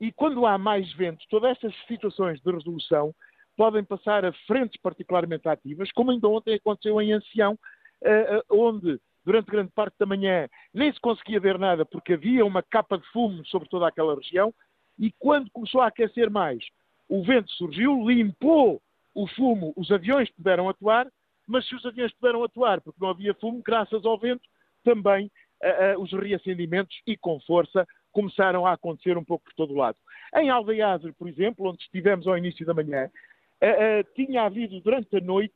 E 0.00 0.12
quando 0.12 0.46
há 0.46 0.56
mais 0.56 0.92
vento, 0.94 1.24
todas 1.28 1.52
estas 1.52 1.74
situações 1.86 2.40
de 2.40 2.50
resolução 2.50 3.14
podem 3.56 3.84
passar 3.84 4.24
a 4.24 4.32
frentes 4.46 4.80
particularmente 4.80 5.48
ativas, 5.48 5.92
como 5.92 6.10
ainda 6.10 6.28
ontem 6.28 6.54
aconteceu 6.54 7.00
em 7.00 7.12
Ancião, 7.12 7.58
eh, 8.02 8.36
eh, 8.36 8.42
onde 8.50 8.98
durante 9.24 9.50
grande 9.50 9.70
parte 9.72 9.94
da 9.98 10.06
manhã 10.06 10.48
nem 10.72 10.92
se 10.92 11.00
conseguia 11.00 11.38
ver 11.38 11.58
nada 11.58 11.84
porque 11.84 12.14
havia 12.14 12.44
uma 12.44 12.62
capa 12.62 12.96
de 12.96 13.06
fumo 13.12 13.44
sobre 13.46 13.68
toda 13.68 13.86
aquela 13.86 14.14
região 14.14 14.54
e 14.98 15.12
quando 15.18 15.50
começou 15.50 15.82
a 15.82 15.88
aquecer 15.88 16.30
mais, 16.30 16.64
o 17.10 17.24
vento 17.24 17.50
surgiu, 17.52 18.08
limpou 18.08 18.80
o 19.12 19.26
fumo, 19.26 19.74
os 19.76 19.90
aviões 19.90 20.30
puderam 20.30 20.68
atuar, 20.68 21.08
mas 21.46 21.66
se 21.66 21.74
os 21.74 21.84
aviões 21.84 22.12
puderam 22.14 22.44
atuar 22.44 22.80
porque 22.80 23.00
não 23.00 23.10
havia 23.10 23.34
fumo, 23.34 23.60
graças 23.62 24.06
ao 24.06 24.16
vento, 24.16 24.48
também 24.84 25.26
uh, 25.26 25.98
uh, 25.98 26.02
os 26.02 26.12
reacendimentos 26.12 26.96
e 27.04 27.16
com 27.16 27.40
força 27.40 27.86
começaram 28.12 28.64
a 28.64 28.72
acontecer 28.72 29.18
um 29.18 29.24
pouco 29.24 29.44
por 29.44 29.54
todo 29.54 29.74
o 29.74 29.76
lado. 29.76 29.98
Em 30.36 30.50
Aldeázar, 30.50 31.12
por 31.14 31.28
exemplo, 31.28 31.68
onde 31.68 31.82
estivemos 31.82 32.28
ao 32.28 32.38
início 32.38 32.64
da 32.64 32.72
manhã, 32.72 33.06
uh, 33.06 34.14
tinha 34.14 34.44
havido 34.44 34.80
durante 34.80 35.16
a 35.16 35.20
noite 35.20 35.54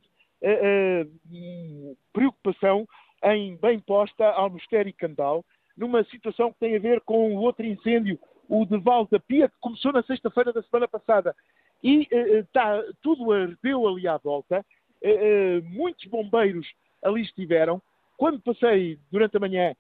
preocupação 2.12 2.86
em 3.22 3.56
bem 3.56 3.78
posta 3.80 4.26
ao 4.26 4.54
e 4.54 4.92
Candal, 4.92 5.42
numa 5.74 6.04
situação 6.04 6.52
que 6.52 6.58
tem 6.58 6.76
a 6.76 6.80
ver 6.80 7.00
com 7.00 7.34
o 7.34 7.40
outro 7.40 7.64
incêndio, 7.64 8.18
o 8.48 8.64
de 8.64 8.78
Valda 8.78 9.18
Pia, 9.20 9.48
que 9.48 9.56
começou 9.60 9.92
na 9.92 10.02
sexta-feira 10.02 10.52
da 10.52 10.62
semana 10.62 10.88
passada 10.88 11.34
e 11.82 12.08
está, 12.10 12.78
eh, 12.78 12.90
tudo 13.02 13.30
ardeu 13.30 13.86
ali 13.86 14.08
à 14.08 14.16
volta. 14.16 14.64
Eh, 15.02 15.10
eh, 15.10 15.60
muitos 15.62 16.06
bombeiros 16.06 16.66
ali 17.02 17.22
estiveram. 17.22 17.80
Quando 18.16 18.40
passei 18.40 18.98
durante 19.10 19.36
a 19.36 19.40
manhã, 19.40 19.74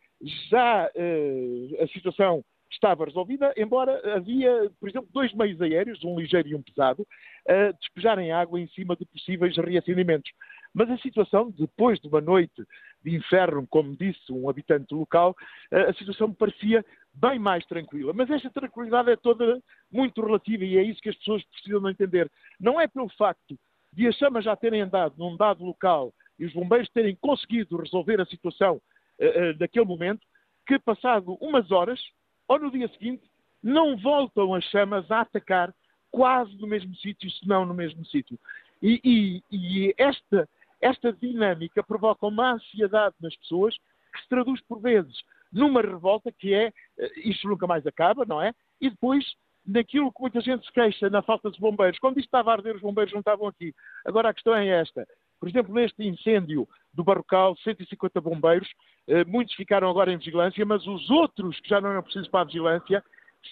já 0.50 0.86
a 0.86 1.86
situação 1.92 2.44
estava 2.70 3.04
resolvida, 3.04 3.54
embora 3.56 4.16
havia, 4.16 4.70
por 4.80 4.88
exemplo, 4.88 5.08
dois 5.12 5.32
meios 5.32 5.60
aéreos, 5.62 6.02
um 6.02 6.18
ligeiro 6.18 6.48
e 6.48 6.54
um 6.54 6.62
pesado, 6.62 7.06
a 7.48 7.70
despejarem 7.72 8.32
água 8.32 8.60
em 8.60 8.66
cima 8.68 8.96
de 8.96 9.04
possíveis 9.06 9.56
reacendimentos. 9.56 10.32
Mas 10.74 10.90
a 10.90 10.98
situação, 10.98 11.52
depois 11.52 12.00
de 12.00 12.08
uma 12.08 12.20
noite 12.20 12.60
de 13.04 13.14
inferno, 13.14 13.66
como 13.68 13.94
disse 13.96 14.32
um 14.32 14.48
habitante 14.48 14.94
local, 14.94 15.36
a 15.70 15.92
situação 15.92 16.28
me 16.28 16.34
parecia 16.34 16.84
bem 17.12 17.38
mais 17.38 17.64
tranquila. 17.66 18.12
Mas 18.14 18.30
esta 18.30 18.50
tranquilidade 18.50 19.10
é 19.10 19.16
toda 19.16 19.62
muito 19.92 20.24
relativa 20.24 20.64
e 20.64 20.78
é 20.78 20.82
isso 20.82 21.00
que 21.00 21.10
as 21.10 21.16
pessoas 21.16 21.44
precisam 21.44 21.88
entender. 21.88 22.30
Não 22.58 22.80
é 22.80 22.88
pelo 22.88 23.08
facto 23.10 23.58
de 23.92 24.08
as 24.08 24.16
chamas 24.16 24.44
já 24.44 24.56
terem 24.56 24.80
andado 24.80 25.14
num 25.16 25.36
dado 25.36 25.64
local 25.64 26.12
e 26.38 26.44
os 26.44 26.52
bombeiros 26.52 26.88
terem 26.90 27.14
conseguido 27.14 27.76
resolver 27.76 28.20
a 28.20 28.26
situação 28.26 28.76
uh, 29.20 29.50
uh, 29.50 29.54
daquele 29.58 29.86
momento 29.86 30.26
que, 30.66 30.78
passado 30.78 31.36
umas 31.40 31.70
horas 31.70 32.00
ou 32.48 32.58
no 32.58 32.70
dia 32.70 32.88
seguinte, 32.88 33.22
não 33.62 33.96
voltam 33.96 34.54
as 34.54 34.64
chamas 34.64 35.10
a 35.10 35.20
atacar 35.20 35.72
quase 36.10 36.56
no 36.56 36.66
mesmo 36.66 36.94
sítio, 36.96 37.30
se 37.30 37.46
não 37.46 37.64
no 37.64 37.74
mesmo 37.74 38.04
sítio. 38.06 38.38
E, 38.82 39.00
e, 39.02 39.42
e 39.50 39.94
esta, 39.96 40.48
esta 40.84 41.12
dinâmica 41.12 41.82
provoca 41.82 42.26
uma 42.26 42.52
ansiedade 42.52 43.14
nas 43.20 43.34
pessoas 43.36 43.74
que 44.12 44.20
se 44.22 44.28
traduz 44.28 44.60
por 44.68 44.80
vezes 44.80 45.16
numa 45.54 45.80
revolta 45.80 46.32
que 46.32 46.52
é 46.52 46.72
eh, 46.98 47.10
isto 47.24 47.48
nunca 47.48 47.66
mais 47.66 47.86
acaba, 47.86 48.24
não 48.26 48.42
é? 48.42 48.52
E 48.80 48.90
depois 48.90 49.24
naquilo 49.64 50.12
que 50.12 50.20
muita 50.20 50.40
gente 50.40 50.66
se 50.66 50.72
queixa 50.72 51.08
na 51.08 51.22
falta 51.22 51.50
de 51.50 51.58
bombeiros. 51.58 51.98
Quando 51.98 52.18
isto 52.18 52.26
estava 52.26 52.50
a 52.50 52.54
arder, 52.54 52.74
os 52.74 52.82
bombeiros 52.82 53.12
não 53.12 53.20
estavam 53.20 53.46
aqui. 53.46 53.72
Agora 54.04 54.28
a 54.28 54.34
questão 54.34 54.54
é 54.54 54.66
esta. 54.66 55.06
Por 55.40 55.48
exemplo, 55.48 55.72
neste 55.72 56.06
incêndio 56.06 56.68
do 56.92 57.04
Barrocal, 57.04 57.56
150 57.58 58.20
bombeiros, 58.20 58.68
eh, 59.06 59.24
muitos 59.24 59.54
ficaram 59.54 59.88
agora 59.88 60.12
em 60.12 60.18
vigilância, 60.18 60.66
mas 60.66 60.86
os 60.86 61.08
outros 61.08 61.58
que 61.60 61.68
já 61.68 61.80
não 61.80 61.90
eram 61.90 62.02
precisos 62.02 62.28
para 62.28 62.40
a 62.40 62.44
vigilância 62.44 63.02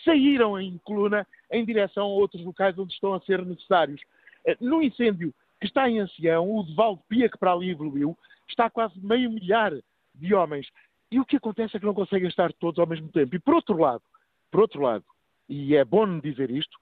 saíram 0.05 0.61
em 0.61 0.79
coluna 0.79 1.27
em 1.51 1.65
direção 1.65 2.05
a 2.05 2.09
outros 2.09 2.45
locais 2.45 2.77
onde 2.79 2.93
estão 2.93 3.15
a 3.15 3.21
ser 3.21 3.45
necessários. 3.47 4.01
Eh, 4.47 4.57
no 4.61 4.83
incêndio 4.83 5.33
que 5.63 5.69
está 5.69 5.89
em 5.89 6.01
Ancião, 6.01 6.51
o 6.57 6.65
de 6.65 6.75
Valdepia, 6.75 7.29
que 7.29 7.39
para 7.39 7.53
ali 7.53 7.71
evoluiu, 7.71 8.19
está 8.49 8.69
quase 8.69 8.99
meio 9.01 9.31
milhar 9.31 9.73
de 10.13 10.35
homens. 10.35 10.67
E 11.09 11.21
o 11.21 11.25
que 11.25 11.37
acontece 11.37 11.77
é 11.77 11.81
que 11.81 11.87
não 11.87 11.95
conseguem 11.95 12.29
estar 12.29 12.53
todos 12.55 12.81
ao 12.81 12.87
mesmo 12.87 13.09
tempo. 13.13 13.37
E 13.37 13.39
por 13.39 13.55
outro 13.55 13.79
lado, 13.79 14.03
por 14.51 14.61
outro 14.61 14.83
lado, 14.83 15.05
e 15.49 15.77
é 15.77 15.85
bom 15.85 16.19
dizer 16.19 16.51
isto, 16.51 16.77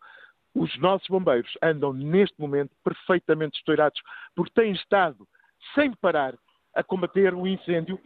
os 0.54 0.74
nossos 0.78 1.06
bombeiros 1.08 1.52
andam 1.62 1.92
neste 1.92 2.40
momento 2.40 2.74
perfeitamente 2.82 3.58
estourados, 3.58 4.00
porque 4.34 4.58
têm 4.58 4.72
estado 4.72 5.28
sem 5.74 5.92
parar 5.92 6.34
a 6.74 6.82
combater 6.82 7.34
o 7.34 7.46
incêndio 7.46 8.00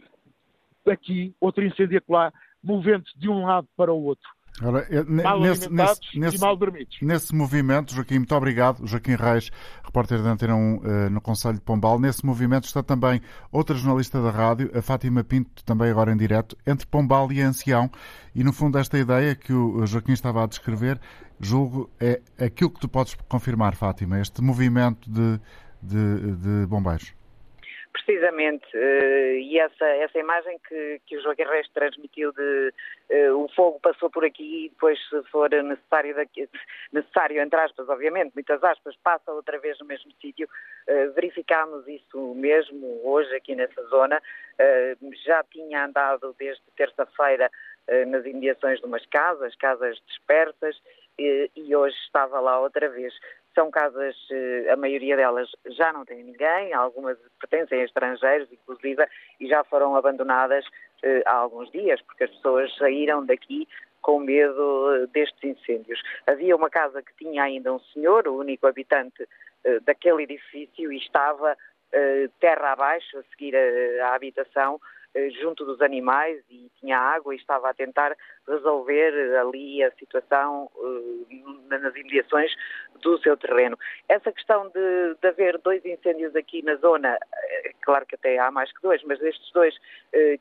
aqui, 0.85 1.33
outro 1.39 1.63
incêndio 1.63 1.99
acolá, 1.99 2.33
movendo-se 2.61 3.17
de 3.17 3.29
um 3.29 3.45
lado 3.45 3.67
para 3.77 3.93
o 3.93 4.03
outro. 4.03 4.29
Ora, 4.61 4.87
mal 5.05 5.41
nesse, 5.41 5.69
nesse, 5.69 5.99
nesse, 6.15 6.39
mal 6.39 6.55
dormidos. 6.55 6.97
Nesse 7.01 7.35
movimento, 7.35 7.93
Joaquim, 7.93 8.19
muito 8.19 8.33
obrigado. 8.33 8.87
Joaquim 8.87 9.15
Reis, 9.15 9.51
repórter 9.83 10.23
da 10.23 10.31
Antena 10.31 10.55
1 10.55 10.75
uh, 10.77 10.81
eh, 10.85 11.09
no 11.09 11.19
Conselho 11.19 11.55
de 11.55 11.61
Pombal. 11.61 11.99
Nesse 11.99 12.25
movimento 12.25 12.63
está 12.63 12.81
também 12.81 13.21
outra 13.51 13.75
jornalista 13.75 14.21
da 14.21 14.31
rádio, 14.31 14.71
a 14.73 14.81
Fátima 14.81 15.25
Pinto, 15.25 15.61
também 15.65 15.89
agora 15.89 16.13
em 16.13 16.17
direto, 16.17 16.55
entre 16.65 16.87
Pombal 16.87 17.33
e 17.33 17.41
Ancião. 17.41 17.91
E 18.33 18.45
no 18.45 18.53
fundo, 18.53 18.77
esta 18.77 18.97
ideia 18.97 19.35
que 19.35 19.51
o 19.51 19.85
Joaquim 19.85 20.13
estava 20.13 20.41
a 20.41 20.47
descrever, 20.47 21.01
julgo, 21.39 21.89
é 21.99 22.21
aquilo 22.39 22.69
que 22.69 22.79
tu 22.79 22.87
podes 22.87 23.13
confirmar, 23.27 23.75
Fátima, 23.75 24.21
este 24.21 24.41
movimento 24.41 25.09
de, 25.09 25.37
de, 25.81 26.35
de 26.37 26.65
bombeiros. 26.65 27.13
Precisamente, 27.95 28.65
uh, 28.75 29.37
e 29.39 29.57
essa, 29.57 29.85
essa 29.85 30.19
imagem 30.19 30.59
que, 30.67 31.01
que 31.05 31.17
o 31.17 31.21
Joaquim 31.21 31.43
Reis 31.43 31.69
transmitiu 31.69 32.33
de 32.33 32.73
uh, 33.09 33.37
o 33.41 33.47
fogo 33.55 33.79
passou 33.79 34.09
por 34.09 34.25
aqui 34.25 34.65
e 34.65 34.69
depois, 34.69 34.99
se 35.07 35.23
for 35.31 35.49
necessário, 35.49 36.13
daqui, 36.13 36.49
necessário, 36.91 37.41
entre 37.41 37.57
aspas, 37.57 37.87
obviamente, 37.87 38.33
muitas 38.35 38.61
aspas, 38.65 38.97
passa 38.97 39.31
outra 39.31 39.57
vez 39.59 39.79
no 39.79 39.85
mesmo 39.85 40.11
sítio, 40.19 40.45
uh, 40.89 41.13
verificámos 41.13 41.87
isso 41.87 42.35
mesmo 42.35 42.99
hoje 43.05 43.33
aqui 43.33 43.55
nessa 43.55 43.81
zona, 43.83 44.21
já 45.25 45.43
tinha 45.45 45.85
andado 45.85 46.35
desde 46.39 46.63
terça-feira 46.77 47.51
nas 48.07 48.25
imediações 48.25 48.79
de 48.79 48.85
umas 48.85 49.05
casas, 49.07 49.53
casas 49.55 50.01
dispersas, 50.07 50.81
e 51.19 51.75
hoje 51.75 51.95
estava 52.05 52.39
lá 52.39 52.59
outra 52.59 52.89
vez. 52.89 53.13
São 53.55 53.71
casas, 53.71 54.15
eh, 54.31 54.69
a 54.69 54.75
maioria 54.75 55.15
delas 55.15 55.49
já 55.67 55.93
não 55.93 56.03
tem 56.03 56.21
ninguém, 56.23 56.73
algumas 56.73 57.17
pertencem 57.39 57.81
a 57.81 57.85
estrangeiros, 57.85 58.51
inclusive, 58.51 59.07
e 59.39 59.47
já 59.47 59.63
foram 59.63 59.95
abandonadas 59.95 60.65
eh, 61.01 61.23
há 61.25 61.33
alguns 61.33 61.71
dias, 61.71 62.01
porque 62.01 62.25
as 62.25 62.31
pessoas 62.31 62.75
saíram 62.75 63.25
daqui 63.25 63.67
com 64.01 64.19
medo 64.19 65.07
destes 65.13 65.43
incêndios. 65.43 66.01
Havia 66.27 66.55
uma 66.55 66.69
casa 66.69 67.01
que 67.01 67.15
tinha 67.15 67.43
ainda 67.43 67.73
um 67.73 67.79
senhor, 67.79 68.27
o 68.27 68.37
único 68.37 68.67
habitante 68.67 69.27
daquele 69.83 70.21
edifício, 70.21 70.93
e 70.93 70.97
estava 70.97 71.57
terra 72.39 72.73
abaixo, 72.73 73.17
a 73.17 73.23
seguir 73.31 73.55
a 73.55 74.13
habitação, 74.13 74.75
eh, 74.75 74.94
junto 75.41 75.65
dos 75.65 75.81
animais 75.81 76.43
e 76.49 76.69
tinha 76.79 76.97
água 76.97 77.33
e 77.33 77.37
estava 77.37 77.69
a 77.69 77.73
tentar 77.73 78.15
resolver 78.47 79.37
ali 79.37 79.83
a 79.83 79.91
situação 79.91 80.69
uh, 80.75 81.27
nas 81.69 81.95
imediações 81.95 82.51
do 83.01 83.17
seu 83.19 83.37
terreno. 83.37 83.77
Essa 84.09 84.31
questão 84.31 84.69
de, 84.69 85.15
de, 85.21 85.27
haver 85.27 85.57
dois 85.59 85.83
incêndios 85.85 86.35
aqui 86.35 86.61
na 86.63 86.75
zona, 86.75 87.17
eh, 87.33 87.71
claro 87.81 88.05
que 88.05 88.15
até 88.15 88.37
há 88.39 88.49
mais 88.49 88.71
que 88.71 88.81
dois, 88.81 89.03
mas 89.03 89.21
estes 89.21 89.51
dois 89.51 89.75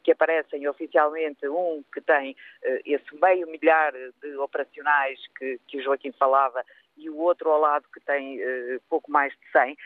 que 0.03 0.13
aparecem 0.13 0.67
oficialmente, 0.69 1.49
um 1.49 1.83
que 1.93 2.01
tem 2.01 2.37
esse 2.85 3.21
meio 3.21 3.47
milhar 3.49 3.93
de 3.93 4.37
operacionais 4.37 5.19
que, 5.37 5.59
que 5.67 5.79
o 5.79 5.83
Joaquim 5.83 6.13
falava 6.13 6.65
e 6.97 7.11
o 7.11 7.17
outro 7.19 7.51
ao 7.51 7.61
lado 7.61 7.85
que 7.93 8.01
tem 8.01 8.39
uh, 8.41 8.81
pouco 8.89 9.11
mais 9.11 9.33
de 9.33 9.51
100, 9.53 9.73
uh, 9.73 9.77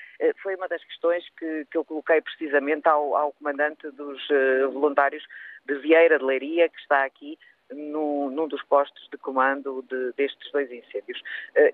foi 0.42 0.54
uma 0.56 0.68
das 0.68 0.82
questões 0.84 1.24
que, 1.38 1.66
que 1.70 1.76
eu 1.76 1.84
coloquei 1.84 2.20
precisamente 2.20 2.86
ao, 2.88 3.16
ao 3.16 3.32
comandante 3.32 3.90
dos 3.90 4.22
uh, 4.30 4.70
voluntários 4.70 5.24
de 5.66 5.74
Vieira 5.76 6.18
de 6.18 6.24
Leiria, 6.24 6.68
que 6.68 6.78
está 6.78 7.04
aqui 7.04 7.38
no, 7.70 8.30
num 8.30 8.48
dos 8.48 8.62
postos 8.64 9.08
de 9.10 9.18
comando 9.18 9.84
de, 9.88 10.12
destes 10.16 10.50
dois 10.52 10.70
incêndios. 10.72 11.22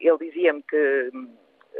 ele 0.00 0.18
dizia-me 0.18 0.62
que 0.62 1.10
um, 1.14 1.36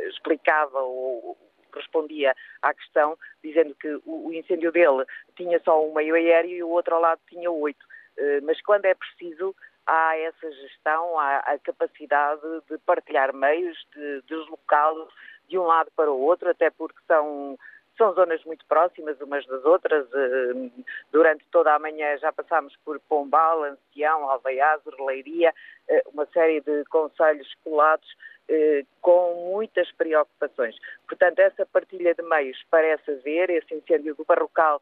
explicava 0.09 0.80
ou 0.80 1.36
respondia 1.74 2.32
à 2.62 2.72
questão, 2.72 3.18
dizendo 3.42 3.74
que 3.74 3.88
o, 4.07 4.28
o, 4.28 4.32
incêndio 4.32 4.70
dele 4.70 5.05
tinha 5.36 5.59
só 5.64 5.84
um 5.84 5.92
meio 5.92 6.14
aéreo 6.14 6.50
e 6.50 6.62
o 6.62 6.68
outro 6.68 6.94
ao 6.94 7.00
lado 7.00 7.20
tinha 7.28 7.50
oito. 7.50 7.84
mas 8.44 8.61
quando 8.62 8.84
é 8.84 8.94
preciso, 8.94 9.52
há 9.87 10.16
essa 10.16 10.51
gestão, 10.53 11.18
há 11.18 11.39
a 11.39 11.59
capacidade 11.59 12.43
de 12.70 12.78
partilhar 12.78 13.35
meios, 13.35 13.76
de 13.95 14.22
deslocá-los 14.22 15.12
de 15.49 15.59
um 15.59 15.64
lado 15.64 15.91
para 15.95 16.11
o 16.11 16.20
outro, 16.20 16.51
até 16.51 16.70
porque 16.70 16.99
são, 17.07 17.59
são 17.97 18.14
zonas 18.14 18.43
muito 18.45 18.64
próximas 18.66 19.20
umas 19.20 19.47
das 19.47 19.64
outras. 19.64 20.07
Eh, 20.12 20.70
durante 21.12 21.45
toda 21.51 21.74
a 21.74 21.78
manhã 21.78 22.16
já 22.18 22.32
passámos 22.32 22.74
por 22.85 22.99
Pombal, 23.01 23.64
Ancião, 23.64 24.28
Alveiaz, 24.28 24.80
Orleiria, 24.87 25.55
eh, 25.89 26.03
uma 26.12 26.26
série 26.26 26.61
de 26.61 26.85
conselhos 26.87 27.53
colados 27.62 28.09
eh, 28.49 28.85
com 29.01 29.51
muitas 29.53 29.91
preocupações. 29.93 30.76
Portanto, 31.07 31.39
essa 31.41 31.66
partilha 31.66 32.14
de 32.14 32.22
meios 32.22 32.59
parece 32.70 33.11
haver, 33.11 33.51
esse 33.51 33.74
incêndio 33.74 34.14
do 34.14 34.24
Barrocal, 34.24 34.80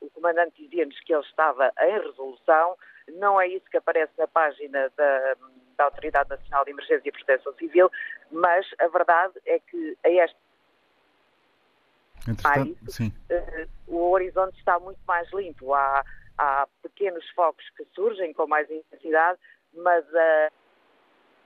o 0.00 0.10
comandante 0.10 0.60
dizia-nos 0.60 0.98
que 1.02 1.14
ele 1.14 1.22
estava 1.22 1.72
em 1.80 2.00
resolução, 2.00 2.76
não 3.14 3.40
é 3.40 3.48
isso 3.48 3.64
que 3.70 3.76
aparece 3.76 4.12
na 4.18 4.26
página 4.26 4.90
da, 4.96 5.36
da 5.76 5.84
Autoridade 5.84 6.30
Nacional 6.30 6.64
de 6.64 6.70
Emergência 6.70 7.08
e 7.08 7.12
Proteção 7.12 7.52
Civil, 7.54 7.90
mas 8.30 8.66
a 8.78 8.88
verdade 8.88 9.34
é 9.46 9.58
que 9.58 9.96
a 10.04 10.10
esta 10.10 10.36
isso, 12.86 13.04
uh, 13.04 13.68
o 13.86 14.10
horizonte 14.10 14.58
está 14.58 14.78
muito 14.78 15.00
mais 15.06 15.32
limpo. 15.32 15.72
Há, 15.72 16.04
há 16.36 16.68
pequenos 16.82 17.26
focos 17.30 17.64
que 17.70 17.86
surgem 17.94 18.34
com 18.34 18.46
mais 18.46 18.70
intensidade, 18.70 19.38
mas 19.72 20.04
a 20.14 20.50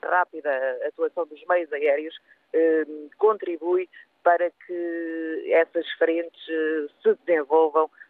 rápida 0.04 0.50
atuação 0.88 1.26
dos 1.26 1.44
meios 1.46 1.72
aéreos 1.72 2.14
uh, 2.16 3.10
contribui 3.18 3.88
para 4.22 4.50
que 4.50 5.52
essas 5.52 5.88
frentes 5.92 6.42
uh, 6.48 6.90
se 7.02 7.14
desenvolvam 7.24 7.84
eh, 7.84 8.01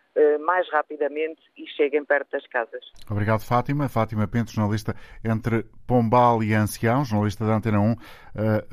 mais 0.44 0.68
rapidamente 0.70 1.40
e 1.56 1.66
cheguem 1.76 2.04
perto 2.04 2.30
das 2.32 2.46
casas. 2.48 2.84
Obrigado, 3.10 3.40
Fátima. 3.40 3.88
Fátima 3.88 4.26
Pinto, 4.26 4.52
jornalista 4.52 4.94
entre 5.24 5.64
Pombal 5.86 6.42
e 6.42 6.54
Ancião, 6.54 7.04
jornalista 7.04 7.46
da 7.46 7.54
Antena 7.54 7.80
1, 7.80 7.96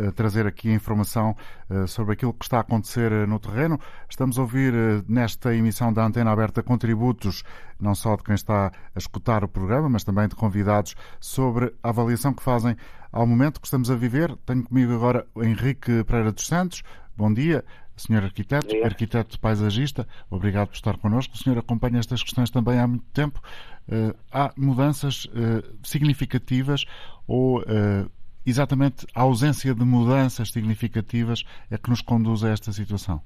a 0.08 0.12
trazer 0.12 0.46
aqui 0.46 0.70
informação 0.70 1.36
eh, 1.70 1.86
sobre 1.88 2.14
aquilo 2.14 2.34
que 2.34 2.46
está 2.46 2.58
a 2.58 2.62
acontecer 2.62 3.12
eh, 3.12 3.26
no 3.26 3.40
terreno. 3.40 3.80
Estamos 4.10 4.38
a 4.38 4.42
ouvir 4.42 4.74
nesta 5.08 5.54
emissão 5.54 5.94
da 5.94 6.04
Antena 6.04 6.32
Aberta 6.32 6.64
contributos 6.64 7.44
não 7.80 7.96
só 7.96 8.16
de 8.16 8.24
quem 8.24 8.36
está 8.36 8.68
a 8.68 8.98
escutar 8.98 9.44
o 9.44 9.48
programa, 9.48 9.90
mas 9.90 10.04
também 10.04 10.28
de 10.28 10.36
convidados 10.36 10.96
sobre 11.20 11.74
a 11.82 11.90
avaliação 11.90 12.34
que 12.34 12.44
fazem 12.44 12.76
ao 13.12 13.26
momento 13.26 13.62
que 13.62 13.68
estamos 13.68 13.90
a 13.90 13.96
viver. 13.96 14.36
Tenho 14.46 14.64
comigo 14.64 14.94
agora 14.94 15.26
o 15.34 15.44
Henrique 15.44 16.04
Pereira 16.04 16.32
dos 16.32 16.46
Santos. 16.46 16.84
Bom 17.16 17.34
dia. 17.34 17.64
Senhor 18.00 18.24
arquiteto, 18.24 18.76
arquiteto 18.84 19.40
paisagista, 19.40 20.08
obrigado 20.32 20.70
por 20.70 20.76
estar 20.76 20.98
connosco. 20.98 21.34
O 21.34 21.38
senhor 21.38 21.58
acompanha 21.60 22.00
estas 22.00 22.24
questões 22.24 22.50
também 22.50 22.80
há 22.80 22.88
muito 22.88 23.06
tempo. 23.14 23.40
Uh, 23.88 24.18
há 24.32 24.54
mudanças 24.58 25.26
uh, 25.26 25.78
significativas 25.84 26.86
ou 27.28 27.60
uh, 27.60 28.10
exatamente 28.46 29.06
a 29.14 29.22
ausência 29.22 29.74
de 29.74 29.84
mudanças 29.84 30.52
significativas 30.52 31.44
é 31.70 31.78
que 31.78 31.90
nos 31.90 32.02
conduz 32.02 32.44
a 32.44 32.50
esta 32.50 32.72
situação? 32.72 33.22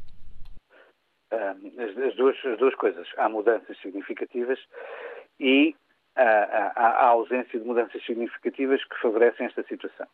As, 1.32 1.98
as, 1.98 2.16
duas, 2.16 2.36
as 2.46 2.58
duas 2.58 2.76
coisas. 2.76 3.08
Há 3.18 3.30
mudanças 3.30 3.78
significativas 3.82 4.60
e 5.40 5.76
a, 6.16 7.08
ausência 7.08 7.60
de 7.60 7.66
mudanças 7.66 8.04
significativas 8.06 8.84
que 8.84 9.02
favorecem 9.02 9.46
esta 9.46 9.64
situação. 9.64 10.08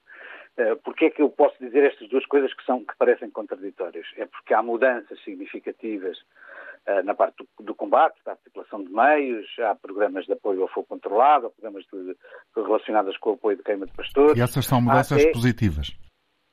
Uh, 0.58 0.76
Porquê 0.84 1.06
é 1.06 1.10
que 1.10 1.22
eu 1.22 1.30
posso 1.30 1.58
dizer 1.60 1.84
estas 1.84 2.10
duas 2.10 2.26
coisas 2.26 2.54
que, 2.54 2.64
são, 2.66 2.84
que 2.84 2.96
parecem 2.98 3.30
contraditórias? 3.30 4.06
É 4.18 4.26
porque 4.26 4.54
há 4.54 4.62
mudanças 4.62 5.22
significativas 5.24 6.18
uh, 6.88 7.04
na 7.04 7.14
parte 7.14 7.38
do, 7.38 7.64
do, 7.64 7.76
combate, 7.76 8.20
da 8.26 8.32
articulação 8.32 8.84
de 8.84 8.92
meios, 8.92 9.48
há 9.60 9.76
programas 9.76 10.26
de 10.26 10.34
apoio 10.34 10.62
ao 10.62 10.68
fogo 10.68 10.88
controlado, 10.88 11.48
há 11.48 11.50
programas 11.50 11.86
de, 11.92 12.14
de, 12.14 12.18
relacionados 12.56 13.18
com 13.18 13.32
o 13.32 13.34
apoio 13.34 13.58
de 13.58 13.64
queima 13.64 13.86
de 13.86 13.94
pastores. 13.94 14.38
E 14.38 14.42
essas 14.42 14.66
são 14.66 14.82
mudanças 14.82 15.22
até, 15.22 15.32
positivas? 15.32 15.88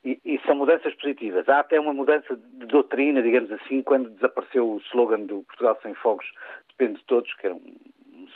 E, 0.04 0.20
e, 0.24 0.40
são 0.46 0.54
mudanças 0.54 0.94
positivas. 0.94 1.48
Há 1.48 1.60
até 1.60 1.80
uma 1.80 1.92
mudança 1.92 2.36
de 2.36 2.66
doutrina, 2.66 3.20
digamos 3.22 3.50
assim, 3.50 3.82
quando 3.82 4.10
desapareceu 4.10 4.70
o 4.70 4.78
slogan 4.92 5.26
do 5.26 5.42
Portugal 5.42 5.78
Sem 5.82 5.94
Fogos, 5.94 6.26
depende 6.68 7.00
de 7.00 7.04
todos, 7.06 7.32
que 7.34 7.46
era 7.46 7.56
um, 7.56 7.76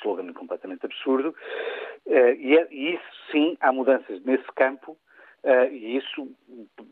slogan 0.01 0.33
completamente 0.33 0.85
absurdo, 0.87 1.35
uh, 2.07 2.33
e, 2.39 2.57
é, 2.57 2.67
e, 2.71 2.95
isso 2.95 3.05
sim, 3.31 3.57
há 3.61 3.73
mudanças 3.73 4.23
nesse 4.25 4.47
campo, 4.57 4.97
e 5.71 5.97
isso 5.97 6.29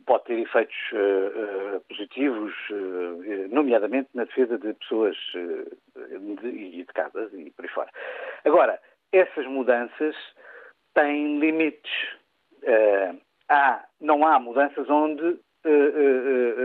pode 0.05 0.23
ter 0.25 0.39
efeitos 0.39 0.75
uh, 0.93 1.79
positivos, 1.87 2.53
nomeadamente 3.51 4.09
na 4.13 4.23
defesa 4.23 4.57
de 4.57 4.73
pessoas 4.73 5.17
e 6.43 6.83
de, 6.83 6.85
casas 6.85 7.31
e 7.33 7.51
por 7.51 7.65
aí 7.65 7.71
fora. 7.71 7.89
Agora, 8.45 8.79
essas 9.11 9.45
mudanças 9.45 10.15
têm 10.93 11.39
limites. 11.39 11.91
há, 13.49 13.85
não 14.01 14.25
há 14.25 14.39
mudanças 14.39 14.89
onde 14.89 15.39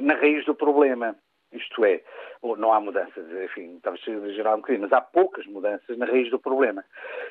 na 0.03 0.15
raiz 0.15 0.45
do 0.47 0.55
problema. 0.55 1.17
Isto 1.53 1.85
é, 1.85 2.03
não 2.43 2.73
há 2.73 2.81
mudanças, 2.81 3.31
enfim, 3.45 3.77
estava 3.77 3.97
a 3.97 4.11
exagerar 4.11 4.55
um 4.55 4.61
bocadinho, 4.61 4.83
mas 4.83 4.93
há 4.93 5.01
poucas 5.01 5.47
mudanças 5.47 5.97
na 5.97 6.05
raiz 6.05 6.29
do 6.31 6.39
problema. 6.39 6.85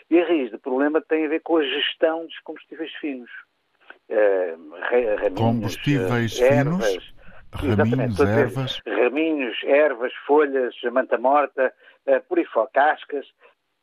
E 0.10 0.20
a 0.20 0.26
raiz 0.26 0.50
do 0.50 0.60
problema 0.60 1.02
tem 1.02 1.26
a 1.26 1.30
ver 1.30 1.42
com 1.42 1.58
a 1.58 1.64
gestão 1.64 2.26
dos 2.26 2.40
combustíveis 2.40 2.94
finos. 2.96 3.30
Uh, 4.10 4.70
raminhos, 4.82 5.40
combustíveis 5.40 6.40
uh, 6.40 6.44
ervas, 6.44 6.88
finos? 7.60 7.78
Raminhos, 7.78 8.20
ervas. 8.20 8.82
Raminhos, 8.86 9.64
ervas, 9.64 10.14
folhas, 10.28 10.76
manta 10.92 11.18
morta, 11.18 11.74
uh, 12.08 12.22
por 12.28 12.38
aí 12.38 12.46
fora, 12.46 12.70
cascas. 12.74 13.26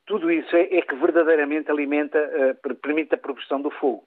Tudo 0.07 0.31
isso 0.31 0.55
é, 0.57 0.77
é 0.77 0.83
que 0.83 0.95
verdadeiramente 0.97 1.71
alimenta, 1.71 2.19
permite 2.83 3.15
a 3.15 3.19
progressão 3.19 3.63
do 3.63 3.71
fogo. 3.71 4.05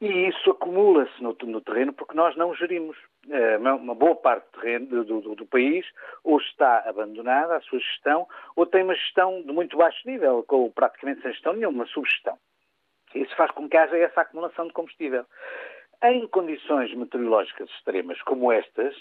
E 0.00 0.28
isso 0.28 0.50
acumula-se 0.50 1.22
no, 1.22 1.36
no, 1.44 1.60
terreno 1.60 1.92
porque 1.92 2.14
nós 2.14 2.36
não 2.36 2.54
gerimos. 2.54 2.96
Uma 3.80 3.94
boa 3.94 4.14
parte 4.16 4.44
do, 4.44 4.60
terreno, 4.60 4.86
do, 5.04 5.20
do, 5.20 5.34
do, 5.34 5.46
país 5.46 5.84
ou 6.22 6.38
está 6.38 6.84
abandonada 6.86 7.56
a 7.56 7.60
sua 7.62 7.78
gestão 7.78 8.26
ou 8.54 8.64
tem 8.64 8.82
uma 8.82 8.94
gestão 8.94 9.42
de 9.42 9.52
muito 9.52 9.76
baixo 9.76 9.98
nível, 10.06 10.44
com 10.46 10.70
praticamente 10.70 11.22
sem 11.22 11.32
gestão 11.32 11.52
nenhuma, 11.52 11.78
uma 11.78 11.86
subgestão. 11.86 12.38
Isso 13.14 13.34
faz 13.36 13.50
com 13.52 13.68
que 13.68 13.76
haja 13.76 13.96
essa 13.96 14.22
acumulação 14.22 14.66
de 14.66 14.72
combustível. 14.72 15.24
Em 16.02 16.26
condições 16.28 16.94
meteorológicas 16.94 17.68
extremas 17.70 18.20
como 18.22 18.52
estas, 18.52 18.94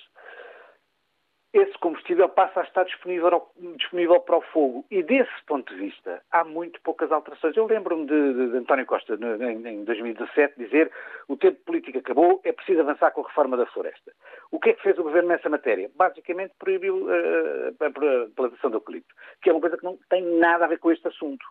esse 1.53 1.77
combustível 1.79 2.27
passa 2.29 2.59
a 2.59 2.63
estar 2.63 2.83
disponível, 2.83 3.49
disponível, 3.77 4.19
para 4.19 4.37
o 4.37 4.41
fogo. 4.41 4.85
E 4.91 5.01
desse 5.01 5.31
ponto 5.47 5.73
de 5.73 5.79
vista, 5.79 6.21
há 6.31 6.43
muito 6.43 6.79
poucas 6.81 7.11
alterações. 7.11 7.55
Eu 7.55 7.65
lembro-me 7.65 8.05
de, 8.05 8.33
de, 8.33 8.51
de, 8.51 8.57
António 8.57 8.85
Costa, 8.85 9.15
em, 9.15 9.67
em 9.67 9.83
2017, 9.85 10.55
dizer 10.57 10.91
o 11.27 11.37
tempo 11.37 11.59
político 11.65 11.97
acabou, 11.97 12.41
é 12.43 12.51
preciso 12.51 12.81
avançar 12.81 13.11
com 13.11 13.21
a 13.21 13.27
reforma 13.27 13.57
da 13.57 13.65
floresta. 13.67 14.11
O 14.51 14.59
que 14.59 14.69
é 14.69 14.73
que 14.73 14.83
fez 14.83 14.99
o 14.99 15.03
Governo 15.03 15.29
nessa 15.29 15.49
matéria? 15.49 15.89
Basicamente 15.95 16.53
proibiu 16.59 17.07
uh, 17.07 17.75
a 17.81 18.35
plantação 18.35 18.69
de 18.69 18.75
eucalipto, 18.75 19.15
que 19.41 19.49
é 19.49 19.53
uma 19.53 19.61
coisa 19.61 19.77
que 19.77 19.85
não 19.85 19.97
tem 20.09 20.21
nada 20.37 20.65
a 20.65 20.67
ver 20.67 20.79
com 20.79 20.91
este 20.91 21.07
assunto. 21.07 21.45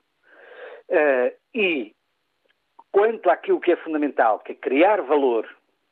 Uh, 0.89 1.35
e 1.55 1.96
quanto 2.97 3.29
àquilo 3.29 3.61
que 3.61 3.73
é 3.73 3.77
fundamental, 3.77 4.39
que 4.39 4.53
é 4.53 4.55
criar 4.55 5.03
valor 5.03 5.47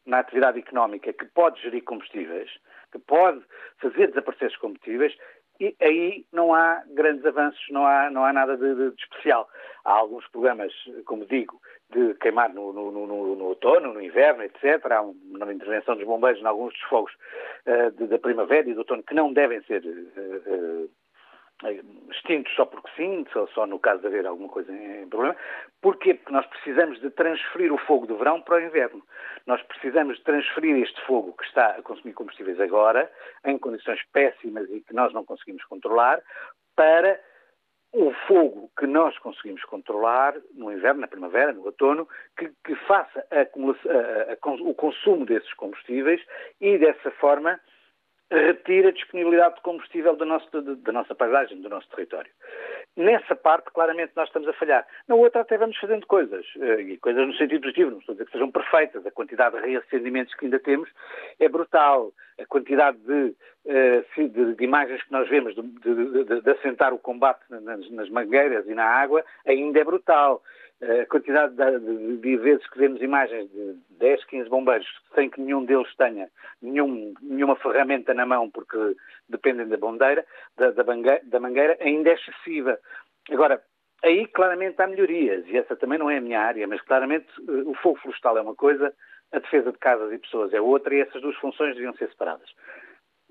na 0.07 0.21
atividade 0.21 0.59
económica 0.59 1.13
que 1.13 1.27
pode 1.27 1.61
gerir 1.61 1.85
combustíveis, 1.85 2.51
que 2.91 2.99
pode 2.99 3.43
fazer 3.77 4.09
desaparecer 4.09 4.49
os 4.49 4.57
combustíveis, 4.57 5.15
e 5.61 5.77
aí 5.83 6.25
não 6.33 6.55
há 6.55 6.83
grandes 6.95 7.27
avanços, 7.27 7.63
não 7.69 7.87
há, 7.87 8.09
não 8.09 8.25
há 8.25 8.33
nada 8.33 8.57
de, 8.57 8.75
de, 8.75 8.91
de, 8.91 9.03
especial. 9.03 9.47
Há 9.85 9.93
alguns 9.93 10.27
programas, 10.29 10.73
como 11.05 11.27
digo, 11.27 11.61
de 11.91 12.15
queimar 12.15 12.55
no, 12.55 12.73
no, 12.73 12.91
no, 12.91 13.37
no, 13.37 13.45
outono, 13.45 13.93
no 13.93 14.01
inverno, 14.01 14.43
etc. 14.43 14.65
Há 14.91 15.03
uma 15.03 15.53
intervenção 15.53 15.97
dos 15.97 16.07
bombeiros 16.07 16.41
em 16.41 16.47
alguns 16.47 16.73
dos 16.73 16.83
fogos 16.85 17.13
uh, 17.67 17.91
de, 17.91 18.07
da 18.07 18.19
primavera 18.19 18.67
e 18.67 18.73
do 18.73 18.79
outono 18.79 19.03
que 19.03 19.15
não 19.15 19.31
devem 19.31 19.63
ser 19.65 19.85
uh, 19.85 20.85
uh, 20.85 20.91
extintos 22.11 22.55
só 22.55 22.67
porque 22.67 22.91
sim, 22.97 23.25
só, 23.33 23.47
só, 23.49 23.67
no 23.67 23.79
caso 23.79 24.01
de 24.01 24.09
haver 24.09 24.27
alguma 24.27 24.49
coisa 24.49 24.73
em 24.73 25.09
problema. 25.09 25.37
Porquê? 25.81 26.15
Porque 26.15 26.33
nós 26.33 26.47
precisamos 26.47 27.01
de 27.01 27.11
transferir 27.11 27.73
o 27.73 27.79
fogo 27.79 28.07
do 28.07 28.17
verão 28.17 28.41
para 28.41 28.57
o 28.57 28.61
inverno. 28.61 29.03
Nós 29.47 29.63
precisamos 29.63 30.19
de 30.19 30.25
transferir 30.25 30.77
este 30.83 31.01
fogo 31.07 31.33
que 31.33 31.45
está 31.45 31.69
a 31.69 31.83
consumir 31.83 32.15
combustíveis 32.15 32.61
agora, 32.61 33.11
em 33.45 33.59
condições 33.59 34.01
péssimas 34.13 34.69
e 34.71 34.81
que 34.81 34.95
nós 34.95 35.13
não 35.13 35.25
conseguimos 35.25 35.65
controlar, 35.65 36.21
para 36.77 37.21
o 37.93 38.13
fogo 38.27 38.71
que 38.77 38.87
nós 38.87 39.17
conseguimos 39.19 39.63
controlar 39.65 40.35
no 40.55 40.73
inverno, 40.73 41.01
na 41.01 41.07
primavera, 41.07 41.53
no 41.53 41.65
outono, 41.65 42.09
que, 42.37 42.51
que 42.65 42.75
faça 42.87 43.25
a, 43.31 43.41
a, 43.41 44.33
a, 44.33 44.51
o 44.63 44.75
consumo 44.75 45.25
desses 45.25 45.53
combustíveis 45.55 46.21
e, 46.61 46.77
dessa 46.77 47.13
forma, 47.13 47.61
retira 48.31 48.89
a 48.89 48.93
disponibilidade 48.93 49.57
de 49.57 49.63
combustível 49.63 50.17
da, 50.17 50.25
nosso, 50.25 50.49
da 50.51 50.93
nossa 50.93 51.15
paisagem, 51.15 51.61
do 51.61 51.69
nosso 51.69 51.89
território. 51.91 52.31
Nessa 52.97 53.35
parte, 53.35 53.71
claramente, 53.73 54.13
nós 54.15 54.29
estamos 54.29 54.49
a 54.49 54.53
falhar. 54.53 54.87
Na 55.09 55.15
outra, 55.15 55.41
até 55.41 55.59
vamos 55.59 55.77
fazendo 55.79 56.07
coisas, 56.07 56.47
eh, 56.61 56.81
e 56.83 56.97
coisas 56.99 57.27
no 57.27 57.35
sentido 57.35 57.63
positivo, 57.63 57.91
não 57.91 57.99
estou 57.99 58.13
a 58.13 58.15
dizer 58.15 58.27
que 58.27 58.33
sejam 58.33 58.53
perfeitas. 58.53 59.05
A 59.05 59.11
quantidade 59.11 59.57
de 59.57 59.67
reacendimentos 59.67 60.35
que 60.35 60.45
ainda 60.45 60.61
temos 60.61 60.89
é 61.41 61.49
brutal. 61.49 62.13
A 62.39 62.47
quantidade 62.47 62.97
de, 62.99 63.35
eh, 63.67 64.05
de, 64.17 64.55
de 64.55 64.65
imagens 64.65 65.03
que 65.03 65.13
nós 65.13 65.29
vemos 65.29 65.55
de, 65.55 65.63
de, 65.63 66.41
de 66.41 66.51
assentar 66.51 66.95
o 66.95 66.99
combate 66.99 67.43
nas, 67.49 67.91
nas 67.91 68.09
mangueiras 68.11 68.67
e 68.69 68.75
na 68.75 68.85
água 68.85 69.25
ainda 69.45 69.81
é 69.81 69.85
brutal 69.85 70.41
a 70.83 71.07
quantidade 71.07 71.55
de, 71.55 72.17
de, 72.19 72.37
vezes 72.37 72.67
que 72.69 72.79
vemos 72.79 73.01
imagens 73.01 73.51
de 73.51 73.77
10, 73.99 74.25
15 74.25 74.49
bombeiros 74.51 74.87
sem 75.15 75.31
que 75.31 75.41
nenhum 75.41 75.65
deles 75.65 75.95
tenha 75.97 76.29
nenhum, 76.61 77.15
nenhuma 77.23 77.57
ferramenta 77.57 78.13
na 78.13 78.27
mão, 78.27 78.51
porque 78.51 78.97
dependem 79.29 79.69
da 79.69 79.77
bandeira, 79.77 80.27
da, 80.57 80.71
da, 80.73 80.85
mangueira, 80.85 81.21
da 81.25 81.41
mangueira, 81.41 81.77
ainda 81.81 82.11
é 82.11 82.15
excessiva. 82.15 82.79
Agora, 83.31 83.63
aí 84.03 84.27
claramente 84.27 84.81
há 84.83 84.87
melhorias, 84.87 85.47
e 85.47 85.57
essa 85.57 85.77
também 85.77 85.99
não 85.99 86.11
é 86.11 86.19
a 86.19 86.21
minha 86.21 86.41
área, 86.41 86.67
mas 86.67 86.81
claramente 86.83 87.27
eh, 87.49 87.63
o 87.65 87.75
fogo 87.75 87.99
florestal 88.01 88.37
é 88.37 88.43
uma 88.43 88.55
coisa, 88.55 88.93
a 89.33 89.39
defesa 89.39 89.73
de 89.73 89.79
casas 89.79 90.13
e 90.13 90.19
pessoas 90.19 90.53
é 90.53 90.61
outra, 90.61 90.95
e 90.95 91.01
essas 91.01 91.23
duas 91.23 91.37
funções 91.37 91.75
deviam 91.75 91.95
ser 91.95 92.09
separadas. 92.09 92.51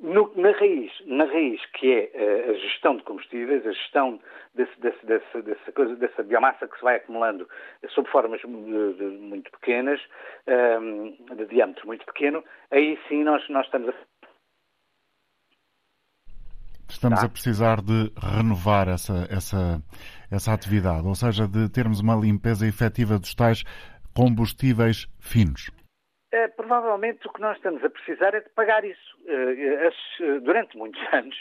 No, 0.03 0.29
na, 0.35 0.51
raiz, 0.51 0.91
na 1.05 1.23
raiz, 1.23 1.65
que 1.77 1.89
é 1.89 2.11
uh, 2.13 2.51
a 2.51 2.53
gestão 2.55 2.97
de 2.97 3.03
combustíveis, 3.03 3.65
a 3.65 3.71
gestão 3.71 4.19
desse, 4.53 4.77
desse, 4.81 5.05
desse, 5.05 5.41
dessa, 5.41 5.71
coisa, 5.71 5.95
dessa 5.95 6.21
biomassa 6.23 6.67
que 6.67 6.75
se 6.75 6.83
vai 6.83 6.97
acumulando 6.97 7.47
sob 7.87 8.09
formas 8.09 8.41
de, 8.41 8.47
de, 8.47 9.03
muito 9.17 9.49
pequenas, 9.51 10.01
um, 10.45 11.15
ehm, 11.31 11.35
de 11.37 11.45
diâmetro 11.45 11.87
muito 11.87 12.05
pequeno, 12.05 12.43
aí 12.69 12.99
sim 13.07 13.23
nós, 13.23 13.47
nós 13.47 13.65
estamos 13.65 13.87
a. 13.87 13.93
Estamos 16.89 17.21
tá. 17.21 17.25
a 17.25 17.29
precisar 17.29 17.81
de 17.81 18.11
renovar 18.35 18.89
essa, 18.89 19.25
essa, 19.31 19.81
essa 20.29 20.53
atividade, 20.53 21.07
ou 21.07 21.15
seja, 21.15 21.47
de 21.47 21.69
termos 21.71 22.01
uma 22.01 22.15
limpeza 22.17 22.67
efetiva 22.67 23.17
dos 23.17 23.33
tais 23.33 23.63
combustíveis 24.13 25.07
finos. 25.17 25.71
Eh, 26.33 26.47
provavelmente 26.47 27.27
o 27.27 27.31
que 27.31 27.39
nós 27.39 27.55
estamos 27.57 27.85
a 27.85 27.89
precisar 27.91 28.33
é 28.33 28.39
de 28.39 28.49
pagar 28.49 28.83
isso. 28.83 29.17
Uh, 29.21 30.41
durante 30.41 30.75
muitos 30.75 30.99
anos, 31.13 31.37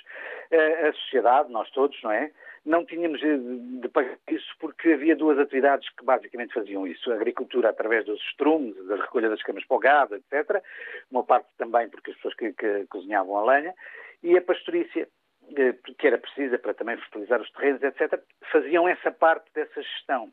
a 0.53 0.93
sociedade, 0.93 1.51
nós 1.51 1.71
todos, 1.71 1.99
não 2.03 2.13
é? 2.13 2.31
Não 2.67 2.85
tínhamos 2.85 3.19
de 3.19 3.89
pagar 3.89 4.19
isso 4.29 4.55
porque 4.61 4.93
havia 4.93 5.17
duas 5.17 5.39
atividades 5.39 5.89
que 5.97 6.05
basicamente 6.05 6.53
faziam 6.53 6.87
isso. 6.87 7.11
A 7.11 7.15
agricultura 7.15 7.71
através 7.71 8.05
dos 8.05 8.21
estrumes, 8.21 8.77
da 8.87 8.97
recolha 8.97 9.31
das 9.31 9.43
camas 9.43 9.65
para 9.65 9.77
o 9.79 9.81
gado, 9.81 10.15
etc. 10.15 10.63
Uma 11.11 11.25
parte 11.25 11.49
também 11.57 11.89
porque 11.89 12.11
as 12.11 12.17
pessoas 12.17 12.35
que, 12.35 12.53
que 12.53 12.87
cozinhavam 12.89 13.39
a 13.39 13.47
lenha. 13.47 13.75
E 14.23 14.37
a 14.37 14.43
pastorícia, 14.43 15.09
que 15.99 16.07
era 16.07 16.19
precisa 16.19 16.59
para 16.59 16.75
também 16.75 16.99
fertilizar 16.99 17.41
os 17.41 17.51
terrenos, 17.53 17.83
etc., 17.83 18.21
faziam 18.53 18.87
essa 18.87 19.11
parte 19.11 19.51
dessa 19.55 19.81
gestão. 19.81 20.31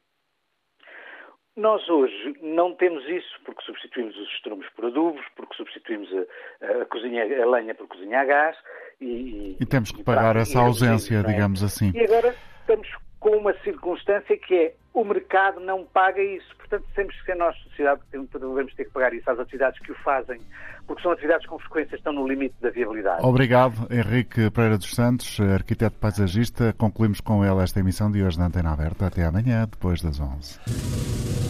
Nós 1.55 1.87
hoje 1.89 2.35
não 2.41 2.73
temos 2.75 3.03
isso 3.09 3.39
porque 3.45 3.61
substituímos 3.63 4.15
os 4.17 4.29
estrumes 4.29 4.67
por 4.75 4.85
adubos, 4.85 5.25
porque 5.35 5.55
substituímos 5.55 6.09
a, 6.13 6.81
a, 6.81 6.85
cozinha, 6.85 7.23
a 7.23 7.45
lenha 7.49 7.75
por 7.75 7.87
cozinha 7.87 8.21
a 8.21 8.25
gás 8.25 8.57
e, 9.01 9.57
e 9.59 9.65
temos 9.65 9.91
que 9.91 10.03
pagar 10.03 10.35
essa 10.37 10.59
ausência, 10.59 11.17
é? 11.17 11.23
digamos 11.23 11.63
assim. 11.63 11.91
E 11.93 12.03
agora 12.03 12.35
estamos 12.61 12.87
com 13.19 13.31
uma 13.31 13.53
circunstância 13.59 14.37
que 14.37 14.55
é 14.55 14.73
o 14.93 15.03
mercado 15.03 15.59
não 15.59 15.85
paga 15.85 16.21
isso. 16.21 16.55
Portanto, 16.57 16.85
temos 16.95 17.15
que 17.15 17.25
ser 17.25 17.35
nós, 17.35 17.55
sociedade, 17.57 18.01
devemos 18.11 18.73
ter 18.73 18.85
que 18.85 18.91
pagar 18.91 19.13
isso 19.13 19.29
às 19.29 19.39
atividades 19.39 19.79
que 19.79 19.91
o 19.91 19.95
fazem, 19.95 20.39
porque 20.85 21.01
são 21.01 21.11
atividades 21.11 21.47
com 21.47 21.57
frequência 21.59 21.95
estão 21.95 22.13
no 22.13 22.27
limite 22.27 22.55
da 22.61 22.69
viabilidade. 22.69 23.25
Obrigado, 23.25 23.87
Henrique 23.91 24.49
Pereira 24.51 24.77
dos 24.77 24.91
Santos, 24.91 25.39
arquiteto 25.39 25.97
paisagista. 25.97 26.73
Concluímos 26.77 27.21
com 27.21 27.43
ele 27.43 27.63
esta 27.63 27.79
emissão 27.79 28.11
de 28.11 28.23
hoje 28.23 28.37
na 28.37 28.47
Antena 28.47 28.73
Aberta. 28.73 29.07
Até 29.07 29.25
amanhã, 29.25 29.67
depois 29.69 30.01
das 30.01 30.19
11. 30.19 31.48